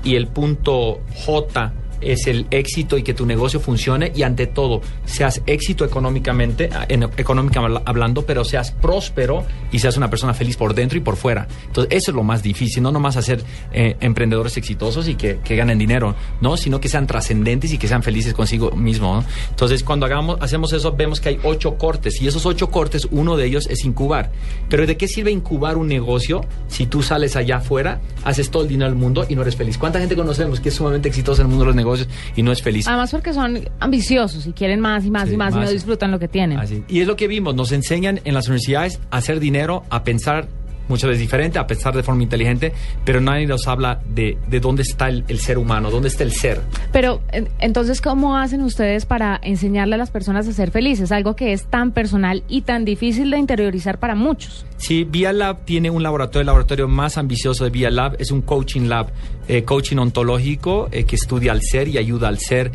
y 0.03 0.15
el 0.15 0.27
punto 0.27 1.01
J 1.25 1.73
es 2.01 2.27
el 2.27 2.47
éxito 2.51 2.97
y 2.97 3.03
que 3.03 3.13
tu 3.13 3.25
negocio 3.25 3.59
funcione 3.59 4.11
y 4.15 4.23
ante 4.23 4.47
todo 4.47 4.81
seas 5.05 5.41
éxito 5.45 5.85
económicamente, 5.85 6.69
en, 6.89 7.03
económica 7.17 7.61
hablando, 7.85 8.25
pero 8.25 8.43
seas 8.43 8.71
próspero 8.71 9.45
y 9.71 9.79
seas 9.79 9.97
una 9.97 10.09
persona 10.09 10.33
feliz 10.33 10.57
por 10.57 10.73
dentro 10.73 10.97
y 10.97 11.01
por 11.01 11.15
fuera. 11.15 11.47
Entonces 11.67 11.93
eso 11.95 12.11
es 12.11 12.15
lo 12.15 12.23
más 12.23 12.43
difícil, 12.43 12.83
no 12.83 12.91
nomás 12.91 13.17
hacer 13.17 13.43
eh, 13.71 13.95
emprendedores 13.99 14.57
exitosos 14.57 15.07
y 15.07 15.15
que, 15.15 15.39
que 15.43 15.55
ganen 15.55 15.77
dinero, 15.77 16.15
no, 16.41 16.57
sino 16.57 16.79
que 16.79 16.89
sean 16.89 17.07
trascendentes 17.07 17.71
y 17.73 17.77
que 17.77 17.87
sean 17.87 18.03
felices 18.03 18.33
consigo 18.33 18.71
mismo. 18.71 19.15
¿no? 19.15 19.25
Entonces 19.49 19.83
cuando 19.83 20.05
hagamos, 20.05 20.37
hacemos 20.41 20.73
eso 20.73 20.91
vemos 20.93 21.21
que 21.21 21.29
hay 21.29 21.39
ocho 21.43 21.77
cortes 21.77 22.21
y 22.21 22.27
esos 22.27 22.45
ocho 22.45 22.69
cortes, 22.69 23.07
uno 23.11 23.37
de 23.37 23.45
ellos 23.45 23.67
es 23.69 23.85
incubar. 23.85 24.31
Pero 24.69 24.85
¿de 24.85 24.97
qué 24.97 25.07
sirve 25.07 25.31
incubar 25.31 25.77
un 25.77 25.87
negocio 25.87 26.41
si 26.67 26.85
tú 26.85 27.03
sales 27.03 27.35
allá 27.35 27.57
afuera, 27.57 28.01
haces 28.23 28.49
todo 28.49 28.63
el 28.63 28.69
dinero 28.69 28.89
del 28.89 28.99
mundo 28.99 29.25
y 29.27 29.35
no 29.35 29.41
eres 29.41 29.55
feliz? 29.55 29.77
¿Cuánta 29.77 29.99
gente 29.99 30.15
conocemos 30.15 30.59
que 30.59 30.69
es 30.69 30.75
sumamente 30.75 31.09
exitosa 31.09 31.41
en 31.41 31.47
el 31.47 31.49
mundo 31.49 31.65
de 31.65 31.67
los 31.67 31.75
negocios 31.75 31.90
y 32.35 32.43
no 32.43 32.51
es 32.51 32.61
feliz? 32.61 32.87
Además 32.87 33.11
porque 33.11 33.33
son 33.33 33.69
ambiciosos 33.79 34.45
y 34.47 34.53
quieren 34.53 34.79
más 34.79 35.05
y 35.05 35.11
más 35.11 35.27
Sí, 35.27 35.35
y 35.35 35.37
más, 35.37 35.55
y 35.55 35.59
no 35.59 35.69
disfrutan 35.69 36.11
lo 36.11 36.19
que 36.19 36.27
tienen. 36.27 36.59
Así. 36.59 36.83
Y 36.87 37.01
es 37.01 37.07
lo 37.07 37.15
que 37.15 37.27
vimos, 37.27 37.55
nos 37.55 37.71
enseñan 37.71 38.19
en 38.23 38.33
las 38.33 38.47
universidades 38.47 38.99
a 39.11 39.17
hacer 39.17 39.39
dinero, 39.39 39.83
a 39.89 40.03
pensar 40.03 40.47
muchas 40.91 41.07
veces 41.09 41.21
diferente, 41.21 41.57
a 41.57 41.65
pensar 41.65 41.95
de 41.95 42.03
forma 42.03 42.21
inteligente, 42.21 42.73
pero 43.03 43.19
nadie 43.19 43.47
nos 43.47 43.67
habla 43.67 43.99
de, 44.07 44.37
de 44.47 44.59
dónde 44.59 44.83
está 44.83 45.09
el, 45.09 45.23
el 45.27 45.39
ser 45.39 45.57
humano, 45.57 45.89
dónde 45.89 46.09
está 46.09 46.23
el 46.23 46.31
ser. 46.33 46.61
Pero 46.91 47.21
en- 47.31 47.49
entonces, 47.59 48.01
¿cómo 48.01 48.37
hacen 48.37 48.61
ustedes 48.61 49.05
para 49.05 49.39
enseñarle 49.41 49.95
a 49.95 49.97
las 49.97 50.11
personas 50.11 50.47
a 50.47 50.53
ser 50.53 50.69
felices? 50.71 51.11
Algo 51.11 51.35
que 51.35 51.53
es 51.53 51.65
tan 51.65 51.91
personal 51.91 52.43
y 52.47 52.61
tan 52.61 52.85
difícil 52.85 53.31
de 53.31 53.37
interiorizar 53.39 53.97
para 53.97 54.13
muchos. 54.15 54.65
Sí, 54.77 55.03
Via 55.03 55.31
Lab 55.33 55.63
tiene 55.65 55.89
un 55.89 56.03
laboratorio, 56.03 56.41
el 56.41 56.47
laboratorio 56.47 56.87
más 56.87 57.17
ambicioso 57.17 57.63
de 57.63 57.69
Via 57.69 57.89
Lab 57.89 58.15
es 58.19 58.31
un 58.31 58.41
coaching 58.41 58.87
lab, 58.87 59.07
eh, 59.47 59.63
coaching 59.63 59.97
ontológico 59.97 60.89
eh, 60.91 61.03
que 61.05 61.15
estudia 61.15 61.51
al 61.51 61.61
ser 61.61 61.87
y 61.87 61.97
ayuda 61.97 62.27
al 62.27 62.39
ser, 62.39 62.71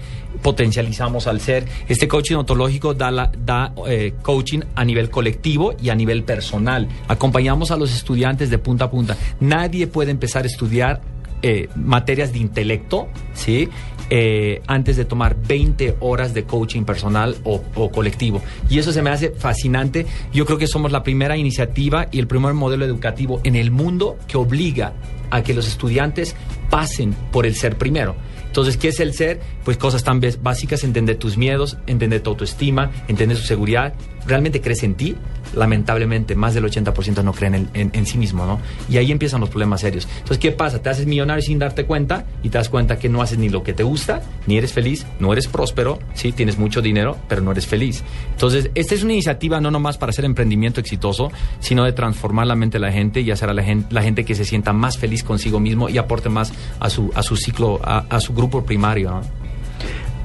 potencializamos 0.46 1.26
al 1.26 1.40
ser. 1.40 1.66
Este 1.88 2.06
coaching 2.06 2.36
ontológico 2.36 2.94
da, 2.94 3.32
da 3.36 3.74
eh, 3.88 4.14
coaching 4.22 4.60
a 4.76 4.84
nivel 4.84 5.10
colectivo 5.10 5.74
y 5.82 5.88
a 5.88 5.94
nivel 5.96 6.22
personal. 6.22 6.86
Acompañamos 7.08 7.72
a 7.72 7.76
los 7.76 7.92
estudiantes 7.92 8.48
de 8.48 8.58
punta 8.58 8.84
a 8.84 8.90
punta. 8.92 9.16
Nadie 9.40 9.88
puede 9.88 10.12
empezar 10.12 10.44
a 10.44 10.46
estudiar 10.46 11.00
eh, 11.42 11.68
materias 11.74 12.32
de 12.32 12.38
intelecto, 12.38 13.08
¿sí? 13.34 13.68
Eh, 14.08 14.62
antes 14.68 14.96
de 14.96 15.04
tomar 15.04 15.36
20 15.36 15.96
horas 15.98 16.32
de 16.32 16.44
coaching 16.44 16.84
personal 16.84 17.34
o 17.42 17.90
colectivo. 17.90 18.40
Y 18.70 18.78
eso 18.78 18.92
se 18.92 19.02
me 19.02 19.10
hace 19.10 19.30
fascinante. 19.30 20.06
Yo 20.32 20.46
creo 20.46 20.58
que 20.58 20.68
somos 20.68 20.92
la 20.92 21.02
primera 21.02 21.36
iniciativa 21.36 22.06
y 22.12 22.20
el 22.20 22.28
primer 22.28 22.54
modelo 22.54 22.84
educativo 22.84 23.40
en 23.42 23.56
el 23.56 23.72
mundo 23.72 24.16
que 24.28 24.36
obliga 24.36 24.92
a 25.28 25.42
que 25.42 25.54
los 25.54 25.66
estudiantes 25.66 26.36
pasen 26.70 27.16
por 27.32 27.46
el 27.46 27.56
ser 27.56 27.76
primero. 27.76 28.14
Entonces, 28.56 28.78
¿qué 28.78 28.88
es 28.88 29.00
el 29.00 29.12
ser? 29.12 29.38
Pues 29.66 29.76
cosas 29.76 30.02
tan 30.02 30.18
básicas, 30.40 30.82
entender 30.82 31.16
tus 31.16 31.36
miedos, 31.36 31.76
entender 31.86 32.22
tu 32.22 32.30
autoestima, 32.30 32.90
entender 33.06 33.36
tu 33.36 33.44
seguridad. 33.44 33.92
¿Realmente 34.26 34.62
crees 34.62 34.82
en 34.82 34.94
ti? 34.94 35.14
Lamentablemente, 35.56 36.34
más 36.36 36.54
del 36.54 36.64
80% 36.64 37.24
no 37.24 37.32
creen 37.32 37.54
en, 37.54 37.68
en- 37.74 37.90
en 37.92 38.06
sí 38.06 38.18
mismo, 38.18 38.46
¿no? 38.46 38.60
Y 38.88 38.98
ahí 38.98 39.10
empiezan 39.10 39.40
los 39.40 39.48
problemas 39.50 39.80
serios. 39.80 40.06
Entonces, 40.18 40.38
¿qué 40.38 40.52
pasa? 40.52 40.80
Te 40.80 40.90
haces 40.90 41.06
millonario 41.06 41.42
sin 41.42 41.58
darte 41.58 41.84
cuenta 41.86 42.26
y 42.42 42.50
te 42.50 42.58
das 42.58 42.68
cuenta 42.68 42.98
que 42.98 43.08
no 43.08 43.22
haces 43.22 43.38
ni 43.38 43.48
lo 43.48 43.62
que 43.64 43.72
te 43.72 43.82
gusta, 43.82 44.22
ni 44.46 44.58
eres 44.58 44.72
feliz, 44.72 45.06
no 45.18 45.32
eres 45.32 45.48
próspero, 45.48 45.98
sí, 46.14 46.30
tienes 46.32 46.58
mucho 46.58 46.82
dinero, 46.82 47.16
pero 47.28 47.40
no 47.40 47.50
eres 47.52 47.66
feliz. 47.66 48.04
Entonces, 48.32 48.70
esta 48.74 48.94
es 48.94 49.02
una 49.02 49.14
iniciativa 49.14 49.60
no 49.60 49.70
nomás 49.70 49.98
para 49.98 50.10
hacer 50.10 50.24
emprendimiento 50.24 50.78
exitoso, 50.80 51.32
sino 51.58 51.84
de 51.84 51.92
transformar 51.92 52.46
la 52.46 52.54
mente 52.54 52.76
de 52.78 52.86
la 52.86 52.92
gente 52.92 53.22
y 53.22 53.30
hacer 53.30 53.48
a 53.48 53.54
la 53.54 53.62
gente, 53.62 53.92
la 53.94 54.02
gente 54.02 54.24
que 54.24 54.34
se 54.34 54.44
sienta 54.44 54.72
más 54.72 54.98
feliz 54.98 55.24
consigo 55.24 55.58
mismo 55.58 55.88
y 55.88 55.98
aporte 55.98 56.28
más 56.28 56.52
a 56.80 56.90
su, 56.90 57.10
a 57.14 57.22
su 57.22 57.36
ciclo, 57.36 57.80
a, 57.82 58.04
a 58.10 58.20
su 58.20 58.34
grupo 58.34 58.64
primario, 58.64 59.10
¿no? 59.10 59.45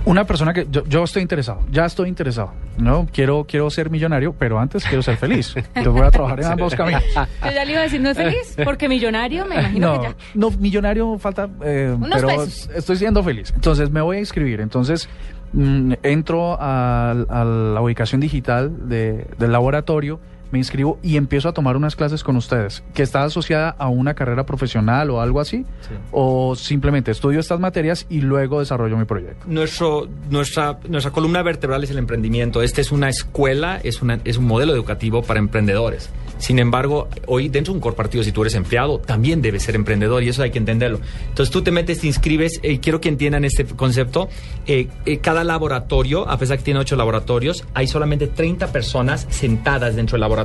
Una 0.04 0.26
persona 0.26 0.52
que 0.54 0.68
yo, 0.72 0.84
yo 0.86 1.04
estoy 1.04 1.22
interesado, 1.22 1.62
ya 1.72 1.86
estoy 1.86 2.10
interesado, 2.10 2.52
¿no? 2.78 3.08
Quiero, 3.14 3.46
quiero 3.48 3.70
ser 3.70 3.92
millonario, 3.92 4.34
pero 4.34 4.60
antes 4.60 4.84
quiero 4.84 5.04
ser 5.04 5.16
feliz. 5.18 5.54
Entonces 5.56 5.94
voy 5.94 6.02
a 6.02 6.10
trabajar 6.12 6.40
en 6.40 6.46
ambos 6.52 6.74
caminos. 6.74 7.04
Yo 7.14 7.52
ya 7.52 7.64
le 7.66 7.72
iba 7.72 7.82
a 7.82 7.84
decir, 7.84 8.02
¿no 8.02 8.10
es 8.10 8.18
feliz? 8.18 8.56
Porque 8.66 8.90
millonario, 8.90 9.46
me 9.46 9.56
imagino 9.56 9.96
No, 9.96 10.02
que 10.02 10.08
ya. 10.08 10.16
no, 10.34 10.50
millonario 10.52 11.18
falta, 11.20 11.48
eh, 11.64 11.94
Unos 11.96 12.10
pero 12.16 12.28
pesos. 12.30 12.70
estoy 12.76 12.98
siendo 12.98 13.22
feliz. 13.24 13.52
Entonces 13.54 13.92
me 13.92 14.02
voy 14.02 14.18
a 14.18 14.20
inscribir. 14.22 14.60
Entonces 14.62 15.08
mm, 15.54 15.94
entro 16.02 16.60
al- 16.60 17.28
a, 17.30 17.44
la 17.46 17.82
ubicación 17.82 18.22
digital 18.22 18.90
de- 18.90 19.28
del 19.38 19.52
laboratorio, 19.52 20.20
me 20.52 20.60
inscribo 20.60 21.00
y 21.02 21.18
empiezo 21.18 21.50
a 21.50 21.54
tomar 21.54 21.78
unas 21.78 21.96
clases 21.96 22.24
con 22.24 22.36
ustedes, 22.36 22.84
que 22.94 23.04
está 23.04 23.24
asociada 23.24 23.70
a 23.78 23.88
una 23.88 24.14
carrera 24.14 24.46
profesional 24.46 25.10
o 25.10 25.22
algo 25.22 25.40
así, 25.40 25.66
o 26.12 26.56
simplemente 26.56 27.12
estudio 27.12 27.40
estas 27.40 27.60
materias 27.60 28.06
y 28.10 28.22
luego 28.22 28.60
desarrollo 28.60 28.98
mi 28.98 29.06
proyecto. 29.06 29.46
Nuestro, 29.48 30.08
nuestra, 30.30 30.80
nuestra 30.88 31.12
columna 31.12 31.42
vertebral 31.44 31.84
es 31.84 31.92
el 31.92 31.98
emprendimiento. 31.98 32.62
Esta 32.62 32.82
es 32.82 32.92
una 32.92 33.10
escuela, 33.10 33.80
es, 33.84 34.02
una, 34.02 34.20
es 34.24 34.38
un 34.38 34.46
modelo 34.46 34.74
educativo 34.74 35.22
para 35.24 35.40
emprendedores. 35.40 36.10
Sin 36.38 36.58
embargo, 36.58 37.08
hoy 37.28 37.50
dentro 37.50 37.72
de 37.74 37.78
un 37.78 37.82
corporativo, 37.82 38.24
si 38.24 38.32
tú 38.32 38.42
eres 38.42 38.56
empleado, 38.56 38.98
también 38.98 39.44
debes 39.44 39.62
ser 39.64 39.76
emprendedor 39.76 40.24
y 40.24 40.30
eso 40.30 40.42
hay 40.42 40.50
que 40.50 40.58
entenderlo. 40.58 41.00
Entonces 41.30 41.52
tú 41.52 41.62
te 41.62 41.72
metes, 41.72 42.00
te 42.00 42.08
inscribes, 42.08 42.60
y 42.64 42.80
quiero 42.80 43.00
que 43.00 43.10
entiendan 43.10 43.46
este 43.46 43.64
concepto. 43.66 44.28
Eh, 44.66 44.88
eh, 45.06 45.20
cada 45.20 45.44
laboratorio, 45.44 46.28
a 46.28 46.38
pesar 46.38 46.58
que 46.58 46.64
tiene 46.64 46.80
ocho 46.80 46.96
laboratorios, 46.96 47.64
hay 47.76 47.88
solamente 47.88 48.28
30 48.28 48.72
personas 48.72 49.28
sentadas 49.30 49.96
dentro 49.96 50.16
del 50.16 50.22
laboratorio. 50.22 50.41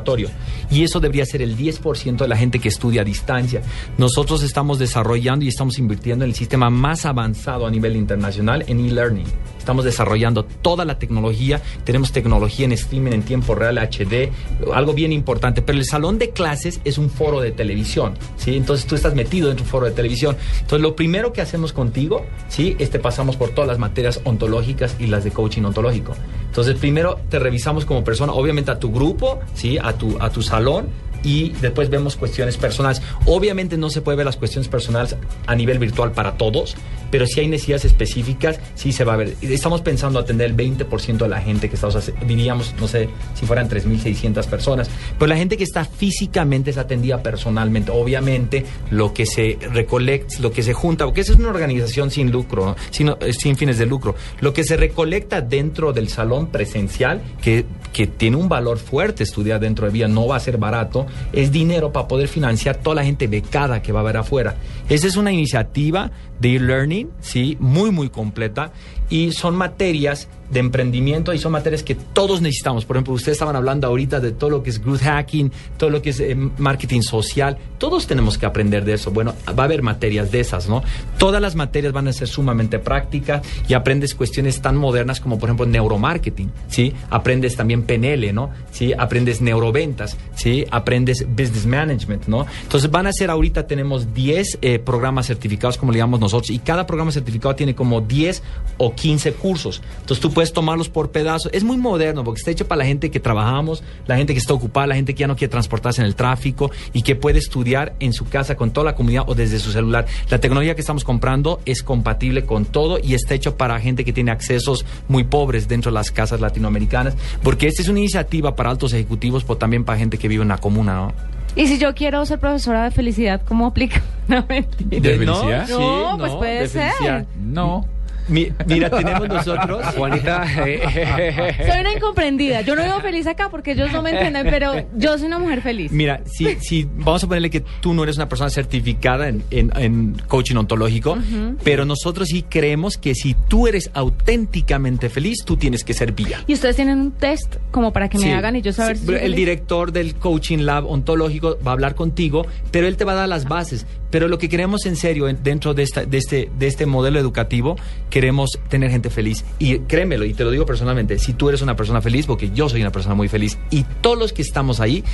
Y 0.71 0.83
eso 0.83 1.01
debería 1.01 1.27
ser 1.27 1.43
el 1.43 1.57
10% 1.57 2.17
de 2.17 2.29
la 2.29 2.37
gente 2.37 2.59
que 2.59 2.69
estudia 2.69 3.03
a 3.03 3.05
distancia. 3.05 3.63
Nosotros 3.99 4.43
estamos 4.43 4.79
desarrollando 4.79 5.45
y 5.45 5.49
estamos 5.49 5.79
invirtiendo 5.79 6.25
en 6.25 6.31
el 6.31 6.37
sistema 6.37 6.71
más 6.71 7.05
avanzado 7.05 7.67
a 7.67 7.71
nivel 7.71 7.97
internacional 7.97 8.65
en 8.67 8.81
e-learning. 8.81 9.27
Estamos 9.67 9.85
desarrollando 9.85 10.45
toda 10.45 10.85
la 10.85 10.97
tecnología, 10.97 11.61
tenemos 11.83 12.13
tecnología 12.13 12.67
en 12.67 12.71
streaming 12.71 13.11
en 13.11 13.23
tiempo 13.25 13.57
real, 13.57 13.79
HD, 13.79 14.31
algo 14.73 14.95
bien 14.95 15.11
importante, 15.11 15.61
pero 15.61 15.77
el 15.77 15.85
salón 15.85 16.21
de 16.21 16.31
clases 16.31 16.81
es 16.85 16.99
un 16.99 17.11
foro 17.11 17.41
de 17.41 17.51
televisión, 17.51 18.17
¿sí? 18.37 18.57
Entonces 18.57 18.87
tú 18.87 18.95
estás 18.95 19.17
metido 19.17 19.53
de 19.53 19.61
un 19.61 19.67
foro 19.67 19.87
de 19.87 19.91
televisión. 19.91 20.37
Entonces 20.61 20.83
lo 20.83 20.95
primero 20.95 21.33
que 21.33 21.41
hacemos 21.41 21.73
contigo, 21.73 22.25
¿sí? 22.49 22.77
Este 22.79 23.01
pasamos 23.01 23.35
por 23.35 23.49
todas 23.49 23.67
las 23.67 23.81
materias 23.81 24.21
ontológicas 24.23 24.95
y 25.01 25.09
las 25.09 25.25
de 25.25 25.33
coaching 25.33 25.65
ontológico. 25.65 26.15
Entonces 26.47 26.77
primero 26.77 27.19
te 27.29 27.41
revisamos 27.41 27.85
como 27.85 28.05
persona, 28.05 28.35
obviamente 28.35 28.71
a 28.71 28.79
tu 28.79 28.93
grupo, 28.93 29.41
¿sí? 29.55 29.79
A 29.83 29.95
tu, 29.95 30.17
a 30.21 30.31
tu 30.31 30.43
salón, 30.43 30.87
y 31.27 31.51
después 31.61 31.91
vemos 31.91 32.15
cuestiones 32.15 32.57
personales. 32.57 33.03
Obviamente 33.27 33.77
no 33.77 33.91
se 33.91 34.01
puede 34.01 34.17
ver 34.17 34.27
las 34.27 34.37
cuestiones 34.37 34.69
personales 34.69 35.17
a 35.47 35.55
nivel 35.57 35.81
virtual 35.81 36.13
para 36.13 36.39
todos, 36.39 36.77
pero 37.11 37.27
si 37.27 37.41
hay 37.41 37.49
necesidades 37.49 37.85
específicas, 37.85 38.61
sí 38.77 38.93
se 38.93 39.03
va 39.03 39.15
a 39.15 39.17
ver. 39.17 39.35
Estamos 39.43 39.81
pensando 39.81 40.21
atender 40.21 40.49
el 40.49 40.57
20% 40.57 41.17
de 41.17 41.29
la 41.29 41.41
gente 41.41 41.69
que 41.69 41.75
está, 41.75 41.89
o 41.89 41.91
sea, 41.91 42.15
diríamos, 42.25 42.75
no 42.81 42.87
sé, 42.87 43.09
si 43.35 43.45
fueran 43.45 43.69
3.600 43.69 44.47
personas, 44.47 44.89
pero 45.19 45.29
la 45.29 45.37
gente 45.37 45.57
que 45.57 45.65
está 45.65 45.85
físicamente 45.85 46.71
es 46.71 46.79
atendida 46.79 47.21
personalmente. 47.25 47.91
Obviamente, 47.91 48.65
lo 48.93 49.13
que 49.13 49.27
se 49.27 49.59
recolecta, 49.73 50.37
lo 50.39 50.53
que 50.53 50.63
se 50.63 50.75
junta, 50.75 51.07
porque 51.07 51.23
esa 51.23 51.33
es 51.33 51.41
una 51.41 51.49
organización 51.49 52.13
sin 52.13 52.31
lucro, 52.31 52.67
¿no? 52.67 52.77
Sino, 52.91 53.19
eh, 53.21 53.33
sin 53.33 53.57
fines 53.57 53.79
de 53.79 53.87
lucro, 53.87 54.15
lo 54.39 54.53
que 54.53 54.63
se 54.63 54.77
recolecta 54.77 55.41
dentro 55.41 55.93
del 55.93 56.09
salón 56.09 56.53
presencial, 56.53 57.21
que, 57.43 57.65
que 57.93 58.07
tiene 58.07 58.37
un 58.37 58.49
valor 58.49 58.79
fuerte 58.79 59.25
estudiar 59.25 59.59
dentro 59.59 59.87
de 59.87 59.93
Vía, 59.93 60.07
no 60.07 60.29
va 60.29 60.37
a 60.37 60.41
ser 60.41 60.57
barato, 60.57 61.07
es 61.33 61.53
dinero 61.53 61.93
para 61.93 62.09
poder 62.09 62.29
financiar 62.29 62.77
toda 62.77 62.97
la 62.97 63.05
gente 63.05 63.27
becada 63.27 63.83
que 63.83 63.93
va 63.93 64.01
a 64.01 64.03
haber 64.03 64.17
afuera. 64.17 64.57
Esa 64.89 65.07
es 65.07 65.17
una 65.17 65.33
iniciativa 65.33 66.11
de 66.41 66.57
e-learning, 66.57 67.11
sí, 67.21 67.57
muy, 67.61 67.91
muy 67.91 68.09
completa 68.09 68.73
y 69.09 69.33
son 69.33 69.57
materias 69.57 70.29
de 70.51 70.61
emprendimiento 70.61 71.35
y 71.35 71.39
son 71.39 71.53
materias 71.53 71.83
que 71.83 71.95
todos 71.95 72.41
necesitamos. 72.41 72.85
Por 72.85 72.97
ejemplo, 72.97 73.15
ustedes 73.15 73.35
estaban 73.35 73.57
hablando 73.57 73.87
ahorita 73.87 74.21
de 74.21 74.33
todo 74.33 74.51
lo 74.51 74.63
que 74.63 74.71
es 74.71 74.83
growth 74.83 75.03
hacking, 75.03 75.51
todo 75.77 75.91
lo 75.91 76.03
que 76.03 76.11
es 76.11 76.21
eh, 76.21 76.37
marketing 76.37 77.01
social. 77.01 77.59
Todos 77.79 78.07
tenemos 78.07 78.39
que 78.39 78.47
aprender 78.47 78.85
de 78.85 78.95
eso. 78.95 79.11
Bueno, 79.11 79.35
va 79.59 79.65
a 79.65 79.67
haber 79.67 79.83
materias 79.83 80.31
de 80.31 80.41
esas, 80.41 80.69
¿no? 80.69 80.83
Todas 81.19 81.43
las 81.43 81.57
materias 81.57 81.93
van 81.93 82.07
a 82.09 82.13
ser 82.13 82.29
sumamente 82.29 82.79
prácticas 82.79 83.43
y 83.69 83.75
aprendes 83.75 84.15
cuestiones 84.15 84.61
tan 84.61 84.77
modernas 84.77 85.21
como, 85.21 85.39
por 85.39 85.49
ejemplo, 85.49 85.67
neuromarketing, 85.67 86.51
¿sí? 86.69 86.93
Aprendes 87.11 87.57
también 87.57 87.83
PNL, 87.83 88.33
¿no? 88.33 88.51
¿Sí? 88.71 88.93
Aprendes 88.97 89.41
neuroventas, 89.41 90.17
¿sí? 90.37 90.65
Aprendes 90.71 91.27
business 91.29 91.67
management, 91.67 92.27
¿no? 92.27 92.47
Entonces 92.63 92.91
van 92.91 93.09
a 93.09 93.13
ser 93.13 93.31
ahorita 93.31 93.67
tenemos 93.67 94.15
10 94.15 94.59
eh, 94.63 94.76
programas 94.79 95.27
certificados, 95.27 95.79
como 95.79 95.93
le 95.93 95.99
llamamos 95.99 96.21
nosotros, 96.21 96.51
y 96.51 96.59
cada 96.59 96.87
programa 96.87 97.13
certificado 97.13 97.55
tiene 97.55 97.75
como 97.75 98.01
10 98.01 98.43
o 98.79 98.95
15 98.95 99.33
cursos. 99.35 99.83
Entonces 100.01 100.21
tú 100.21 100.33
puedes 100.33 100.53
tomarlos 100.53 100.89
por 100.89 101.11
pedazos. 101.11 101.51
Es 101.53 101.65
muy 101.65 101.77
moderno 101.77 102.25
porque 102.25 102.39
está 102.39 102.51
hecho 102.51 102.67
para 102.67 102.81
la 102.81 102.87
gente 102.87 103.11
que 103.11 103.21
trabajamos, 103.21 103.83
la 104.07 104.17
gente 104.17 104.33
que 104.33 104.39
está 104.39 104.55
ocupada, 104.55 104.89
la 104.89 104.95
gente 104.95 105.15
que 105.15 105.21
ya 105.21 105.27
no 105.27 105.37
quiere 105.37 105.51
transportarse 105.51 106.01
en 106.01 106.07
el 106.07 106.15
tráfico 106.15 106.71
y 106.93 107.03
que 107.03 107.17
puede 107.17 107.39
estudiar 107.39 107.95
en 108.01 108.13
su 108.13 108.27
casa 108.29 108.57
con 108.57 108.71
toda 108.71 108.85
la 108.85 108.95
comunidad 108.95 109.25
o 109.27 109.35
desde 109.35 109.59
su 109.59 109.73
celular. 109.73 110.07
La 110.31 110.41
tecnología 110.41 110.75
que 110.75 110.81
estamos 110.81 111.05
comprando 111.05 111.61
es 111.65 111.83
compatible 111.83 112.45
con 112.45 112.65
todo 112.65 112.99
y 113.03 113.15
está 113.15 113.35
hecho 113.35 113.57
para 113.57 113.79
gente 113.81 114.05
que 114.05 114.13
tiene 114.13 114.31
accesos 114.31 114.85
muy 115.09 115.25
pobres 115.25 115.69
dentro 115.69 115.91
de 115.91 115.95
las 115.95 116.11
casas 116.11 116.41
latinoamericanas, 116.41 117.15
porque 117.43 117.67
esta 117.67 117.83
es 117.83 117.89
una 117.89 118.01
iniciativa 118.01 118.55
para 118.55 118.71
altos 118.71 118.93
ejecutivos, 118.93 119.45
pero 119.45 119.57
también 119.57 119.85
para 119.85 119.99
gente 119.99 120.19
que 120.19 120.29
vive 120.29 120.43
en 120.43 120.49
la 120.49 120.59
comuna, 120.59 120.95
¿no? 120.95 121.36
Y 121.57 121.67
si 121.67 121.79
yo 121.79 121.95
quiero 121.95 122.25
ser 122.27 122.39
profesora 122.39 122.85
de 122.85 122.91
felicidad, 122.93 123.41
¿cómo 123.47 123.67
aplica? 123.67 124.01
No, 124.29 124.45
mentira. 124.49 125.01
¿De 125.01 125.19
felicidad? 125.19 125.69
No, 125.69 125.77
Sí, 125.79 126.17
pues 126.19 126.33
no, 126.33 126.39
puede 126.39 126.61
de 126.61 126.69
ser. 126.69 126.83
felicidad. 126.93 127.27
No. 127.41 127.87
Mi- 128.29 128.51
mira, 128.67 128.91
tenemos 128.91 129.29
nosotros, 129.29 129.85
Juanita. 129.97 130.47
Soy 130.55 131.81
una 131.81 131.93
incomprendida. 131.93 132.61
Yo 132.63 132.75
no 132.75 132.83
vivo 132.83 133.01
feliz 133.01 133.27
acá 133.27 133.49
porque 133.51 133.73
ellos 133.73 133.93
no 133.93 134.03
me 134.03 134.11
entienden, 134.11 134.47
pero 134.51 134.73
yo 134.97 135.17
soy 135.19 135.27
una 135.29 135.39
mujer 135.39 135.63
feliz. 135.63 135.93
Mira, 135.93 136.21
si, 136.27 136.57
si 136.61 136.89
vamos 136.97 137.23
a 137.25 137.27
ponerle 137.29 137.51
que 137.51 137.61
tú 137.81 137.95
no 137.95 138.03
eres 138.03 138.17
una 138.17 138.29
persona 138.29 138.51
certificada 138.51 139.29
en, 139.29 139.43
en- 139.51 139.73
en 139.77 140.17
coaching 140.27 140.57
ontológico, 140.57 141.17
pero 141.63 141.85
nosotros 141.85 142.29
sí 142.29 142.43
creemos 142.49 142.97
que 142.97 143.15
si 143.15 143.35
tú 143.49 143.67
eres 143.67 143.91
auténticamente 143.95 145.09
feliz, 145.09 145.45
tú 145.45 145.57
tienes 145.57 145.85
que 145.85 145.95
ser 145.95 146.13
vía. 146.13 146.43
Y 146.47 146.55
ustedes 146.55 146.77
tienen 146.77 146.99
un 146.99 147.13
test 147.13 147.57
como 147.71 147.93
para 147.93 148.09
que 148.09 148.19
me 148.19 148.25
Sí, 148.25 148.31
hagan 148.31 148.57
y 148.57 148.63
yo 148.63 148.73
saber 148.73 148.97
sí, 148.97 149.01
si 149.03 149.07
soy 149.07 149.15
El 149.17 149.21
feliz? 149.23 149.37
director 149.37 149.93
del 149.93 150.15
Coaching 150.17 150.59
Lab 150.59 150.87
ontológico 150.87 151.59
va 151.67 151.71
a 151.71 151.75
hablar 151.75 151.95
contigo, 151.95 152.47
pero 152.71 152.87
él 152.87 152.97
te 152.97 153.05
va 153.05 153.13
a 153.13 153.17
dar 153.17 153.29
las 153.29 153.45
bases. 153.47 153.87
Pero 154.11 154.29
lo 154.29 154.39
que 154.39 154.49
queremos 154.49 154.87
en 154.87 154.97
serio 154.97 155.29
en- 155.29 155.43
dentro 155.43 155.75
de, 155.75 155.83
esta, 155.83 156.05
de, 156.05 156.19
este, 156.19 156.51
de 156.59 156.67
este 156.67 156.87
modelo 156.87 157.19
educativo, 157.19 157.77
queremos 158.17 158.59
tener 158.71 158.91
gente 158.91 159.11
feliz. 159.11 159.45
Y 159.59 159.81
créemelo, 159.81 160.25
y 160.25 160.33
te 160.33 160.43
lo 160.43 160.51
digo 160.51 160.65
personalmente, 160.65 161.19
si 161.19 161.35
tú 161.35 161.51
eres 161.51 161.61
una 161.61 161.77
persona 161.77 162.01
feliz, 162.01 162.25
porque 162.25 162.51
yo 162.51 162.67
soy 162.67 162.81
una 162.81 162.91
persona 162.91 163.15
muy 163.15 163.29
feliz, 163.29 163.59
y 163.69 163.85
todos 164.01 164.17
los 164.19 164.33
que 164.33 164.41
estamos 164.41 164.81
ahí, 164.81 165.05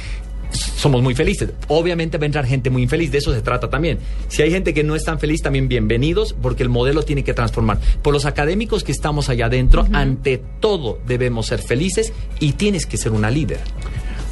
somos 0.50 1.03
muy 1.03 1.16
felices. 1.16 1.50
Obviamente 1.66 2.16
va 2.16 2.22
a 2.22 2.26
entrar 2.26 2.46
gente 2.46 2.70
muy 2.70 2.82
infeliz, 2.82 3.11
de 3.11 3.18
eso 3.18 3.34
se 3.34 3.42
trata 3.42 3.68
también. 3.68 3.98
Si 4.28 4.42
hay 4.42 4.53
gente 4.53 4.72
que 4.72 4.84
no 4.84 4.94
es 4.94 5.03
tan 5.03 5.18
feliz, 5.18 5.42
también 5.42 5.66
bienvenidos, 5.66 6.32
porque 6.40 6.62
el 6.62 6.68
modelo 6.68 7.03
tiene 7.03 7.24
que 7.24 7.34
transformar. 7.34 7.80
Por 8.03 8.14
los 8.14 8.24
académicos 8.24 8.84
que 8.84 8.92
estamos 8.92 9.28
allá 9.28 9.46
adentro, 9.46 9.84
ante 9.92 10.40
todo 10.61 11.00
debemos 11.05 11.46
ser 11.46 11.61
felices 11.61 12.12
y 12.38 12.53
tienes 12.53 12.86
que 12.86 12.98
ser 12.98 13.11
una 13.11 13.32
líder. 13.32 13.59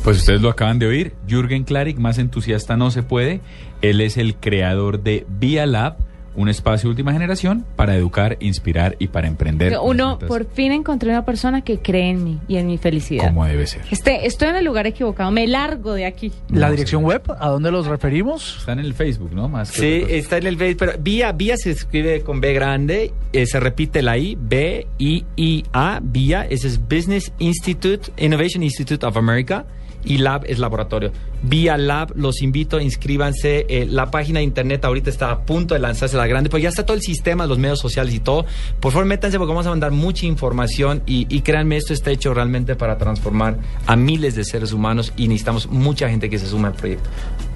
Pues 0.05 0.19
ustedes 0.19 0.43
lo 0.43 0.49
acaban 0.49 0.79
de 0.79 0.87
oír. 0.87 1.15
Jürgen 1.27 1.65
Klarik, 1.65 1.99
más 1.99 2.19
entusiasta 2.19 2.77
no 2.77 2.93
se 2.93 3.03
puede. 3.03 3.41
Él 3.83 4.01
es 4.01 4.17
el 4.17 4.37
creador 4.37 5.03
de 5.03 5.27
Via 5.29 5.67
Lab, 5.67 5.97
un 6.41 6.49
espacio 6.49 6.89
de 6.89 6.91
última 6.91 7.13
generación 7.13 7.65
para 7.77 7.95
educar, 7.95 8.37
inspirar 8.41 8.97
y 8.99 9.09
para 9.09 9.29
emprender. 9.29 9.77
Uno, 9.83 10.19
por 10.19 10.47
fin 10.47 10.73
encontré 10.73 11.11
una 11.11 11.25
persona 11.25 11.63
que 11.63 11.79
cree 11.79 12.11
en 12.11 12.25
mí 12.25 12.39
y 12.49 12.57
en 12.57 12.67
mi 12.67 12.79
felicidad. 12.79 13.29
Como 13.29 13.45
debe 13.45 13.67
ser. 13.67 13.83
Este, 13.91 14.27
estoy 14.27 14.49
en 14.49 14.57
el 14.57 14.65
lugar 14.65 14.87
equivocado, 14.87 15.31
me 15.31 15.47
largo 15.47 15.93
de 15.93 16.07
aquí. 16.07 16.33
La 16.49 16.71
dirección 16.71 17.05
web, 17.05 17.23
¿a 17.39 17.49
dónde 17.49 17.71
los 17.71 17.87
referimos? 17.87 18.57
Está 18.59 18.73
en 18.73 18.81
el 18.81 18.95
Facebook, 18.95 19.33
¿no? 19.33 19.49
Más 19.49 19.71
que 19.71 19.81
Sí, 19.81 20.15
está 20.15 20.39
en 20.39 20.47
el 20.47 20.57
B, 20.57 20.77
pero 20.79 20.93
vía, 20.99 21.33
vía 21.33 21.57
se 21.57 21.71
escribe 21.71 22.23
con 22.23 22.41
B 22.41 22.53
grande, 22.55 23.13
eh, 23.33 23.47
se 23.47 23.61
repite 23.61 24.03
la 24.03 24.17
I, 24.17 24.37
B, 24.41 24.87
I, 24.99 25.25
I, 25.37 25.65
A, 25.73 26.01
vía, 26.03 26.47
ese 26.49 26.69
es 26.69 26.81
Business 26.81 27.33
Institute, 27.39 28.11
Innovation 28.17 28.63
Institute 28.63 29.05
of 29.05 29.17
America, 29.17 29.67
y 30.05 30.19
Lab 30.19 30.45
es 30.47 30.59
laboratorio. 30.59 31.13
Vía 31.43 31.77
Lab, 31.79 32.13
los 32.17 32.43
invito, 32.43 32.81
inscríbanse. 32.81 33.67
eh, 33.69 33.87
la 33.89 34.11
página 34.11 34.41
de 34.41 34.45
internet 34.45 34.85
ahorita 34.85 35.09
está 35.11 35.31
a 35.31 35.41
punto 35.45 35.75
de 35.75 35.81
lanzarse 35.81 36.17
la 36.17 36.27
grande, 36.27 36.51
pero 36.51 36.63
ya 36.63 36.69
está 36.69 36.85
todo 36.85 36.97
el 36.97 37.03
sistema, 37.03 37.47
los 37.47 37.59
medios 37.59 37.79
sociales 37.79 38.15
y 38.15 38.21
todo. 38.21 38.45
Por 38.81 38.93
favor, 38.93 39.07
métanse 39.07 39.39
porque 39.39 39.51
vamos 39.51 39.67
a 39.67 39.71
mandar 39.71 39.91
mucha 39.91 40.27
información 40.27 41.03
y, 41.07 41.27
y 41.35 41.41
créanme, 41.41 41.77
esto 41.77 41.93
está 41.93 42.11
hecho 42.11 42.35
realmente 42.35 42.77
para 42.77 42.99
transformar 42.99 43.59
a 43.87 43.97
miles 43.97 44.35
de 44.35 44.45
seres 44.45 44.73
humanos 44.73 45.13
y 45.17 45.29
necesitamos 45.29 45.69
mucha 45.71 46.09
gente 46.09 46.29
que 46.29 46.39
se 46.39 46.47
sume 46.47 46.69
al 46.69 46.75
proyecto. 46.75 47.09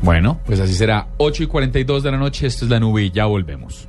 Bueno, 0.03 0.41
pues 0.47 0.61
así 0.61 0.75
será. 0.75 1.09
8 1.19 1.43
y 1.43 1.47
42 1.47 2.03
de 2.03 2.11
la 2.11 2.19
noche, 2.19 2.47
esto 2.47 2.65
es 2.65 2.71
la 2.71 2.81
nube 2.81 3.05
y 3.05 3.11
ya 3.11 3.27
volvemos. 3.27 3.89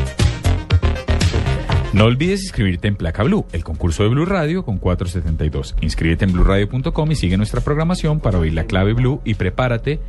No 1.93 2.05
olvides 2.05 2.43
inscribirte 2.43 2.87
en 2.87 2.95
Placa 2.95 3.21
Blue, 3.23 3.45
el 3.51 3.65
concurso 3.65 4.03
de 4.03 4.09
Blue 4.09 4.25
Radio 4.25 4.63
con 4.63 4.77
472. 4.77 5.75
Inscríbete 5.81 6.23
en 6.23 6.31
blueradio.com 6.31 7.11
y 7.11 7.15
sigue 7.15 7.35
nuestra 7.35 7.59
programación 7.59 8.21
para 8.21 8.39
oír 8.39 8.53
la 8.53 8.63
clave 8.63 8.93
Blue 8.93 9.19
y 9.25 9.33
prepárate 9.33 9.99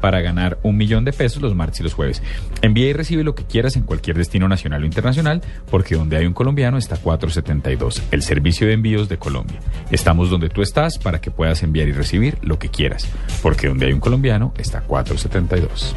para 0.00 0.20
ganar 0.20 0.58
un 0.62 0.76
millón 0.76 1.04
de 1.04 1.12
pesos 1.12 1.42
los 1.42 1.56
martes 1.56 1.80
y 1.80 1.82
los 1.82 1.94
jueves. 1.94 2.22
Envía 2.60 2.88
y 2.88 2.92
recibe 2.92 3.24
lo 3.24 3.34
que 3.34 3.44
quieras 3.44 3.74
en 3.74 3.82
cualquier 3.82 4.16
destino 4.16 4.48
nacional 4.48 4.84
o 4.84 4.86
internacional, 4.86 5.42
porque 5.68 5.96
donde 5.96 6.16
hay 6.16 6.26
un 6.26 6.32
colombiano 6.32 6.78
está 6.78 6.96
472, 6.96 8.02
el 8.12 8.22
servicio 8.22 8.68
de 8.68 8.74
envíos 8.74 9.08
de 9.08 9.18
Colombia. 9.18 9.58
Estamos 9.90 10.30
donde 10.30 10.48
tú 10.48 10.62
estás 10.62 10.98
para 10.98 11.20
que 11.20 11.32
puedas 11.32 11.64
enviar 11.64 11.88
y 11.88 11.92
recibir 11.92 12.38
lo 12.42 12.60
que 12.60 12.68
quieras, 12.68 13.08
porque 13.42 13.66
donde 13.66 13.86
hay 13.86 13.92
un 13.92 14.00
colombiano 14.00 14.54
está 14.58 14.82
472. 14.82 15.96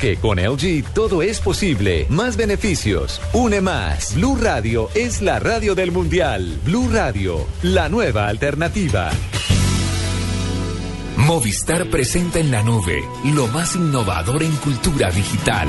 porque 0.01 0.17
con 0.17 0.39
LG 0.39 0.93
todo 0.95 1.21
es 1.21 1.39
posible. 1.39 2.07
Más 2.09 2.35
beneficios. 2.35 3.21
Une 3.33 3.61
más. 3.61 4.15
Blue 4.15 4.35
Radio 4.35 4.89
es 4.95 5.21
la 5.21 5.37
radio 5.37 5.75
del 5.75 5.91
mundial. 5.91 6.59
Blue 6.65 6.89
Radio, 6.91 7.45
la 7.61 7.87
nueva 7.87 8.27
alternativa. 8.27 9.11
Movistar 11.17 11.87
presenta 11.91 12.39
en 12.39 12.49
la 12.49 12.63
nube 12.63 13.03
lo 13.25 13.45
más 13.49 13.75
innovador 13.75 14.41
en 14.41 14.55
cultura 14.55 15.11
digital. 15.11 15.67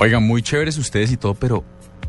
Oigan, 0.00 0.22
muy 0.22 0.42
chéveres 0.42 0.76
ustedes 0.76 1.12
y 1.12 1.16
todo, 1.16 1.32
pero 1.34 1.64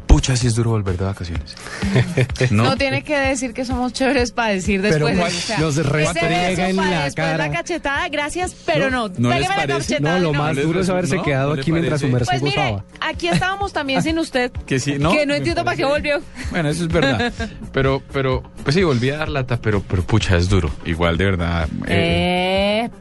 pucha, 0.09 0.35
si 0.35 0.47
es 0.47 0.55
duro 0.55 0.71
volver 0.71 0.97
de 0.97 1.05
vacaciones. 1.05 1.55
No, 2.51 2.75
tiene 2.77 3.03
que 3.03 3.15
decir 3.17 3.53
que 3.53 3.63
somos 3.63 3.93
chéveres 3.93 4.31
para 4.31 4.49
decir 4.49 4.81
después. 4.81 5.15
Pero 5.15 5.27
o 5.27 5.29
sea, 5.29 5.59
nos 5.59 5.77
ese 5.77 5.83
restriega 5.83 6.49
beso 6.49 6.61
en 6.63 6.75
la 6.77 6.89
después 7.03 7.13
cara. 7.15 7.37
la 7.37 7.51
cachetada, 7.51 8.09
gracias, 8.09 8.55
pero 8.65 8.89
no. 8.89 9.07
¿No 9.17 9.29
les 9.29 9.37
Pégame 9.39 9.41
la 9.67 9.67
parece? 9.67 9.93
cachetada, 9.93 10.17
No, 10.19 10.23
lo 10.23 10.33
no. 10.33 10.39
más 10.39 10.55
duro 10.57 10.81
es 10.81 10.89
haberse 10.89 11.15
¿No? 11.17 11.23
quedado 11.23 11.55
¿No 11.55 11.61
aquí 11.61 11.71
mientras 11.71 12.01
su 12.01 12.07
merced 12.07 12.31
Pues 12.31 12.41
mire, 12.41 12.55
gozaba. 12.61 12.85
aquí 13.01 13.27
estábamos 13.27 13.71
también 13.71 14.01
sin 14.01 14.17
usted. 14.19 14.51
Que 14.65 14.79
sí, 14.79 14.95
¿no? 14.99 15.11
Que 15.11 15.25
no 15.25 15.35
entiendo 15.35 15.63
para 15.63 15.77
qué 15.77 15.85
volvió. 15.85 16.21
Bueno, 16.51 16.69
eso 16.69 16.83
es 16.83 16.87
verdad. 16.89 17.31
Pero, 17.71 18.01
pero, 18.11 18.41
pues 18.63 18.75
sí, 18.75 18.83
volví 18.83 19.09
a 19.11 19.17
dar 19.17 19.29
lata, 19.29 19.57
pero, 19.61 19.81
pero 19.87 20.01
pucha, 20.03 20.35
es 20.37 20.49
duro. 20.49 20.71
Igual, 20.85 21.17
de 21.17 21.25
verdad. 21.25 21.67
eh, 21.85 21.87
Eh, 21.87 22.48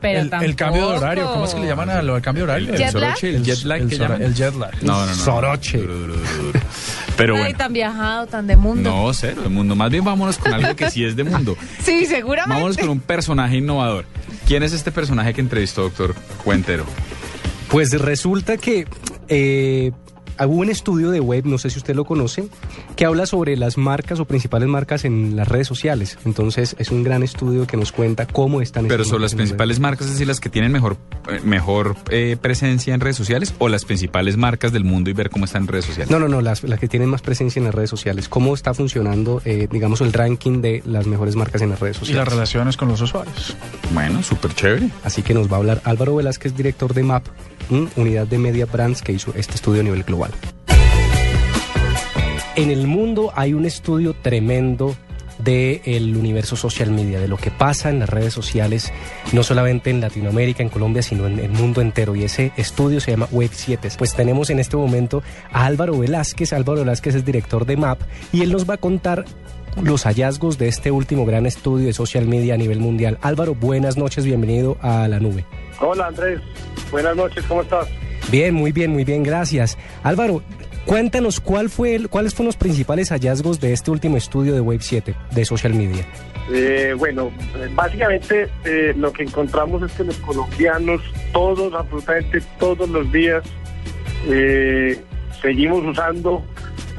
pero 0.01 0.21
El, 0.21 0.31
el 0.45 0.57
cambio 0.57 0.91
de 0.91 0.97
horario, 0.99 1.27
¿cómo 1.33 1.45
es 1.45 1.55
que 1.55 1.61
le 1.61 1.67
llaman 1.67 1.91
a 1.91 2.03
lo 2.03 2.15
del 2.15 2.23
cambio 2.23 2.47
de 2.47 2.51
horario? 2.53 2.73
el 2.75 2.79
¿Jet 2.79 2.95
lag? 2.95 3.17
el 3.23 3.43
jet 3.45 3.63
lag 3.65 3.81
el 3.81 3.89
llaman. 3.91 4.23
el 4.23 4.35
jet 4.35 4.55
lag. 4.55 4.83
No, 4.83 5.01
no, 5.01 5.07
no. 5.07 5.15
Soroche. 5.15 5.79
Duro, 5.79 5.95
duro, 5.99 6.15
duro, 6.15 6.43
duro. 6.43 6.61
Pero 7.17 7.35
Ay, 7.35 7.41
bueno. 7.41 7.59
tan 7.59 7.73
viajado, 7.73 8.27
tan 8.27 8.47
de 8.47 8.57
mundo. 8.57 8.91
No, 8.91 9.13
cero 9.13 9.43
de 9.43 9.49
mundo. 9.49 9.75
Más 9.75 9.91
bien 9.91 10.05
vámonos 10.05 10.39
con 10.39 10.53
algo 10.55 10.77
que 10.77 10.91
sí 10.91 11.05
es 11.05 11.17
de 11.17 11.25
mundo. 11.25 11.57
Sí, 11.83 12.07
seguramente. 12.07 12.55
Vámonos 12.55 12.77
con 12.77 12.89
un 12.91 13.01
personaje 13.01 13.57
innovador. 13.57 14.05
¿Quién 14.47 14.63
es 14.63 14.73
este 14.73 14.93
personaje 14.93 15.35
que 15.35 15.41
entrevistó, 15.41 15.83
doctor 15.83 16.15
Cuentero? 16.45 16.85
Pues 17.69 17.91
resulta 18.01 18.57
que 18.57 18.87
eh, 19.29 19.93
hubo 20.47 20.57
un 20.57 20.71
estudio 20.71 21.11
de 21.11 21.21
web, 21.21 21.45
no 21.47 21.59
sé 21.59 21.71
si 21.71 21.79
usted 21.79 21.95
lo 21.95 22.05
conoce, 22.05 22.49
que 22.97 23.05
habla 23.05 23.27
sobre 23.27 23.57
las 23.57 23.79
marcas 23.79 24.21
o 24.21 24.25
principales 24.25 24.69
marcas 24.69 25.05
en 25.05 25.37
las 25.37 25.49
redes 25.49 25.67
sociales. 25.67 26.19
Entonces 26.25 26.77
es 26.79 26.91
un 26.91 27.03
gran 27.03 27.23
estudio 27.23 27.67
que 27.67 27.77
nos 27.77 27.93
cuenta 27.93 28.27
cómo 28.27 28.61
están 28.61 28.87
Pero 28.89 29.05
son 29.05 29.23
las 29.23 29.35
principales 29.35 29.81
marcas, 29.81 30.07
es 30.07 30.13
decir, 30.13 30.27
las 30.27 30.41
que 30.41 30.49
tienen 30.49 30.73
mejor, 30.73 30.97
eh, 31.31 31.41
mejor 31.45 31.97
eh, 32.11 32.37
presencia 32.41 32.95
en 32.95 33.01
redes 33.01 33.17
sociales 33.17 33.55
o 33.59 33.69
las 33.69 33.85
principales 33.85 34.37
marcas 34.37 34.73
del 34.73 34.85
mundo 34.85 35.11
y 35.11 35.13
ver 35.13 35.31
cómo 35.31 35.45
están 35.45 35.63
en 35.63 35.69
redes 35.69 35.87
sociales. 35.87 36.11
No, 36.11 36.19
no, 36.19 36.29
no, 36.29 36.41
las, 36.41 36.63
las 36.65 36.79
que 36.79 36.89
tienen 36.89 37.09
más 37.09 37.23
presencia 37.23 37.61
en 37.61 37.65
las 37.67 37.75
redes 37.75 37.91
sociales. 37.91 38.29
¿Cómo 38.29 38.55
está 38.55 38.75
funcionando, 38.75 39.43
eh, 39.45 39.69
digamos, 39.71 40.01
el 40.01 40.13
ranking 40.13 40.61
de 40.61 40.83
las 40.87 41.07
mejores 41.07 41.37
marcas 41.37 41.63
en 41.63 41.71
las 41.71 41.81
redes 41.81 41.97
Y 41.97 42.01
sociales? 42.01 42.25
las 42.25 42.33
relaciones 42.35 42.77
con 42.77 42.89
los 42.89 43.01
usuarios. 43.01 43.57
Bueno, 43.93 44.23
súper 44.23 44.55
chévere. 44.55 44.91
Así 45.05 45.23
que 45.23 45.35
nos 45.35 45.51
va 45.51 45.57
a 45.57 45.59
hablar 45.59 45.81
Álvaro 45.85 46.17
Velázquez, 46.17 46.57
director 46.57 46.95
de 46.95 47.03
MAP. 47.03 47.27
Unidad 47.97 48.27
de 48.27 48.39
Media 48.39 48.67
Brands 48.67 49.03
que 49.03 49.13
hizo 49.13 49.33
este 49.35 49.55
estudio 49.55 49.81
a 49.81 49.85
nivel 49.85 50.03
global. 50.05 50.33
En 52.57 52.71
el 52.71 52.87
mundo 52.87 53.33
hay 53.37 53.55
un 53.55 53.65
estudio 53.67 54.15
tremendo 54.15 54.97
del 55.39 56.17
universo 56.17 56.57
social 56.57 56.91
media, 56.91 57.21
de 57.21 57.29
lo 57.29 57.37
que 57.37 57.51
pasa 57.51 57.91
en 57.91 58.01
las 58.01 58.09
redes 58.09 58.33
sociales, 58.33 58.93
no 59.33 59.43
solamente 59.43 59.91
en 59.91 60.01
Latinoamérica, 60.01 60.63
en 60.63 60.69
Colombia, 60.69 61.03
sino 61.03 61.27
en 61.27 61.39
el 61.39 61.51
mundo 61.51 61.81
entero. 61.81 62.17
Y 62.17 62.25
ese 62.25 62.53
estudio 62.57 63.01
se 63.01 63.13
llama 63.13 63.29
Web 63.31 63.51
7. 63.53 63.91
Pues 63.97 64.15
tenemos 64.15 64.51
en 64.51 64.59
este 64.59 64.77
momento 64.77 65.23
a 65.53 65.67
Álvaro 65.67 65.97
Velázquez. 65.99 66.53
Álvaro 66.53 66.81
Velázquez 66.81 67.15
es 67.15 67.25
director 67.25 67.65
de 67.65 67.77
MAP 67.77 68.01
y 68.33 68.43
él 68.43 68.53
nos 68.53 68.69
va 68.69 68.75
a 68.75 68.79
contar 68.79 69.25
los 69.83 70.05
hallazgos 70.05 70.59
de 70.59 70.67
este 70.67 70.91
último 70.91 71.25
gran 71.25 71.47
estudio 71.47 71.87
de 71.87 71.93
social 71.93 72.27
media 72.27 72.55
a 72.55 72.57
nivel 72.57 72.81
mundial. 72.81 73.19
Álvaro, 73.23 73.55
buenas 73.55 73.97
noches, 73.97 74.25
bienvenido 74.25 74.77
a 74.81 75.07
la 75.07 75.21
nube. 75.21 75.45
Hola 75.81 76.07
Andrés, 76.09 76.41
buenas 76.91 77.17
noches, 77.17 77.45
¿cómo 77.47 77.63
estás? 77.63 77.87
Bien, 78.31 78.55
muy 78.55 78.73
bien, 78.73 78.91
muy 78.91 79.05
bien, 79.05 79.23
gracias. 79.23 79.79
Álvaro, 80.03 80.43
cuéntanos 80.85 81.41
cuál 81.41 81.71
fue 81.71 81.95
el- 81.95 82.09
cuáles 82.09 82.35
fueron 82.35 82.47
los 82.49 82.57
principales 82.57 83.11
hallazgos 83.11 83.61
de 83.61 83.73
este 83.73 83.91
último 83.91 84.17
estudio 84.17 84.55
de 84.55 84.61
Web 84.61 84.81
7 84.83 85.15
de 85.31 85.45
social 85.45 85.75
media. 85.75 86.05
Eh, 86.53 86.95
bueno, 86.99 87.31
básicamente 87.75 88.49
eh, 88.65 88.93
lo 88.97 89.13
que 89.13 89.23
encontramos 89.23 89.83
es 89.83 89.93
que 89.93 90.05
los 90.05 90.17
colombianos, 90.17 91.01
todos, 91.33 91.73
absolutamente 91.75 92.41
todos 92.59 92.89
los 92.89 93.11
días, 93.13 93.43
eh, 94.29 94.99
seguimos 95.41 95.85
usando 95.85 96.43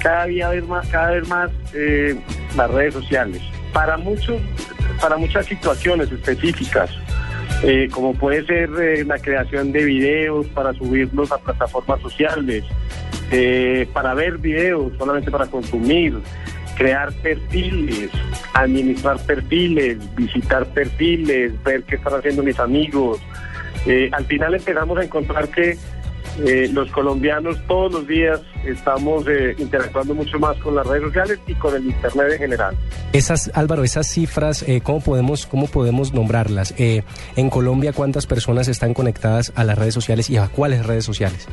cada 0.02 0.26
día 0.26 0.50
vez 0.50 0.66
más, 0.68 0.88
cada 0.88 1.12
vez 1.12 1.28
más 1.28 1.50
eh, 1.74 2.16
las 2.56 2.72
redes 2.72 2.94
sociales. 2.94 3.42
Para 3.74 3.98
muchos, 3.98 4.40
para 5.02 5.18
muchas 5.18 5.46
situaciones 5.48 6.12
específicas, 6.12 6.90
eh, 7.64 7.90
como 7.92 8.14
puede 8.14 8.46
ser 8.46 8.70
eh, 8.82 9.04
la 9.04 9.20
creación 9.20 9.72
de 9.72 9.84
videos 9.84 10.48
para 10.48 10.74
subirlos 10.74 11.32
a 11.32 11.38
plataformas 11.38 12.02
sociales, 12.02 12.64
eh, 13.32 13.88
para 13.94 14.14
ver 14.14 14.38
videos, 14.38 14.94
solamente 14.98 15.30
para 15.30 15.48
consumir, 15.48 16.18
crear 16.78 17.12
perfiles, 17.22 18.10
administrar 18.54 19.20
perfiles, 19.26 19.98
visitar 20.16 20.66
perfiles, 20.68 21.52
ver 21.64 21.84
qué 21.84 21.96
están 21.96 22.14
haciendo 22.14 22.42
mis 22.42 22.58
amigos. 22.60 23.20
Eh, 23.86 24.10
al 24.14 24.26
final 24.26 24.56
empezamos 24.56 24.98
a 24.98 25.04
encontrar 25.04 25.50
que 25.50 25.78
eh, 26.40 26.70
los 26.72 26.92
colombianos 26.92 27.58
todos 27.68 27.92
los 27.92 28.08
días 28.08 28.42
estamos 28.66 29.26
eh, 29.28 29.56
interactuando 29.58 30.14
mucho 30.14 30.40
más 30.40 30.56
con 30.58 30.76
las 30.76 30.86
redes 30.86 31.04
sociales 31.04 31.40
y 31.48 31.54
con 31.56 31.76
el 31.76 31.86
Internet 31.86 32.34
en 32.34 32.38
general. 32.38 32.76
Esas, 33.14 33.52
Álvaro, 33.54 33.84
esas 33.84 34.08
cifras, 34.08 34.64
eh, 34.68 34.82
¿cómo, 34.82 35.02
podemos, 35.02 35.46
¿cómo 35.46 35.68
podemos 35.68 36.14
nombrarlas? 36.14 36.74
Eh, 36.78 37.04
en 37.36 37.50
Colombia, 37.50 37.94
¿cuántas 37.94 38.28
personas 38.28 38.68
están 38.68 38.94
conectadas 38.94 39.52
a 39.56 39.64
las 39.64 39.78
redes 39.78 39.94
sociales 39.94 40.30
y 40.30 40.38
a 40.38 40.48
cuáles 40.48 40.86
redes 40.86 41.06
sociales? 41.06 41.48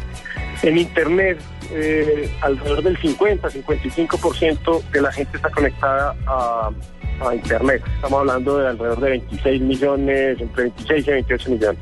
En 0.62 0.78
Internet, 0.78 1.38
eh, 1.72 2.30
alrededor 2.40 2.82
del 2.82 2.98
50-55% 2.98 4.82
de 4.90 5.00
la 5.02 5.12
gente 5.12 5.36
está 5.36 5.50
conectada 5.50 6.14
a, 6.26 6.70
a 7.20 7.34
Internet. 7.34 7.82
Estamos 7.96 8.20
hablando 8.20 8.58
de 8.58 8.68
alrededor 8.68 9.00
de 9.00 9.10
26 9.10 9.62
millones, 9.62 10.40
entre 10.40 10.64
26 10.64 11.06
y 11.06 11.10
28 11.10 11.50
millones. 11.50 11.78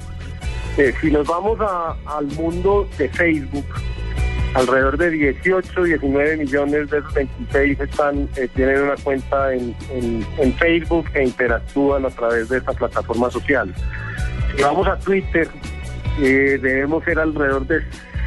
Eh, 0.77 0.93
si 1.01 1.11
nos 1.11 1.27
vamos 1.27 1.59
al 2.07 2.27
mundo 2.37 2.89
de 2.99 3.09
Facebook, 3.11 3.65
alrededor 4.55 4.97
de 4.99 5.11
18, 5.11 5.83
19 5.85 6.37
millones 6.37 6.91
de 6.91 6.99
esos 6.99 7.15
26 7.15 7.81
están, 7.81 8.29
eh, 8.37 8.49
tienen 8.55 8.83
una 8.83 8.95
cuenta 8.97 9.53
en, 9.55 9.75
en- 9.91 10.27
en 10.39 10.53
Facebook 10.55 11.07
e 11.15 11.25
interactúan 11.25 12.05
a 12.07 12.11
través 12.11 12.49
de 12.49 12.59
esta 12.59 12.73
plataforma 12.73 13.31
social. 13.31 13.73
Si 14.57 14.63
vamos 14.63 14.87
a 14.89 14.97
Twitter, 14.99 15.49
eh, 16.21 16.59
debemos 16.61 17.05
ser 17.05 17.19
alrededor 17.19 17.67
de 17.67 17.81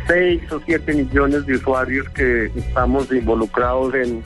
6 0.08 0.52
o 0.52 0.62
7 0.66 0.94
millones 0.94 1.46
de 1.46 1.56
usuarios 1.56 2.10
que 2.10 2.46
estamos 2.56 3.12
involucrados 3.12 3.94
en, 3.96 4.24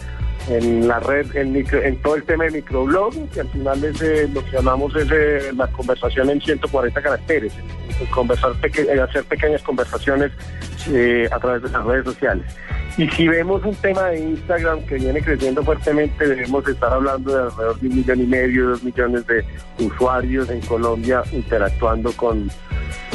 en 0.50 0.88
la 0.88 1.00
red, 1.00 1.36
en, 1.36 1.54
micro- 1.54 1.82
en 1.84 1.96
todo 2.02 2.16
el 2.16 2.24
tema 2.24 2.46
de 2.46 2.52
microblogging, 2.52 3.28
que 3.30 3.42
al 3.42 3.50
final 3.50 3.84
es 3.84 4.02
eh, 4.02 4.30
lo 4.34 4.44
que 4.44 4.52
llamamos 4.52 4.96
es 4.96 5.08
eh, 5.12 5.52
la 5.56 5.68
conversación 5.68 6.30
en 6.30 6.42
140 6.42 7.02
caracteres, 7.02 7.54
conversar 8.10 8.54
peque- 8.62 8.90
hacer 9.00 9.24
pequeñas 9.26 9.62
conversaciones 9.64 10.32
eh, 10.90 11.28
a 11.32 11.40
través 11.40 11.62
de 11.64 11.70
las 11.70 11.84
redes 11.86 12.06
sociales. 12.06 12.46
Y 12.98 13.08
si 13.12 13.28
vemos 13.28 13.64
un 13.64 13.76
tema 13.76 14.08
de 14.08 14.20
Instagram 14.20 14.86
que 14.86 14.96
viene 14.96 15.22
creciendo 15.22 15.64
fuertemente, 15.64 16.28
debemos 16.28 16.68
estar 16.68 16.92
hablando 16.92 17.34
de 17.34 17.44
alrededor 17.44 17.80
de 17.80 17.88
un 17.88 17.96
millón 17.96 18.20
y 18.22 18.26
medio, 18.26 18.70
dos 18.70 18.84
millones 18.84 19.26
de 19.28 19.46
usuarios 19.80 20.50
en 20.50 20.60
Colombia 20.62 21.24
interactuando 21.32 22.12
con 22.14 22.50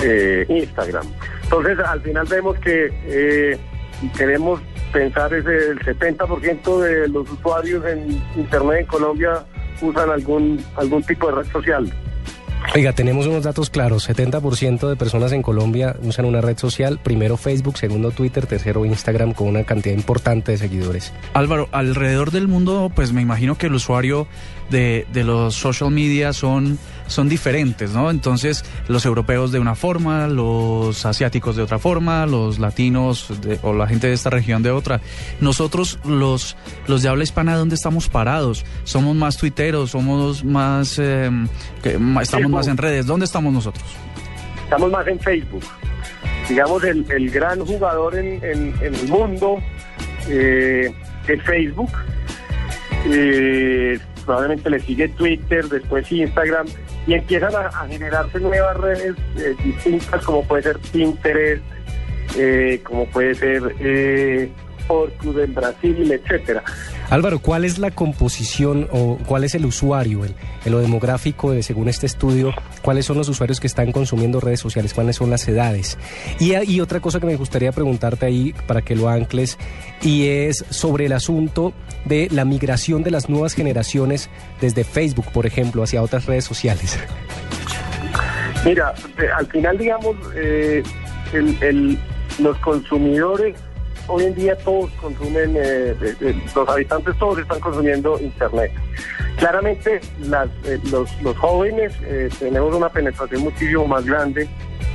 eh, 0.03 0.47
Instagram. 0.49 1.07
Entonces, 1.43 1.79
al 1.81 2.01
final 2.01 2.27
vemos 2.27 2.59
que 2.61 3.59
queremos 4.16 4.61
pensar 4.92 5.32
ese 5.34 5.70
el 5.70 5.78
70% 5.80 6.80
de 6.80 7.09
los 7.09 7.30
usuarios 7.30 7.84
en 7.86 8.22
Internet 8.36 8.80
en 8.80 8.86
Colombia 8.86 9.44
usan 9.80 10.11
algún 10.11 10.64
algún 10.76 11.03
tipo 11.03 11.26
de 11.28 11.42
red 11.42 11.53
social. 11.53 11.92
Oiga, 12.74 12.92
tenemos 12.92 13.26
unos 13.26 13.44
datos 13.44 13.70
claros. 13.70 14.09
70% 14.09 14.88
de 14.88 14.97
personas 14.97 15.32
en 15.32 15.42
Colombia 15.42 15.97
usan 16.03 16.24
una 16.24 16.40
red 16.40 16.59
social. 16.59 16.99
Primero 17.03 17.36
Facebook, 17.36 17.78
segundo 17.78 18.11
Twitter, 18.11 18.47
tercero 18.47 18.84
Instagram 18.84 19.32
con 19.32 19.49
una 19.49 19.64
cantidad 19.64 19.94
importante 19.94 20.53
de 20.53 20.59
seguidores. 20.59 21.12
Álvaro, 21.32 21.68
alrededor 21.72 22.32
del 22.32 22.49
mundo, 22.49 22.90
pues 22.94 23.12
me 23.12 23.22
imagino 23.22 23.57
que 23.57 23.66
el 23.66 23.74
usuario 23.74 24.26
de, 24.70 25.07
de 25.12 25.24
los 25.24 25.55
social 25.55 25.90
media 25.90 26.32
son, 26.32 26.78
son 27.07 27.28
diferentes, 27.28 27.92
¿no? 27.92 28.11
Entonces, 28.11 28.64
los 28.88 29.04
europeos 29.07 29.52
de 29.52 29.59
una 29.61 29.74
forma, 29.74 30.26
los 30.26 31.07
asiáticos 31.07 31.57
de 31.57 31.62
otra 31.62 31.78
forma, 31.78 32.26
los 32.26 32.59
latinos 32.59 33.28
de- 33.40 33.59
o 33.62 33.72
la 33.72 33.86
gente 33.86 34.07
de 34.09 34.12
esta 34.14 34.30
región 34.30 34.62
de 34.62 34.70
otra. 34.70 35.00
Nosotros, 35.40 35.98
los, 36.04 36.57
los 36.86 37.02
de 37.02 37.09
habla 37.09 37.24
hispana, 37.24 37.57
¿dónde 37.57 37.74
estamos 37.74 38.09
parados? 38.09 38.64
¿Somos 38.84 39.14
más 39.16 39.36
tuiteros? 39.36 39.90
¿Somos 39.90 40.44
más, 40.44 40.98
eh, 40.98 41.30
que- 41.82 41.98
estamos 42.22 42.50
más 42.50 42.66
en 42.68 42.76
redes? 42.76 43.07
¿Dónde 43.07 43.24
estamos 43.26 43.52
nosotros? 43.52 43.84
Estamos 44.64 44.90
más 44.90 45.07
en 45.07 45.20
Facebook. 45.20 45.62
Digamos, 46.48 46.82
el, 46.84 47.04
el 47.11 47.30
gran 47.30 47.61
jugador 47.64 48.16
en, 48.16 48.42
en- 48.44 48.74
en 48.80 48.94
el 48.94 49.09
mundo 49.09 49.59
eh, 50.28 50.92
es 51.28 51.42
Facebook. 51.44 51.90
Eh, 53.09 53.98
probablemente 54.24 54.68
le 54.70 54.80
sigue 54.80 55.09
Twitter, 55.11 55.68
después 55.68 56.11
Instagram, 56.11 56.66
y 57.07 57.14
empiezan 57.14 57.54
a, 57.54 57.70
generarse 57.88 58.40
nuevas 58.40 58.76
redes 58.78 59.14
eh, 59.36 59.54
distintas, 59.62 60.24
como 60.24 60.42
puede 60.44 60.64
ser 60.64 60.78
Pinterest, 60.78 61.62
eh, 62.36 62.80
como 62.82 63.07
puede 63.07 63.34
ser 63.34 63.74
eh, 63.80 64.50
Orkut 64.88 65.38
en 65.38 65.54
Brasil, 65.54 66.11
etcétera. 66.11 66.62
Álvaro, 67.09 67.38
¿cuál 67.38 67.64
es 67.64 67.78
la 67.78 67.90
composición 67.92 68.88
o 68.90 69.16
cuál 69.26 69.44
es 69.44 69.54
el 69.54 69.64
usuario, 69.64 70.24
el, 70.24 70.34
lo 70.64 70.78
demográfico 70.80 71.52
de, 71.52 71.62
según 71.62 71.88
este 71.88 72.07
estudio, 72.07 72.52
cuáles 72.82 73.07
son 73.07 73.16
los 73.16 73.28
usuarios 73.28 73.61
que 73.61 73.68
están 73.68 73.92
consumiendo 73.92 74.40
redes 74.40 74.59
sociales, 74.61 74.92
cuáles 74.92 75.16
son 75.16 75.30
las 75.30 75.46
edades? 75.46 75.98
Y, 76.40 76.54
y 76.70 76.80
otra 76.80 76.98
cosa 77.00 77.20
que 77.20 77.26
me 77.26 77.36
gustaría 77.36 77.70
preguntarte 77.70 78.26
ahí 78.26 78.54
para 78.66 78.82
que 78.82 78.96
lo 78.96 79.09
ancles, 79.09 79.57
y 80.02 80.26
es 80.26 80.64
sobre 80.70 81.07
el 81.07 81.12
asunto 81.12 81.72
de 82.07 82.28
la 82.32 82.44
migración 82.44 83.04
de 83.04 83.12
las 83.12 83.28
nuevas 83.28 83.54
generaciones 83.54 84.28
desde 84.61 84.82
Facebook, 84.82 85.26
por 85.32 85.46
ejemplo, 85.46 85.84
hacia 85.84 86.02
otras 86.02 86.26
redes 86.26 86.44
sociales. 86.44 86.98
Mira, 88.64 88.92
al 89.38 89.46
final, 89.46 89.78
digamos, 89.78 90.16
eh, 90.34 90.82
el- 91.32 91.98
los 92.40 92.59
consumidores, 92.59 93.57
hoy 94.09 94.24
en 94.24 94.34
día 94.34 94.57
todos 94.59 94.90
consumen, 94.92 95.54
eh, 95.57 95.94
los 96.54 96.68
habitantes 96.68 97.16
todos 97.18 97.38
están 97.38 97.61
consumiendo 97.61 98.18
Internet. 98.20 98.72
Claramente, 99.36 100.00
las, 100.20 100.48
eh, 100.64 100.80
los, 100.90 101.11
los 101.22 101.36
jóvenes 101.36 101.92
eh, 102.02 102.28
tenemos 102.38 102.74
una 102.74 102.88
penetración 102.88 103.42
muchísimo 103.42 103.86
más 103.86 104.04
grande 104.04 104.48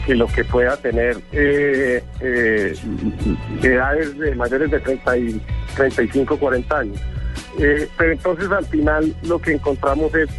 que 0.06 0.16
lo 0.16 0.26
que 0.28 0.44
pueda 0.44 0.76
tener 0.78 1.18
eh, 1.32 2.04
edades 3.62 4.18
de 4.18 4.36
mayores 4.36 4.72
de 4.72 4.80
30 4.80 5.18
y 5.18 5.42
35, 5.76 6.38
40 6.38 6.78
años. 6.78 7.00
Pero 7.58 8.12
entonces 8.12 8.50
al 8.50 8.66
final 8.66 9.16
lo 9.24 9.40
que 9.40 9.52
encontramos 9.52 10.14
es 10.16 10.30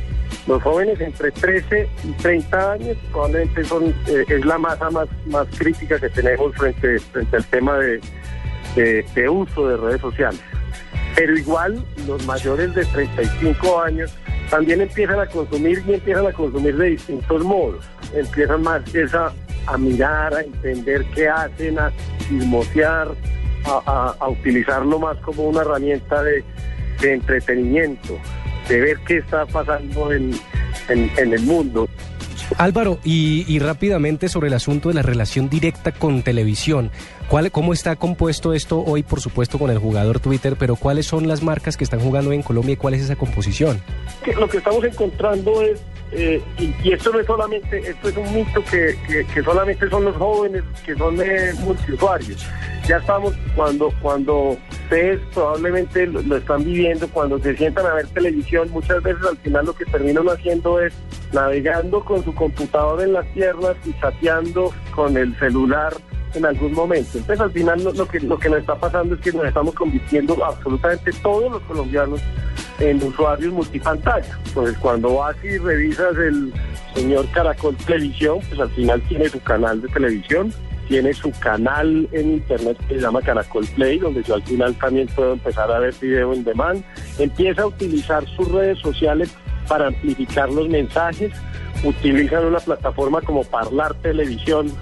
los 0.47 0.63
jóvenes 0.63 1.01
entre 1.01 1.31
13 1.31 1.89
y 2.05 2.13
30 2.13 2.73
años 2.73 2.97
probablemente 3.11 3.65
son 3.65 3.95
eh, 4.09 4.25
es 4.27 4.45
la 4.45 4.59
masa 4.59 4.91
más, 4.91 5.09
más 5.27 5.47
crítica 5.57 5.99
que 5.99 6.09
tenemos 6.09 6.55
frente, 6.57 6.99
frente 6.99 7.37
al 7.37 7.45
tema 7.47 7.79
de, 7.79 8.01
de- 8.77 9.05
uso 9.29 9.69
de 9.69 9.77
redes 9.77 10.01
sociales. 10.01 10.41
Pero 11.15 11.37
igual 11.37 11.85
los 12.07 12.25
mayores 12.27 12.75
de 12.75 12.85
35 12.87 13.83
años 13.83 14.15
también 14.51 14.81
empiezan 14.81 15.21
a 15.21 15.27
consumir 15.27 15.83
y 15.87 15.95
empiezan 15.95 16.27
a 16.27 16.33
consumir 16.33 16.77
de 16.77 16.91
distintos 16.91 17.45
modos. 17.45 17.85
Empiezan 18.15 18.63
más 18.63 18.83
es 18.95 19.13
a, 19.15 19.33
mirar, 19.79 20.35
a 20.35 20.41
entender 20.43 21.05
qué 21.15 21.29
hacen, 21.29 21.79
a 21.79 21.93
chismosear, 22.29 23.09
a, 23.65 24.15
a- 24.21 24.29
utilizarlo 24.29 24.99
más 24.99 25.17
como 25.19 25.45
una 25.45 25.61
herramienta 25.61 26.23
de, 26.23 26.43
entretenimiento, 27.03 28.19
de 28.69 28.81
ver 28.81 28.99
qué 29.07 29.19
está 29.19 29.45
pasando 29.47 30.13
en, 30.13 30.33
el 31.17 31.41
mundo. 31.43 31.89
Álvaro, 32.59 32.99
y 33.05 33.59
rápidamente 33.61 34.29
sobre 34.29 34.49
el 34.49 34.55
asunto 34.55 34.89
de 34.89 34.95
la 34.97 35.03
relación 35.03 35.49
directa 35.49 35.93
con 35.93 36.23
televisión. 36.23 36.91
¿Cuál, 37.33 37.51
¿Cómo 37.51 37.73
está 37.73 37.97
compuesto 37.97 38.53
esto 38.53 38.85
hoy, 38.85 39.03
por 39.03 39.23
supuesto, 39.23 39.59
con 39.59 39.71
el 39.71 39.79
jugador 39.79 40.21
Twitter, 40.21 40.55
pero 40.59 40.77
cuáles 40.77 41.07
son 41.07 41.27
las 41.29 41.43
marcas 41.43 41.79
que 41.79 41.85
están 41.85 42.01
jugando 42.01 42.29
hoy 42.29 42.37
en 42.37 42.43
Colombia 42.43 42.75
y 42.75 42.77
cuál 42.77 42.93
es 42.93 43.01
esa 43.01 43.17
composición? 43.17 43.81
lo 44.39 44.47
que 44.51 44.59
estamos 44.59 44.85
encontrando 44.85 45.63
es, 45.63 45.81
eh, 46.13 46.43
y, 46.59 46.75
y 46.87 46.93
esto 46.93 47.11
no 47.11 47.21
es 47.21 47.27
solamente, 47.27 47.79
esto 47.89 48.11
es 48.11 48.17
un 48.19 48.35
mito 48.35 48.63
que, 48.71 48.95
que- 49.09 49.25
que 49.33 49.43
solamente 49.43 49.89
son 49.89 50.05
los 50.05 50.15
jóvenes, 50.17 50.63
que 50.85 50.95
son 50.95 51.19
eh, 51.23 51.55
multiusuarios. 51.61 52.47
Ya 52.87 52.99
estamos 52.99 53.33
cuando, 53.57 53.91
cuando 54.03 54.59
ustedes 54.71 55.19
probablemente 55.33 56.07
lo, 56.09 56.21
lo 56.21 56.37
están 56.37 56.63
viviendo, 56.63 57.09
cuando 57.09 57.39
se 57.39 57.57
sientan 57.57 57.87
a 57.87 57.95
ver 57.95 58.07
televisión, 58.09 58.69
muchas 58.73 59.03
veces 59.03 59.23
al 59.27 59.39
final 59.39 59.65
lo 59.65 59.73
que 59.75 59.87
terminan 59.87 60.27
haciendo 60.29 60.83
es 60.83 60.93
navegando 61.33 62.05
con 62.05 62.23
su 62.23 62.35
computador 62.35 63.01
en 63.01 63.15
las 63.15 63.25
piernas 63.29 63.75
y 63.87 63.99
chateando 64.03 64.71
con 64.95 65.17
el 65.17 65.35
celular 65.39 65.95
en 66.35 66.47
algún 66.47 66.73
momento. 66.73 67.19
Entonces 67.19 67.41
al 67.41 67.53
final 67.53 67.85
lo, 67.85 67.93
lo 67.93 68.07
que 68.07 68.21
lo 68.21 68.39
que 68.39 68.49
nos 68.49 68.61
está 68.61 68.75
pasando 68.77 69.15
es 69.15 69.21
que 69.21 69.33
nos 69.33 69.47
estamos 69.47 69.75
convirtiendo 69.75 70.45
absolutamente 70.45 71.13
todos 71.23 71.53
los 71.53 71.63
colombianos 71.63 72.21
en 72.79 73.03
usuarios 73.03 73.53
multipantalla. 73.53 74.39
Pues 74.55 74.77
cuando 74.79 75.15
vas 75.17 75.37
y 75.45 75.59
revisas 75.59 76.17
el 76.17 76.53
señor 76.95 77.27
Caracol 77.33 77.77
Televisión, 77.77 78.41
pues 78.49 78.61
al 78.61 78.71
final 78.71 79.01
tiene 79.09 79.29
su 79.29 79.41
canal 79.41 79.81
de 79.81 79.89
televisión, 79.89 80.53
tiene 80.89 81.13
su 81.15 81.31
canal 81.41 82.09
en 82.13 82.33
internet 82.33 82.77
que 82.89 82.97
se 82.97 83.01
llama 83.01 83.23
Caracol 83.23 83.67
Play, 83.75 83.99
donde 83.99 84.23
yo 84.23 84.35
al 84.35 84.43
final 84.43 84.75
también 84.75 85.09
puedo 85.15 85.35
empezar 85.35 85.71
a 85.71 85.79
ver 85.79 85.95
video 86.01 86.33
en 86.33 86.45
demand. 86.45 86.85
Empieza 87.19 87.63
a 87.63 87.67
utilizar 87.67 88.27
sus 88.37 88.51
redes 88.51 88.79
sociales 88.79 89.31
para 89.69 89.87
amplificar 89.87 90.51
los 90.51 90.69
mensajes, 90.69 91.33
utilizan 91.85 92.45
una 92.45 92.59
plataforma 92.59 93.21
como 93.23 93.45
Parlar 93.45 93.95
Televisión, 93.95 94.73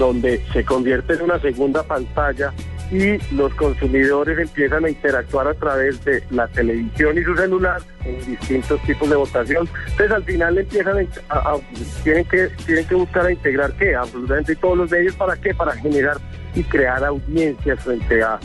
donde 0.00 0.42
se 0.54 0.64
convierte 0.64 1.12
en 1.12 1.22
una 1.22 1.38
segunda 1.38 1.82
pantalla 1.82 2.54
y 2.90 3.18
los 3.34 3.54
consumidores 3.54 4.38
empiezan 4.38 4.86
a 4.86 4.88
interactuar 4.88 5.46
a 5.46 5.54
través 5.54 6.02
de 6.06 6.24
la 6.30 6.48
televisión 6.48 7.18
y 7.18 7.22
su 7.22 7.36
celular 7.36 7.82
en 8.04 8.18
distintos 8.24 8.80
tipos 8.82 9.10
de 9.10 9.16
votación. 9.16 9.68
Entonces 9.90 10.10
al 10.10 10.24
final 10.24 10.56
empiezan 10.56 11.06
a, 11.28 11.56
tienen 12.02 12.24
que 12.24 12.48
tienen 12.64 12.86
que 12.86 12.94
buscar 12.94 13.26
a 13.26 13.30
integrar 13.30 13.72
qué, 13.74 13.94
absolutamente 13.94 14.56
todos 14.56 14.78
los 14.78 14.90
medios 14.90 15.14
para 15.16 15.36
qué, 15.36 15.54
para 15.54 15.72
generar 15.72 16.16
y 16.54 16.64
crear 16.64 17.04
audiencias 17.04 17.78
frente 17.80 18.22
a, 18.22 18.40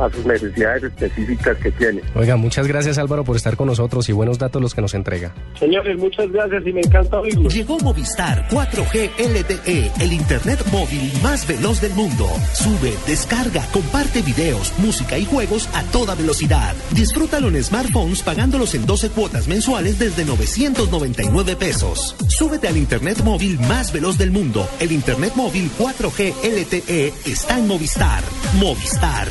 a 0.00 0.10
sus 0.10 0.24
necesidades 0.24 0.84
específicas 0.84 1.56
que 1.58 1.70
tienen. 1.72 2.02
Oiga, 2.14 2.36
muchas 2.36 2.66
gracias 2.66 2.98
Álvaro 2.98 3.24
por 3.24 3.36
estar 3.36 3.56
con 3.56 3.66
nosotros 3.66 4.08
y 4.08 4.12
buenos 4.12 4.38
datos 4.38 4.60
los 4.60 4.74
que 4.74 4.80
nos 4.80 4.94
entrega. 4.94 5.34
Señores, 5.58 5.98
muchas 5.98 6.30
gracias 6.30 6.66
y 6.66 6.72
me 6.72 6.80
encanta 6.80 7.20
oírlos. 7.20 7.54
Llegó 7.54 7.78
Movistar 7.80 8.48
4G 8.48 9.10
LTE, 9.18 9.92
el 10.00 10.12
internet 10.12 10.64
móvil 10.72 11.12
más 11.22 11.46
veloz 11.46 11.80
del 11.80 11.92
mundo. 11.94 12.26
Sube, 12.52 12.94
descarga, 13.06 13.64
comparte 13.72 14.22
videos, 14.22 14.72
música 14.78 15.18
y 15.18 15.24
juegos 15.24 15.68
a 15.74 15.82
toda 15.84 16.14
velocidad. 16.14 16.74
Disfrútalo 16.94 17.48
en 17.48 17.62
smartphones 17.62 18.22
pagándolos 18.22 18.74
en 18.74 18.86
12 18.86 19.10
cuotas 19.10 19.48
mensuales 19.48 19.98
desde 19.98 20.24
999 20.24 21.56
pesos. 21.56 22.16
Súbete 22.28 22.68
al 22.68 22.76
internet 22.76 23.22
móvil 23.24 23.58
más 23.60 23.92
veloz 23.92 24.18
del 24.18 24.30
mundo. 24.30 24.68
El 24.78 24.92
internet 24.92 25.32
móvil 25.36 25.70
4G 25.78 26.34
LTE 26.42 27.12
está 27.26 27.58
en 27.58 27.66
Movistar. 27.66 28.22
Movistar, 28.58 29.28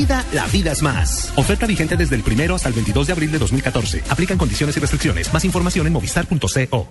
compartida, 0.00 0.24
la 0.32 0.46
vida 0.48 0.72
es 0.72 0.82
más. 0.82 1.32
Oferta 1.36 1.66
vigente 1.66 1.96
desde 1.96 2.16
el 2.16 2.22
primero 2.22 2.54
hasta 2.54 2.68
el 2.68 2.74
22 2.74 3.06
de 3.06 3.12
abril 3.12 3.32
de 3.32 3.38
2014. 3.38 4.02
Aplican 4.08 4.38
condiciones 4.38 4.76
y 4.76 4.80
restricciones. 4.80 5.32
Más 5.32 5.44
información 5.44 5.86
en 5.86 5.92
movistar.co. 5.92 6.88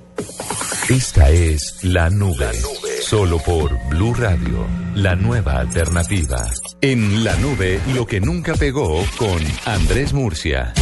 Esta 0.90 1.30
es 1.30 1.84
La 1.84 2.10
Nube. 2.10 2.52
Solo 3.02 3.40
por 3.40 3.78
Blue 3.90 4.14
Radio, 4.14 4.66
la 4.96 5.16
nueva 5.16 5.60
alternativa. 5.60 6.50
En 6.82 7.24
La 7.24 7.36
Nube, 7.38 7.80
lo 7.94 8.06
que 8.06 8.20
nunca 8.20 8.56
pegó 8.56 9.04
con 9.18 9.40
Andrés 9.66 10.14
Murcia. 10.14 10.74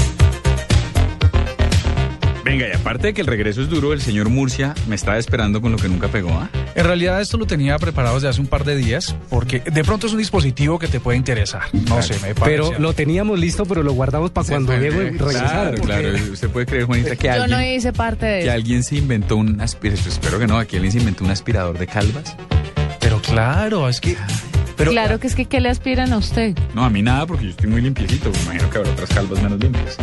Venga, 2.47 2.67
y 2.67 2.71
aparte 2.71 3.07
de 3.07 3.13
que 3.13 3.19
el 3.21 3.27
regreso 3.27 3.61
es 3.61 3.69
duro, 3.69 3.91
el 3.91 3.99
señor 4.01 4.29
Murcia 4.29 4.73
me 4.87 4.95
estaba 4.95 5.17
esperando 5.17 5.61
con 5.61 5.71
lo 5.71 5.77
que 5.77 5.89
nunca 5.89 6.07
pegó, 6.07 6.29
¿ah? 6.31 6.49
En 6.75 6.85
realidad 6.85 7.19
esto 7.19 7.37
lo 7.37 7.45
tenía 7.45 7.77
preparado 7.77 8.15
desde 8.15 8.29
hace 8.29 8.39
un 8.39 8.47
par 8.47 8.63
de 8.63 8.77
días 8.77 9.15
porque 9.29 9.59
de 9.59 9.83
pronto 9.83 10.07
es 10.07 10.13
un 10.13 10.19
dispositivo 10.19 10.79
que 10.79 10.87
te 10.87 10.99
puede 11.01 11.17
interesar. 11.17 11.63
No 11.73 12.01
sé, 12.01 12.13
me 12.25 12.33
parece. 12.33 12.43
Pero 12.45 12.79
lo 12.79 12.93
teníamos 12.93 13.37
listo, 13.37 13.65
pero 13.65 13.83
lo 13.83 13.91
guardamos 13.91 14.31
para 14.31 14.47
cuando 14.47 14.77
Diego 14.79 14.99
regresara. 14.99 15.71
Claro, 15.71 15.81
claro. 15.83 16.09
Usted 16.31 16.49
puede 16.49 16.65
creer, 16.65 16.85
Juanita, 16.85 17.15
que 17.15 17.27
Yo 17.27 17.47
no 17.47 17.61
hice 17.61 17.91
parte 17.91 18.25
de 18.25 18.39
que 18.39 18.45
eso. 18.45 18.53
alguien 18.53 18.83
se 18.83 18.95
inventó 18.95 19.35
un 19.35 19.59
aspirador. 19.59 20.07
Espero 20.07 20.39
que 20.39 20.47
no, 20.47 20.57
aquí 20.57 20.77
alguien 20.77 20.93
se 20.93 20.99
inventó 20.99 21.25
un 21.25 21.31
aspirador 21.31 21.77
de 21.77 21.87
calvas. 21.87 22.35
Claro, 23.38 23.88
es 23.88 24.01
que. 24.01 24.17
Pero, 24.77 24.89
claro 24.89 25.19
que 25.19 25.27
es 25.27 25.35
que 25.35 25.45
¿qué 25.45 25.61
le 25.61 25.69
aspiran 25.69 26.11
a 26.11 26.17
usted? 26.17 26.57
No, 26.73 26.83
a 26.83 26.89
mí 26.89 27.03
nada, 27.03 27.27
porque 27.27 27.43
yo 27.43 27.51
estoy 27.51 27.69
muy 27.69 27.83
limpiecito. 27.83 28.31
Me 28.31 28.41
imagino 28.45 28.69
que 28.71 28.79
habrá 28.79 28.89
otras 28.89 29.09
calvas 29.09 29.39
menos 29.43 29.59
limpias. 29.59 29.95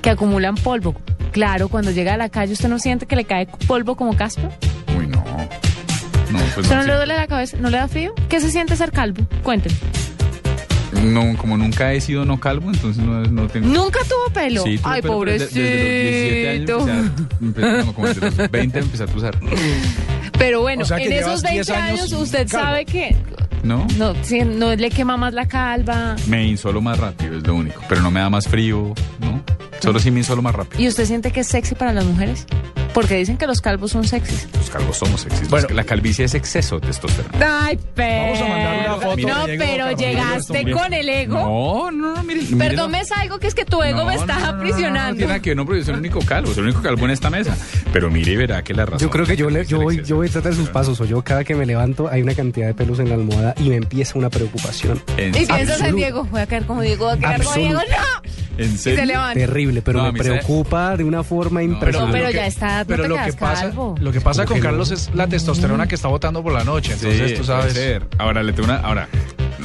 Que 0.00 0.08
acumulan 0.08 0.54
polvo. 0.54 0.94
Claro, 1.30 1.68
cuando 1.68 1.90
llega 1.90 2.14
a 2.14 2.16
la 2.16 2.30
calle, 2.30 2.54
¿usted 2.54 2.70
no 2.70 2.78
siente 2.78 3.04
que 3.04 3.16
le 3.16 3.26
cae 3.26 3.48
polvo 3.66 3.96
como 3.96 4.16
caspa? 4.16 4.48
Uy, 4.98 5.06
no. 5.08 5.22
No, 6.30 6.38
pues 6.54 6.56
¿Usted 6.56 6.74
no, 6.74 6.80
no 6.80 6.86
le 6.86 6.94
duele 6.94 7.16
la 7.16 7.26
cabeza? 7.26 7.58
¿No 7.60 7.68
le 7.68 7.76
da 7.76 7.86
frío? 7.86 8.14
¿Qué 8.30 8.40
se 8.40 8.50
siente 8.50 8.74
ser 8.76 8.92
calvo? 8.92 9.26
Cuénteme. 9.42 9.76
No, 11.04 11.36
como 11.38 11.56
nunca 11.56 11.92
he 11.92 12.00
sido 12.00 12.24
no 12.24 12.38
calvo, 12.38 12.70
entonces 12.70 13.02
no, 13.02 13.22
no 13.22 13.48
tengo. 13.48 13.66
¿Nunca 13.68 14.00
tuvo 14.08 14.32
pelo? 14.34 14.62
Sí, 14.64 14.76
tuve 14.78 14.92
Ay, 14.92 15.02
pelo, 15.02 15.20
pero 15.20 15.32
de- 15.32 15.38
desde 15.38 15.44
los 15.44 15.54
17 15.54 16.72
pobrecito. 16.72 16.80
años 16.80 17.10
empecé 17.40 17.66
a- 17.66 17.70
empe- 17.80 17.84
no, 17.86 17.92
como 17.94 18.06
desde 18.08 18.20
los 18.30 18.50
20 18.50 18.78
empecé 18.80 19.02
a 19.02 19.06
cruzar. 19.06 19.38
Pero 20.38 20.60
bueno, 20.62 20.82
O 20.82 20.84
sea, 20.84 20.98
en 20.98 21.12
esos 21.12 21.42
10 21.42 21.66
20 21.68 21.72
años 21.74 22.00
años 22.00 22.12
usted 22.12 22.48
calvo. 22.48 22.66
sabe 22.66 22.84
que 22.86 23.16
¿No? 23.62 23.86
no, 23.98 24.14
sí, 24.22 24.40
no 24.40 24.74
le 24.74 24.90
quema 24.90 25.16
más 25.16 25.34
la 25.34 25.46
calva. 25.46 26.16
Me 26.26 26.46
insolo 26.46 26.80
más 26.80 26.98
rápido, 26.98 27.36
es 27.38 27.46
lo 27.46 27.54
único. 27.54 27.82
Pero 27.88 28.02
no 28.02 28.10
me 28.10 28.20
da 28.20 28.30
más 28.30 28.46
frío, 28.48 28.94
¿no? 29.20 29.42
Solo 29.80 29.98
sí 29.98 30.10
me 30.10 30.20
insolo 30.20 30.42
más 30.42 30.54
rápido. 30.54 30.82
¿Y 30.82 30.88
usted 30.88 31.04
siente 31.06 31.30
que 31.32 31.40
es 31.40 31.46
sexy 31.46 31.74
para 31.74 31.92
las 31.92 32.04
mujeres? 32.04 32.46
Porque 32.94 33.14
dicen 33.16 33.36
que 33.38 33.46
los 33.46 33.60
calvos 33.60 33.92
son 33.92 34.04
sexys. 34.04 34.48
Los 34.52 34.68
calvos 34.68 34.96
somos 34.98 35.20
sexys. 35.20 35.48
Bueno, 35.48 35.68
la 35.72 35.84
calvicie 35.84 36.24
es 36.24 36.34
exceso 36.34 36.80
de 36.80 36.88
testosterona. 36.88 37.66
Ay, 37.66 37.78
pero. 37.94 38.24
Vamos 38.32 38.40
a 38.40 38.48
mandar 38.48 38.78
una 38.88 38.96
foto. 38.96 39.28
No, 39.28 39.46
pero 39.46 39.90
llegaste 39.92 40.72
con 40.72 40.92
el 40.92 41.08
ego. 41.08 41.36
No, 41.38 41.90
no, 41.92 42.14
no, 42.16 42.22
mire. 42.24 42.42
mire, 42.42 42.56
Perdón, 42.56 42.90
me 42.90 43.04
salgo 43.04 43.38
que 43.38 43.46
es 43.46 43.54
que 43.54 43.64
tu 43.64 43.80
ego 43.82 43.98
No, 44.00 44.06
me 44.06 44.16
no, 44.16 44.20
está 44.20 44.34
no, 44.34 44.40
no, 44.40 44.46
no, 44.46 44.52
No, 44.52 44.58
aprisionando. 44.58 45.14
tiene 45.14 45.26
nada 45.28 45.40
que 45.40 45.50
ver, 45.50 45.56
no, 45.56 45.64
porque 45.64 45.78
yo 45.80 45.84
soy 45.84 45.94
el 45.94 46.00
único 46.00 46.18
calvo, 46.20 46.48
soy 46.48 46.58
el 46.58 46.64
único 46.64 46.82
calvo 46.82 47.04
en 47.04 47.10
esta 47.12 47.30
mesa. 47.30 47.56
Pero 47.92 48.10
mire 48.10 48.32
y 48.32 48.36
verá 48.36 48.64
que 48.64 48.74
la 48.74 48.84
razón. 48.86 48.98
Yo 48.98 49.10
creo 49.10 49.24
que 49.24 49.36
yo, 49.36 49.50
le- 49.50 49.64
yo, 49.66 49.80
voy, 49.80 50.02
yo 50.04 50.16
voy 50.16 50.26
a 50.28 50.30
tratar 50.32 50.54
sus 50.54 50.68
pasos. 50.68 51.00
O 51.00 51.04
yo 51.04 51.22
cada 51.22 51.44
que 51.44 51.54
me 51.54 51.66
levanto 51.66 52.08
hay 52.08 52.22
una 52.22 52.34
cantidad 52.34 52.66
de 52.66 52.74
pelos 52.74 52.98
en 52.98 53.08
la 53.08 53.14
almohada 53.14 53.54
y 53.58 53.68
me 53.68 53.76
empieza 53.76 54.18
una 54.18 54.30
preocupación. 54.30 55.00
Y 55.16 55.30
piensas 55.46 55.80
en. 55.82 55.94
Diego. 55.94 56.24
Voy 56.24 56.40
a 56.40 56.46
caer 56.46 56.64
como 56.66 56.82
Diego, 56.82 57.04
voy 57.06 57.14
a 57.14 57.18
quedar 57.18 57.42
como 57.44 57.54
Diego. 57.56 57.74
¡No! 57.78 58.29
¿En 58.62 58.78
se 58.78 59.06
levanta. 59.06 59.34
Terrible, 59.34 59.82
pero 59.82 59.98
No, 60.00 60.04
a 60.06 60.12
me 60.12 60.18
mí 60.18 60.24
se- 60.24 60.30
preocupa 60.30 60.96
de 60.96 61.04
una 61.04 61.22
forma 61.22 61.62
impresionante. 61.62 62.18
pero 62.18 62.30
ya 62.30 62.46
está, 62.46 62.80
no 62.80 62.86
Pero 62.86 63.02
te 63.04 63.08
lo 63.08 63.14
quedas 63.16 63.26
que 63.26 63.32
pasa, 63.40 63.62
calvo. 63.62 63.94
lo 64.00 64.12
que 64.12 64.20
pasa 64.20 64.42
¿Cómo 64.44 64.48
con 64.48 64.56
que 64.56 64.60
no? 64.62 64.68
Carlos 64.70 64.90
es 64.90 65.10
la 65.14 65.26
testosterona 65.26 65.86
que 65.86 65.94
está 65.94 66.08
botando 66.08 66.42
por 66.42 66.52
la 66.52 66.64
noche. 66.64 66.92
Entonces 66.92 67.30
Sí, 67.30 67.36
tú 67.36 67.44
sabes. 67.44 67.72
ser. 67.72 68.06
Ahora 68.18 68.42
le 68.42 68.52
tengo 68.52 68.64
una. 68.68 68.80
Ahora, 68.80 69.08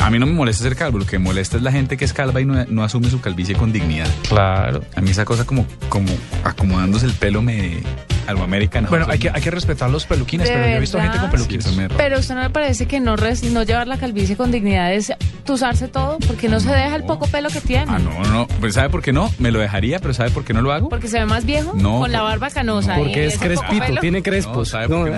a 0.06 0.10
mí 0.12 0.20
no 0.20 0.26
me 0.28 0.34
molesta 0.34 0.64
ser 0.64 0.76
calvo. 0.76 1.00
Lo 1.00 1.06
que 1.06 1.18
me 1.20 1.26
molesta 1.26 1.58
es 1.58 1.64
la 1.64 1.72
gente 1.72 1.98
que 1.98 2.06
es 2.06 2.14
calva 2.14 2.40
y 2.42 2.46
no, 2.46 2.64
no 2.66 2.84
asume 2.84 3.10
su 3.10 3.20
calvicie 3.22 3.56
con 3.56 3.72
dignidad. 3.74 4.08
Claro. 4.30 4.84
A 4.96 5.02
mí 5.02 5.10
esa 5.12 5.26
cosa 5.26 5.46
como, 5.46 5.66
como 5.90 6.10
acomodándose 6.44 7.06
el 7.06 7.14
pelo 7.14 7.42
me. 7.42 7.82
Algo 8.28 8.44
americano. 8.44 8.88
Bueno, 8.90 9.06
hay 9.08 9.20
que, 9.20 9.30
hay 9.30 9.40
que 9.40 9.52
respetar 9.52 9.88
los 9.92 10.08
peluquines, 10.08 10.48
¿De 10.48 10.54
pero 10.56 10.66
yo 10.68 10.72
he 10.78 10.80
visto 10.80 10.98
verdad? 10.98 11.12
gente 11.14 11.22
con 11.28 11.32
peluquines. 11.32 11.92
Pero 11.96 12.18
usted 12.20 12.34
no 12.34 12.42
me 12.42 12.50
parece 12.50 12.88
que 12.88 13.00
no, 13.00 13.16
res- 13.16 13.44
no 13.44 13.62
llevar 13.62 13.88
la 13.88 13.98
calvicie 14.00 14.36
con 14.36 14.50
dignidad 14.50 14.92
es 14.94 15.14
tusarse 15.44 15.88
todo, 15.88 16.18
porque 16.26 16.50
no 16.50 16.60
se 16.60 16.70
deja 16.70 16.96
el 16.96 17.04
poco 17.04 17.28
pelo 17.28 17.50
que 17.50 17.62
tiene. 17.62 17.86
Ah, 17.88 18.00
no, 18.00 18.24
no. 18.32 18.48
Pues 18.60 18.74
¿sabe 18.74 18.90
por 18.90 19.04
qué 19.04 19.14
no? 19.14 19.32
Me 19.38 19.52
lo 19.52 19.60
dejaría, 19.60 20.00
pero 20.00 20.12
¿sabe 20.16 20.32
por 20.32 20.44
qué 20.44 20.54
no 20.54 20.64
lo 20.64 20.72
hago? 20.74 20.90
Porque 20.90 21.08
se 21.08 21.20
ve 21.20 21.28
más 21.28 21.46
viejo 21.46 21.74
No, 21.76 22.00
con 22.00 22.12
la 22.12 22.24
barba 22.24 22.50
canosa. 22.50 22.96
Porque 22.96 23.26
y 23.26 23.28
es 23.28 23.38
crespito, 23.38 23.94
tiene 24.02 24.24
crespos. 24.24 24.58
No, 24.58 24.66
¿sabe 24.66 24.88
por 24.90 25.06
qué 25.06 25.18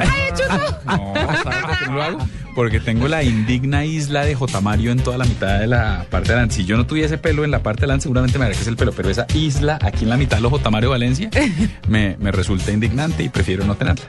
no? 0.85 0.97
No, 0.97 1.13
¿sabe 1.43 1.61
por 1.61 1.77
qué 1.79 1.85
no 1.87 1.93
lo 1.93 2.03
hago? 2.03 2.19
Porque 2.57 2.79
tengo 2.79 3.07
la 3.07 3.21
indigna 3.21 3.85
isla 3.85 4.25
de 4.25 4.33
J. 4.33 4.61
Mario 4.61 4.91
en 4.91 4.97
toda 4.97 5.19
la 5.19 5.25
mitad 5.25 5.59
de 5.59 5.67
la 5.67 6.07
parte 6.09 6.29
de 6.29 6.33
delante. 6.33 6.55
Si 6.55 6.65
yo 6.65 6.75
no 6.75 6.87
tuviese 6.87 7.19
pelo 7.19 7.45
en 7.45 7.51
la 7.51 7.61
parte 7.61 7.81
de 7.81 7.85
delante, 7.85 8.01
seguramente 8.01 8.39
me 8.39 8.45
haría 8.45 8.55
que 8.57 8.63
es 8.63 8.67
el 8.67 8.75
pelo. 8.75 8.93
Pero 8.93 9.11
esa 9.11 9.27
isla 9.35 9.77
aquí 9.79 10.05
en 10.05 10.09
la 10.09 10.17
mitad 10.17 10.37
de 10.37 10.41
los 10.41 10.51
J. 10.51 10.67
Mario 10.71 10.89
Valencia 10.89 11.29
me, 11.87 12.17
me 12.19 12.31
resulta 12.31 12.71
indignante 12.71 13.21
y 13.21 13.29
prefiero 13.29 13.63
no 13.63 13.75
tenerla. 13.75 14.05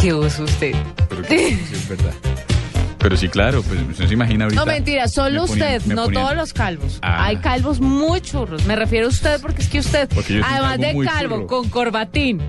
¿Qué 0.00 0.14
usa 0.14 0.44
usted? 0.44 0.76
Pero 1.08 1.22
que 1.22 1.38
sí 1.56 1.60
es 1.72 1.88
verdad. 1.88 2.12
Pero 2.98 3.16
sí, 3.16 3.28
claro, 3.28 3.62
pues 3.64 3.80
usted 3.90 4.06
se 4.06 4.14
imagina 4.14 4.44
ahorita. 4.44 4.60
No, 4.60 4.66
mentira, 4.70 5.08
solo 5.08 5.42
me 5.42 5.48
ponían- 5.48 5.76
usted, 5.78 5.92
no 5.92 6.04
ponían- 6.04 6.22
todos 6.22 6.36
los 6.36 6.52
calvos. 6.52 6.98
Ah. 7.02 7.24
Hay 7.24 7.38
calvos 7.38 7.80
muy 7.80 8.20
churros. 8.20 8.64
Me 8.66 8.76
refiero 8.76 9.06
a 9.06 9.08
usted 9.08 9.40
porque 9.40 9.62
es 9.62 9.68
que 9.68 9.80
usted, 9.80 10.08
además 10.12 10.78
calvo 10.78 11.00
de 11.00 11.04
calvo, 11.04 11.34
churro. 11.34 11.46
con 11.48 11.68
corbatín 11.68 12.40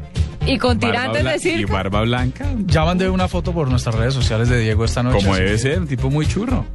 y 0.48 0.58
con 0.58 0.80
tirantes 0.80 1.24
de 1.24 1.36
Y 1.36 1.39
circo. 1.39 1.74
barba 1.74 2.02
blanca. 2.02 2.45
Ya 2.66 2.84
mandé 2.86 3.10
una 3.10 3.28
foto 3.28 3.52
por 3.54 3.70
nuestras 3.70 3.95
redes 3.95 4.14
sociales 4.14 4.50
de 4.50 4.60
Diego 4.60 4.86
esta 4.86 5.04
noche. 5.04 5.18
Como 5.24 5.36
debe 5.36 5.52
que- 5.52 5.58
ser, 5.58 5.80
un 5.80 5.88
tipo 5.88 6.10
muy 6.10 6.26
churro. 6.28 6.66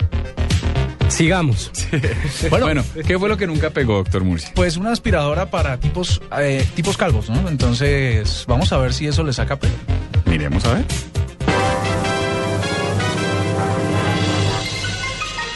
Sigamos. 1.08 1.70
Bueno, 2.50 2.66
bueno, 2.66 2.84
¿qué 3.06 3.18
fue 3.18 3.28
lo 3.28 3.36
que 3.36 3.46
nunca 3.46 3.70
pegó, 3.70 3.96
doctor 3.96 4.24
Murcia? 4.24 4.50
Pues 4.54 4.76
una 4.76 4.92
aspiradora 4.92 5.46
para 5.50 5.76
tipos, 5.78 6.20
eh, 6.38 6.66
tipos 6.74 6.96
calvos, 6.96 7.28
¿no? 7.30 7.48
Entonces, 7.48 8.44
vamos 8.48 8.72
a 8.72 8.78
ver 8.78 8.92
si 8.94 9.06
eso 9.06 9.22
le 9.22 9.32
saca 9.32 9.56
pelo. 9.58 9.74
Miremos 10.26 10.64
a 10.64 10.74
ver. 10.74 10.84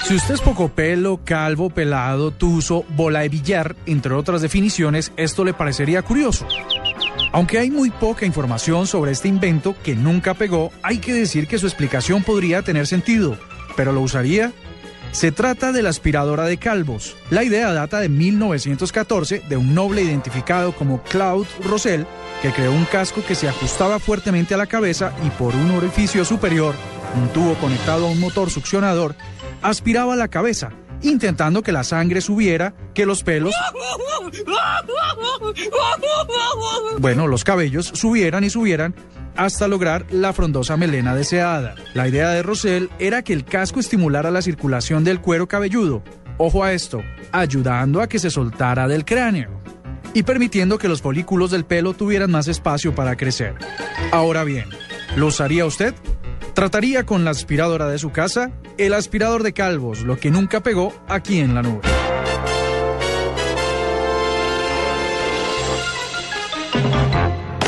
Si 0.06 0.14
usted 0.14 0.34
es 0.34 0.40
poco 0.40 0.68
pelo, 0.68 1.18
calvo, 1.24 1.68
pelado, 1.68 2.30
tuso, 2.30 2.84
bola 2.90 3.20
de 3.20 3.28
billar, 3.28 3.74
entre 3.86 4.14
otras 4.14 4.40
definiciones, 4.40 5.10
esto 5.16 5.44
le 5.44 5.52
parecería 5.52 6.02
curioso. 6.02 6.46
Aunque 7.32 7.58
hay 7.58 7.70
muy 7.70 7.90
poca 7.90 8.24
información 8.26 8.86
sobre 8.86 9.12
este 9.12 9.28
invento 9.28 9.74
que 9.82 9.94
nunca 9.94 10.34
pegó, 10.34 10.72
hay 10.82 10.98
que 10.98 11.12
decir 11.12 11.46
que 11.46 11.58
su 11.58 11.66
explicación 11.66 12.22
podría 12.22 12.62
tener 12.62 12.86
sentido. 12.86 13.38
¿Pero 13.76 13.92
lo 13.92 14.00
usaría? 14.00 14.52
Se 15.12 15.32
trata 15.32 15.72
de 15.72 15.82
la 15.82 15.90
aspiradora 15.90 16.44
de 16.44 16.58
calvos. 16.58 17.16
La 17.30 17.44
idea 17.44 17.72
data 17.72 18.00
de 18.00 18.08
1914 18.08 19.42
de 19.48 19.56
un 19.56 19.74
noble 19.74 20.02
identificado 20.02 20.72
como 20.72 21.02
Claude 21.02 21.48
Rossel, 21.64 22.06
que 22.42 22.52
creó 22.52 22.72
un 22.72 22.84
casco 22.84 23.22
que 23.26 23.34
se 23.34 23.48
ajustaba 23.48 23.98
fuertemente 23.98 24.54
a 24.54 24.58
la 24.58 24.66
cabeza 24.66 25.12
y 25.24 25.30
por 25.30 25.54
un 25.54 25.70
orificio 25.70 26.24
superior, 26.24 26.74
un 27.14 27.28
tubo 27.28 27.54
conectado 27.54 28.06
a 28.06 28.10
un 28.10 28.20
motor 28.20 28.50
succionador, 28.50 29.14
aspiraba 29.62 30.16
la 30.16 30.28
cabeza, 30.28 30.72
intentando 31.02 31.62
que 31.62 31.72
la 31.72 31.84
sangre 31.84 32.20
subiera, 32.20 32.74
que 32.94 33.06
los 33.06 33.22
pelos, 33.22 33.54
bueno, 36.98 37.26
los 37.26 37.44
cabellos 37.44 37.86
subieran 37.86 38.44
y 38.44 38.50
subieran 38.50 38.94
hasta 39.36 39.68
lograr 39.68 40.06
la 40.10 40.32
frondosa 40.32 40.76
melena 40.76 41.14
deseada. 41.14 41.74
La 41.94 42.08
idea 42.08 42.30
de 42.30 42.42
Rosell 42.42 42.90
era 42.98 43.22
que 43.22 43.32
el 43.32 43.44
casco 43.44 43.80
estimulara 43.80 44.30
la 44.30 44.42
circulación 44.42 45.04
del 45.04 45.20
cuero 45.20 45.46
cabelludo. 45.46 46.02
Ojo 46.38 46.64
a 46.64 46.72
esto, 46.72 47.02
ayudando 47.32 48.00
a 48.00 48.08
que 48.08 48.18
se 48.18 48.30
soltara 48.30 48.88
del 48.88 49.04
cráneo 49.04 49.60
y 50.14 50.22
permitiendo 50.22 50.78
que 50.78 50.88
los 50.88 51.02
folículos 51.02 51.50
del 51.50 51.64
pelo 51.64 51.92
tuvieran 51.92 52.30
más 52.30 52.48
espacio 52.48 52.94
para 52.94 53.16
crecer. 53.16 53.54
Ahora 54.12 54.44
bien, 54.44 54.68
¿lo 55.16 55.26
usaría 55.26 55.66
usted? 55.66 55.94
¿Trataría 56.56 57.04
con 57.04 57.22
la 57.22 57.32
aspiradora 57.32 57.86
de 57.86 57.98
su 57.98 58.12
casa? 58.12 58.50
El 58.78 58.94
aspirador 58.94 59.42
de 59.42 59.52
calvos, 59.52 60.00
lo 60.00 60.18
que 60.18 60.30
nunca 60.30 60.62
pegó 60.62 60.90
aquí 61.06 61.38
en 61.38 61.54
la 61.54 61.60
nube. 61.60 61.82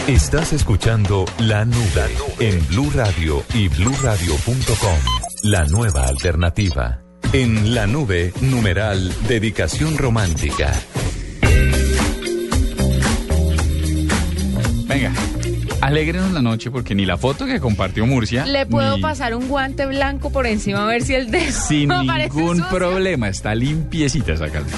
Estás 0.07 0.55
escuchando 0.55 1.27
La 1.39 1.67
Nube 1.67 2.17
en 2.39 2.67
Blue 2.69 2.91
Radio 2.95 3.45
y 3.53 3.69
bluradio.com. 3.69 4.99
La 5.43 5.67
nueva 5.67 6.07
alternativa. 6.07 7.03
En 7.35 7.75
La 7.75 7.87
Nube, 7.87 8.33
numeral 8.41 9.15
Dedicación 9.29 9.99
Romántica. 9.99 10.73
Venga, 14.87 15.13
alegrenos 15.81 16.33
la 16.33 16.43
noche 16.43 16.71
porque 16.71 16.95
ni 16.95 17.07
la 17.07 17.17
foto 17.17 17.47
que 17.47 17.61
compartió 17.61 18.07
Murcia. 18.07 18.47
Le 18.47 18.67
puedo 18.67 18.97
ni- 18.97 19.03
pasar 19.03 19.35
un 19.35 19.49
guante 19.49 19.87
blanco 19.87 20.31
por 20.31 20.47
encima 20.47 20.83
a 20.85 20.87
ver 20.87 21.03
si 21.03 21.15
el 21.15 21.31
dedo 21.31 21.53
Sin 21.69 21.89
no 21.89 22.03
ningún 22.03 22.59
sucio. 22.59 22.69
problema, 22.77 23.29
está 23.29 23.55
limpiecita 23.55 24.33
esa 24.33 24.49
calma. 24.49 24.69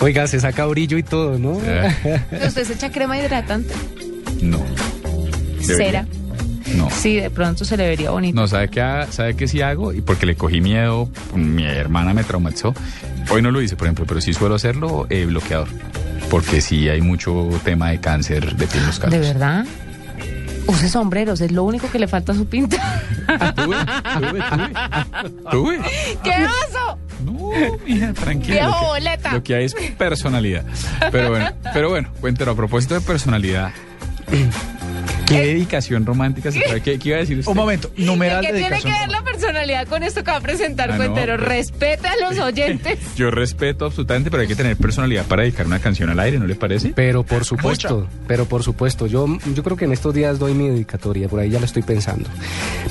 Oiga, 0.00 0.26
se 0.26 0.40
saca 0.40 0.66
brillo 0.66 0.98
y 0.98 1.02
todo, 1.04 1.38
¿no? 1.38 1.52
¿Usted 1.52 2.64
se 2.64 2.72
echa 2.72 2.90
crema 2.90 3.18
hidratante? 3.18 3.72
No. 4.42 4.60
Cera. 5.60 6.06
No. 6.74 6.88
Sí, 6.90 7.16
de 7.16 7.30
pronto 7.30 7.64
se 7.64 7.76
le 7.76 7.86
vería 7.86 8.10
bonito. 8.10 8.34
No, 8.40 8.48
¿sabe 8.48 8.68
qué, 8.68 8.80
¿sabe 9.10 9.36
qué 9.36 9.46
sí 9.46 9.60
hago? 9.60 9.92
Y 9.92 10.00
porque 10.00 10.26
le 10.26 10.34
cogí 10.34 10.60
miedo, 10.60 11.08
mi 11.34 11.64
hermana 11.64 12.14
me 12.14 12.24
traumatizó. 12.24 12.74
Hoy 13.30 13.42
no 13.42 13.50
lo 13.52 13.62
hice, 13.62 13.76
por 13.76 13.86
ejemplo, 13.86 14.04
pero 14.06 14.20
sí 14.20 14.32
suelo 14.32 14.56
hacerlo 14.56 15.06
eh, 15.08 15.24
bloqueador. 15.26 15.68
Porque 16.30 16.60
sí 16.60 16.88
hay 16.88 17.00
mucho 17.00 17.48
tema 17.62 17.90
de 17.90 18.00
cáncer 18.00 18.56
de 18.56 18.66
piel 18.66 18.80
en 18.80 18.86
los 18.86 18.96
¿De 18.96 19.02
calvos. 19.02 19.20
verdad? 19.20 19.64
Use 20.66 20.88
sombreros, 20.88 21.40
es 21.40 21.52
lo 21.52 21.64
único 21.64 21.90
que 21.90 21.98
le 21.98 22.08
falta 22.08 22.32
a 22.32 22.34
su 22.34 22.46
pinta. 22.46 22.76
Tuve, 23.54 23.76
tuve. 25.50 25.78
¿Qué 26.22 26.30
oso? 26.46 26.98
No, 27.24 27.78
mija, 27.84 28.12
tranquila. 28.12 28.54
Viejo 28.54 28.86
boleta. 28.86 29.32
Lo 29.32 29.42
que 29.42 29.54
hay 29.54 29.64
es 29.64 29.74
personalidad. 29.96 30.64
Pero 31.10 31.30
bueno, 31.30 31.50
pero 31.72 31.88
bueno, 31.88 32.10
cuéntelo, 32.20 32.52
a 32.52 32.56
propósito 32.56 32.94
de 32.94 33.00
personalidad. 33.00 33.72
¿Qué 35.32 35.46
dedicación 35.46 36.04
romántica 36.06 36.50
se 36.52 36.60
trae? 36.60 36.80
¿Qué, 36.80 36.98
qué 36.98 37.08
iba 37.08 37.16
a 37.18 37.20
decir 37.20 37.38
usted? 37.38 37.50
Un 37.50 37.56
momento, 37.56 37.90
numeral 37.96 38.44
¿Qué 38.44 38.52
tiene 38.52 38.80
que 38.80 38.88
ver 38.88 39.08
la 39.10 39.22
personalidad 39.22 39.86
con 39.88 40.02
esto 40.02 40.22
que 40.24 40.30
va 40.30 40.36
a 40.36 40.40
presentar 40.40 40.90
Ah, 40.90 40.98
no, 40.98 41.04
Cuentero? 41.04 41.36
pues- 41.36 41.48
Respete 41.48 42.08
a 42.08 42.16
los 42.16 42.38
oyentes. 42.44 42.98
Yo 43.16 43.30
respeto 43.30 43.86
absolutamente, 43.86 44.30
pero 44.30 44.42
hay 44.42 44.48
que 44.48 44.54
tener 44.56 44.76
personalidad 44.76 45.24
para 45.26 45.42
dedicar 45.42 45.66
una 45.66 45.78
canción 45.80 46.10
al 46.10 46.20
aire, 46.20 46.38
¿no 46.38 46.46
le 46.46 46.54
parece? 46.54 46.92
Pero 46.94 47.22
por 47.24 47.44
supuesto, 47.44 48.08
pero 48.26 48.44
por 48.46 48.62
supuesto, 48.62 49.06
yo, 49.06 49.26
yo 49.54 49.62
creo 49.62 49.76
que 49.76 49.84
en 49.86 49.92
estos 49.92 50.14
días 50.14 50.38
doy 50.38 50.54
mi 50.54 50.68
dedicatoria, 50.68 51.28
por 51.28 51.40
ahí 51.40 51.50
ya 51.50 51.58
la 51.58 51.66
estoy 51.66 51.82
pensando. 51.82 52.28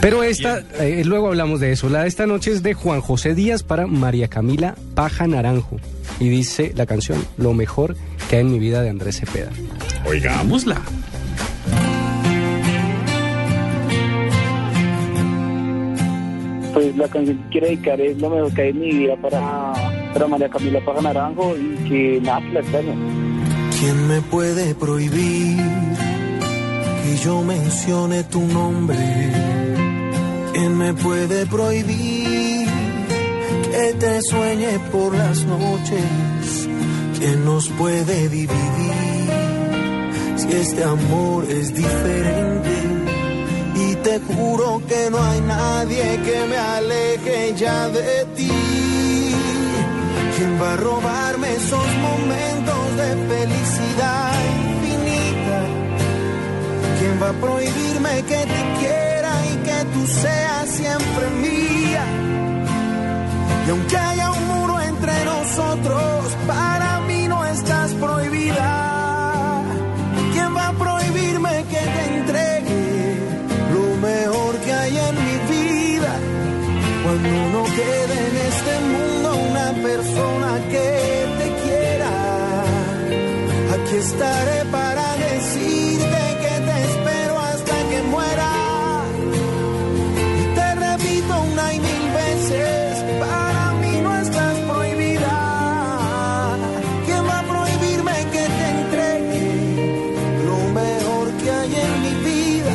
Pero 0.01 0.23
esta, 0.23 0.63
eh, 0.79 1.03
luego 1.05 1.27
hablamos 1.27 1.59
de 1.59 1.71
eso. 1.71 1.89
La 1.89 2.03
de 2.03 2.07
esta 2.07 2.25
noche 2.27 2.51
es 2.51 2.63
de 2.63 2.73
Juan 2.73 3.01
José 3.01 3.35
Díaz 3.35 3.63
para 3.63 3.87
María 3.87 4.27
Camila 4.27 4.75
Paja 4.95 5.27
Naranjo. 5.27 5.79
Y 6.19 6.29
dice 6.29 6.71
la 6.75 6.85
canción 6.85 7.23
Lo 7.37 7.53
mejor 7.53 7.95
que 8.29 8.35
hay 8.37 8.41
en 8.41 8.51
mi 8.51 8.59
vida 8.59 8.81
de 8.81 8.89
Andrés 8.89 9.19
Cepeda. 9.19 9.49
Oigámosla. 10.05 10.81
Pues 16.73 16.95
la 16.95 17.07
canción 17.07 17.37
que 17.37 17.49
quiero 17.49 17.67
dedicar 17.67 17.99
es 17.99 18.17
lo 18.19 18.29
mejor 18.29 18.53
que 18.53 18.61
hay 18.61 18.69
en 18.69 18.79
mi 18.79 18.91
vida 18.91 19.15
para, 19.17 19.73
para 20.13 20.27
María 20.27 20.49
Camila 20.49 20.79
Paja 20.85 21.01
Naranjo 21.01 21.55
y 21.57 21.89
que 21.89 22.21
nada, 22.21 22.41
que 22.41 22.53
la 22.53 22.59
extraño. 22.61 22.93
¿Quién 23.79 24.07
me 24.07 24.21
puede 24.21 24.75
prohibir 24.75 25.57
que 27.03 27.17
yo 27.23 27.41
mencione 27.43 28.23
tu 28.23 28.41
nombre? 28.41 28.97
¿Quién 30.53 30.77
me 30.77 30.93
puede 30.93 31.45
prohibir 31.47 32.67
que 33.71 33.93
te 33.99 34.21
sueñe 34.21 34.79
por 34.91 35.15
las 35.15 35.43
noches? 35.45 36.69
¿Quién 37.17 37.45
nos 37.45 37.67
puede 37.69 38.29
dividir 38.29 38.51
si 40.35 40.51
este 40.51 40.83
amor 40.83 41.45
es 41.49 41.73
diferente? 41.73 42.70
Te 44.11 44.19
juro 44.19 44.81
que 44.89 45.09
no 45.09 45.23
hay 45.23 45.39
nadie 45.39 46.19
que 46.25 46.45
me 46.45 46.57
aleje 46.57 47.55
ya 47.55 47.87
de 47.87 48.25
ti. 48.35 48.51
¿Quién 50.35 50.61
va 50.61 50.73
a 50.73 50.75
robarme 50.75 51.53
esos 51.53 51.87
momentos 52.07 52.81
de 52.99 53.09
felicidad 53.31 54.33
infinita? 54.67 55.59
¿Quién 56.99 57.23
va 57.23 57.29
a 57.29 57.33
prohibirme 57.45 58.13
que 58.23 58.41
te 58.53 58.61
quiera 58.79 59.33
y 59.49 59.55
que 59.67 59.79
tú 59.93 60.05
seas 60.05 60.67
siempre 60.67 61.29
mía? 61.45 62.05
Y 63.65 63.69
aunque 63.69 63.95
haya 63.95 64.31
un 64.31 64.45
muro 64.45 64.81
entre 64.81 65.23
nosotros, 65.23 66.35
para 66.45 66.90
estaré 84.01 84.65
para 84.71 85.05
decirte 85.17 86.21
que 86.43 86.53
te 86.67 86.75
espero 86.89 87.33
hasta 87.39 87.75
que 87.89 87.99
muera. 88.13 88.51
Te 90.57 90.67
repito 90.85 91.33
una 91.51 91.65
y 91.75 91.79
mil 91.79 92.05
veces, 92.21 93.03
para 93.19 93.63
mí 93.81 93.93
no 94.01 94.11
estás 94.25 94.55
prohibida. 94.69 95.37
¿Quién 97.05 97.23
va 97.29 97.37
a 97.39 97.45
prohibirme 97.53 98.15
que 98.33 98.45
te 98.57 98.65
entregue 98.77 99.47
lo 100.49 100.59
mejor 100.81 101.25
que 101.41 101.49
hay 101.59 101.73
en 101.85 101.93
mi 102.05 102.13
vida? 102.29 102.73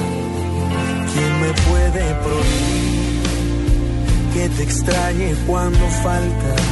¿Quién 1.12 1.32
me 1.44 1.52
puede 1.68 2.04
prohibir 2.26 3.22
que 4.34 4.44
te 4.56 4.62
extrañe 4.62 5.34
cuando 5.48 5.84
faltas? 6.04 6.62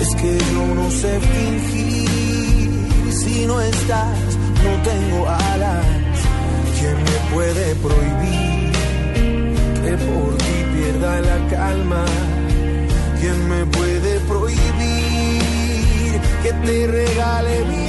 Es 0.00 0.14
que 0.14 0.38
yo 0.52 0.64
no 0.74 0.90
sé 0.90 1.12
fingir 1.20 1.71
si 3.42 3.48
no 3.48 3.60
estás, 3.60 4.38
no 4.64 4.72
tengo 4.82 5.28
alas. 5.28 5.86
¿Quién 6.78 6.96
me 7.08 7.18
puede 7.34 7.74
prohibir 7.76 8.72
que 9.84 9.92
por 10.06 10.30
ti 10.38 10.56
pierda 10.74 11.20
la 11.20 11.38
calma? 11.48 12.04
¿Quién 13.20 13.48
me 13.48 13.66
puede 13.66 14.20
prohibir 14.20 16.20
que 16.42 16.52
te 16.64 16.86
regale 16.86 17.64
mi 17.64 17.81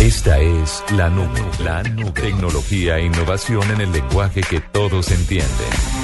Esta 0.00 0.38
es 0.38 0.84
la 0.96 1.08
nube, 1.08 1.40
la 1.64 1.82
nube. 1.82 2.12
Tecnología 2.12 2.98
e 2.98 3.06
innovación 3.06 3.62
en 3.70 3.80
el 3.80 3.92
lenguaje 3.92 4.40
que 4.42 4.60
todos 4.60 5.10
entienden. 5.10 5.99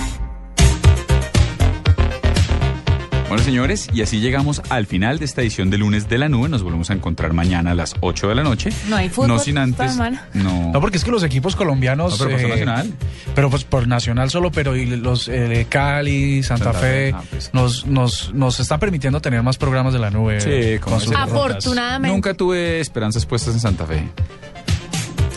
Señores, 3.46 3.88
y 3.92 4.02
así 4.02 4.18
llegamos 4.18 4.60
al 4.70 4.86
final 4.86 5.20
de 5.20 5.24
esta 5.24 5.40
edición 5.40 5.70
de 5.70 5.78
lunes 5.78 6.08
de 6.08 6.18
la 6.18 6.28
nube. 6.28 6.48
Nos 6.48 6.64
volvemos 6.64 6.90
a 6.90 6.94
encontrar 6.94 7.32
mañana 7.32 7.70
a 7.70 7.74
las 7.76 7.94
8 8.00 8.28
de 8.28 8.34
la 8.34 8.42
noche. 8.42 8.70
No 8.88 8.96
hay 8.96 9.08
fútbol 9.08 9.28
No 9.28 9.38
sin 9.38 9.56
antes. 9.56 9.96
No. 10.34 10.72
No, 10.72 10.80
porque 10.80 10.96
es 10.96 11.04
que 11.04 11.12
los 11.12 11.22
equipos 11.22 11.54
colombianos. 11.54 12.18
No, 12.18 12.18
pero 12.18 12.36
pasó 12.36 12.46
eh, 12.48 12.50
Nacional. 12.50 12.92
Pero 13.36 13.48
pues 13.48 13.62
por 13.62 13.86
Nacional 13.86 14.30
solo, 14.30 14.50
pero 14.50 14.74
y 14.74 14.86
los 14.86 15.28
eh, 15.28 15.64
Cali, 15.68 16.42
Santa, 16.42 16.72
Santa 16.72 16.78
Fe, 16.80 17.12
Fe, 17.12 17.14
ah, 17.14 17.22
pues. 17.30 17.50
nos, 17.54 17.86
nos, 17.86 18.34
nos 18.34 18.58
están 18.58 18.80
permitiendo 18.80 19.20
tener 19.20 19.44
más 19.44 19.58
programas 19.58 19.92
de 19.92 20.00
la 20.00 20.10
nube. 20.10 20.40
Sí, 20.40 20.80
sus 20.82 21.14
rondas. 21.14 21.28
Afortunadamente. 21.28 22.12
Nunca 22.12 22.34
tuve 22.34 22.80
esperanzas 22.80 23.26
puestas 23.26 23.54
en 23.54 23.60
Santa 23.60 23.86
Fe. 23.86 24.08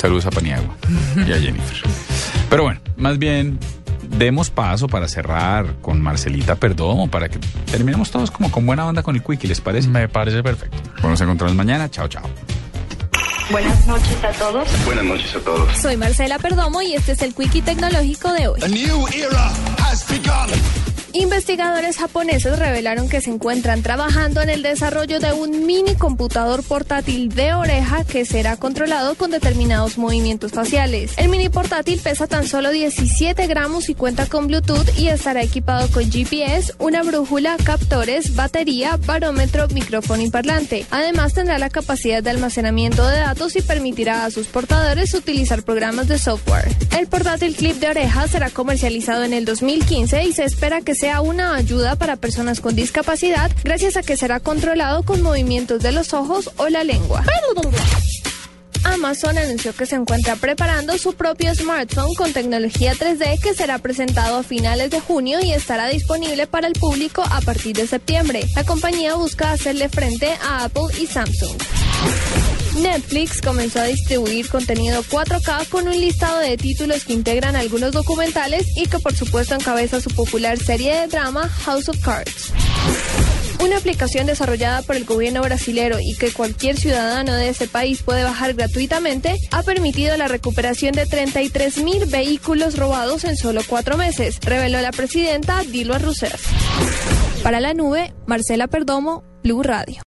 Saludos 0.01 0.25
a 0.25 0.31
Paniagua 0.31 0.75
y 1.15 1.31
a 1.31 1.37
Jennifer. 1.39 1.77
Pero 2.49 2.63
bueno, 2.63 2.81
más 2.97 3.19
bien 3.19 3.59
demos 4.09 4.49
paso 4.49 4.87
para 4.87 5.07
cerrar 5.07 5.75
con 5.81 6.01
Marcelita 6.01 6.55
Perdomo, 6.55 7.09
para 7.09 7.29
que 7.29 7.39
terminemos 7.71 8.11
todos 8.11 8.31
como 8.31 8.51
con 8.51 8.65
buena 8.65 8.85
onda 8.85 9.03
con 9.03 9.15
el 9.15 9.23
Quickie, 9.23 9.47
¿les 9.47 9.61
parece? 9.61 9.87
Me 9.87 10.07
parece 10.07 10.43
perfecto. 10.43 10.77
Bueno, 10.95 11.09
nos 11.11 11.21
encontramos 11.21 11.55
mañana. 11.55 11.89
Chao, 11.89 12.07
chao. 12.07 12.23
Buenas 13.51 13.87
noches 13.87 14.23
a 14.23 14.31
todos. 14.33 14.67
Buenas 14.85 15.05
noches 15.05 15.35
a 15.35 15.39
todos. 15.39 15.77
Soy 15.77 15.97
Marcela 15.97 16.37
Perdomo 16.37 16.81
y 16.81 16.93
este 16.93 17.13
es 17.13 17.21
el 17.23 17.33
Quickie 17.33 17.61
Tecnológico 17.61 18.31
de 18.33 18.47
hoy. 18.47 18.61
Investigadores 21.13 21.97
japoneses 21.97 22.59
revelaron 22.59 23.09
que 23.09 23.21
se 23.21 23.31
encuentran 23.31 23.81
trabajando 23.81 24.41
en 24.41 24.49
el 24.49 24.61
desarrollo 24.61 25.19
de 25.19 25.33
un 25.33 25.65
mini 25.65 25.95
computador 25.95 26.63
portátil 26.63 27.29
de 27.29 27.53
oreja 27.53 28.03
que 28.03 28.25
será 28.25 28.57
controlado 28.57 29.15
con 29.15 29.31
determinados 29.31 29.97
movimientos 29.97 30.51
faciales. 30.51 31.13
El 31.17 31.29
mini 31.29 31.49
portátil 31.49 31.99
pesa 31.99 32.27
tan 32.27 32.45
solo 32.45 32.69
17 32.69 33.47
gramos 33.47 33.89
y 33.89 33.95
cuenta 33.95 34.27
con 34.27 34.47
Bluetooth 34.47 34.97
y 34.97 35.07
estará 35.07 35.41
equipado 35.41 35.89
con 35.89 36.11
GPS, 36.11 36.73
una 36.77 37.01
brújula, 37.01 37.57
captores, 37.63 38.35
batería, 38.35 38.99
barómetro, 39.05 39.67
micrófono 39.69 40.21
y 40.21 40.29
parlante. 40.29 40.85
Además 40.91 41.33
tendrá 41.33 41.57
la 41.57 41.71
capacidad 41.71 42.21
de 42.21 42.29
almacenamiento 42.29 43.07
de 43.07 43.17
datos 43.17 43.55
y 43.55 43.61
permitirá 43.61 44.25
a 44.25 44.31
sus 44.31 44.47
portadores 44.47 45.13
utilizar 45.15 45.63
programas 45.63 46.07
de 46.07 46.19
software. 46.19 46.69
El 46.97 47.07
portátil 47.07 47.55
clip 47.55 47.77
de 47.77 47.89
oreja 47.89 48.27
será 48.27 48.51
comercializado 48.51 49.23
en 49.23 49.33
el 49.33 49.45
2015 49.45 50.23
y 50.25 50.33
se 50.33 50.43
espera 50.43 50.81
que 50.81 50.98
sea 50.99 51.21
una 51.21 51.55
ayuda 51.55 51.95
para 51.95 52.17
personas 52.17 52.59
con 52.59 52.75
discapacidad 52.75 53.49
gracias 53.63 53.95
a 53.95 54.03
que 54.03 54.17
será 54.17 54.41
controlado 54.41 55.03
con 55.03 55.21
movimientos 55.21 55.81
de 55.81 55.93
los 55.93 56.13
ojos 56.13 56.51
o 56.57 56.67
la 56.67 56.83
lengua. 56.83 57.23
Amazon 58.83 59.37
anunció 59.37 59.73
que 59.73 59.85
se 59.85 59.95
encuentra 59.95 60.35
preparando 60.35 60.97
su 60.97 61.13
propio 61.13 61.55
smartphone 61.55 62.15
con 62.15 62.33
tecnología 62.33 62.93
3D 62.95 63.39
que 63.41 63.53
será 63.53 63.77
presentado 63.77 64.39
a 64.39 64.43
finales 64.43 64.89
de 64.89 64.99
junio 64.99 65.39
y 65.41 65.53
estará 65.53 65.87
disponible 65.87 66.47
para 66.47 66.67
el 66.67 66.73
público 66.73 67.23
a 67.29 67.39
partir 67.41 67.77
de 67.77 67.87
septiembre. 67.87 68.41
La 68.55 68.65
compañía 68.65 69.15
busca 69.15 69.53
hacerle 69.53 69.87
frente 69.87 70.33
a 70.41 70.65
Apple 70.65 70.87
y 70.99 71.07
Samsung. 71.07 71.57
Netflix 72.79 73.41
comenzó 73.41 73.79
a 73.79 73.83
distribuir 73.83 74.49
contenido 74.49 75.03
4K 75.03 75.67
con 75.69 75.87
un 75.87 75.99
listado 75.99 76.39
de 76.39 76.57
títulos 76.57 77.03
que 77.03 77.13
integran 77.13 77.55
algunos 77.55 77.91
documentales 77.91 78.65
y 78.75 78.87
que 78.87 78.99
por 78.99 79.15
supuesto 79.15 79.55
encabeza 79.55 79.99
su 80.01 80.09
popular 80.09 80.57
serie 80.57 80.95
de 80.95 81.07
drama 81.07 81.47
House 81.47 81.89
of 81.89 81.99
Cards. 81.99 82.53
Una 83.61 83.77
aplicación 83.77 84.25
desarrollada 84.25 84.81
por 84.83 84.95
el 84.95 85.03
gobierno 85.03 85.41
brasilero 85.41 85.97
y 85.99 86.15
que 86.15 86.31
cualquier 86.31 86.77
ciudadano 86.77 87.33
de 87.33 87.49
ese 87.49 87.67
país 87.67 88.01
puede 88.03 88.23
bajar 88.23 88.53
gratuitamente 88.53 89.35
ha 89.51 89.63
permitido 89.63 90.15
la 90.15 90.29
recuperación 90.29 90.93
de 90.93 91.05
33 91.05 91.83
mil 91.83 92.05
vehículos 92.05 92.77
robados 92.77 93.25
en 93.25 93.35
solo 93.35 93.61
cuatro 93.67 93.97
meses, 93.97 94.39
reveló 94.41 94.79
la 94.79 94.91
presidenta 94.91 95.61
Dilma 95.63 95.97
Rousseff. 95.97 96.47
Para 97.43 97.59
la 97.59 97.73
nube, 97.73 98.13
Marcela 98.25 98.67
Perdomo, 98.67 99.23
Blue 99.43 99.63
Radio. 99.63 100.01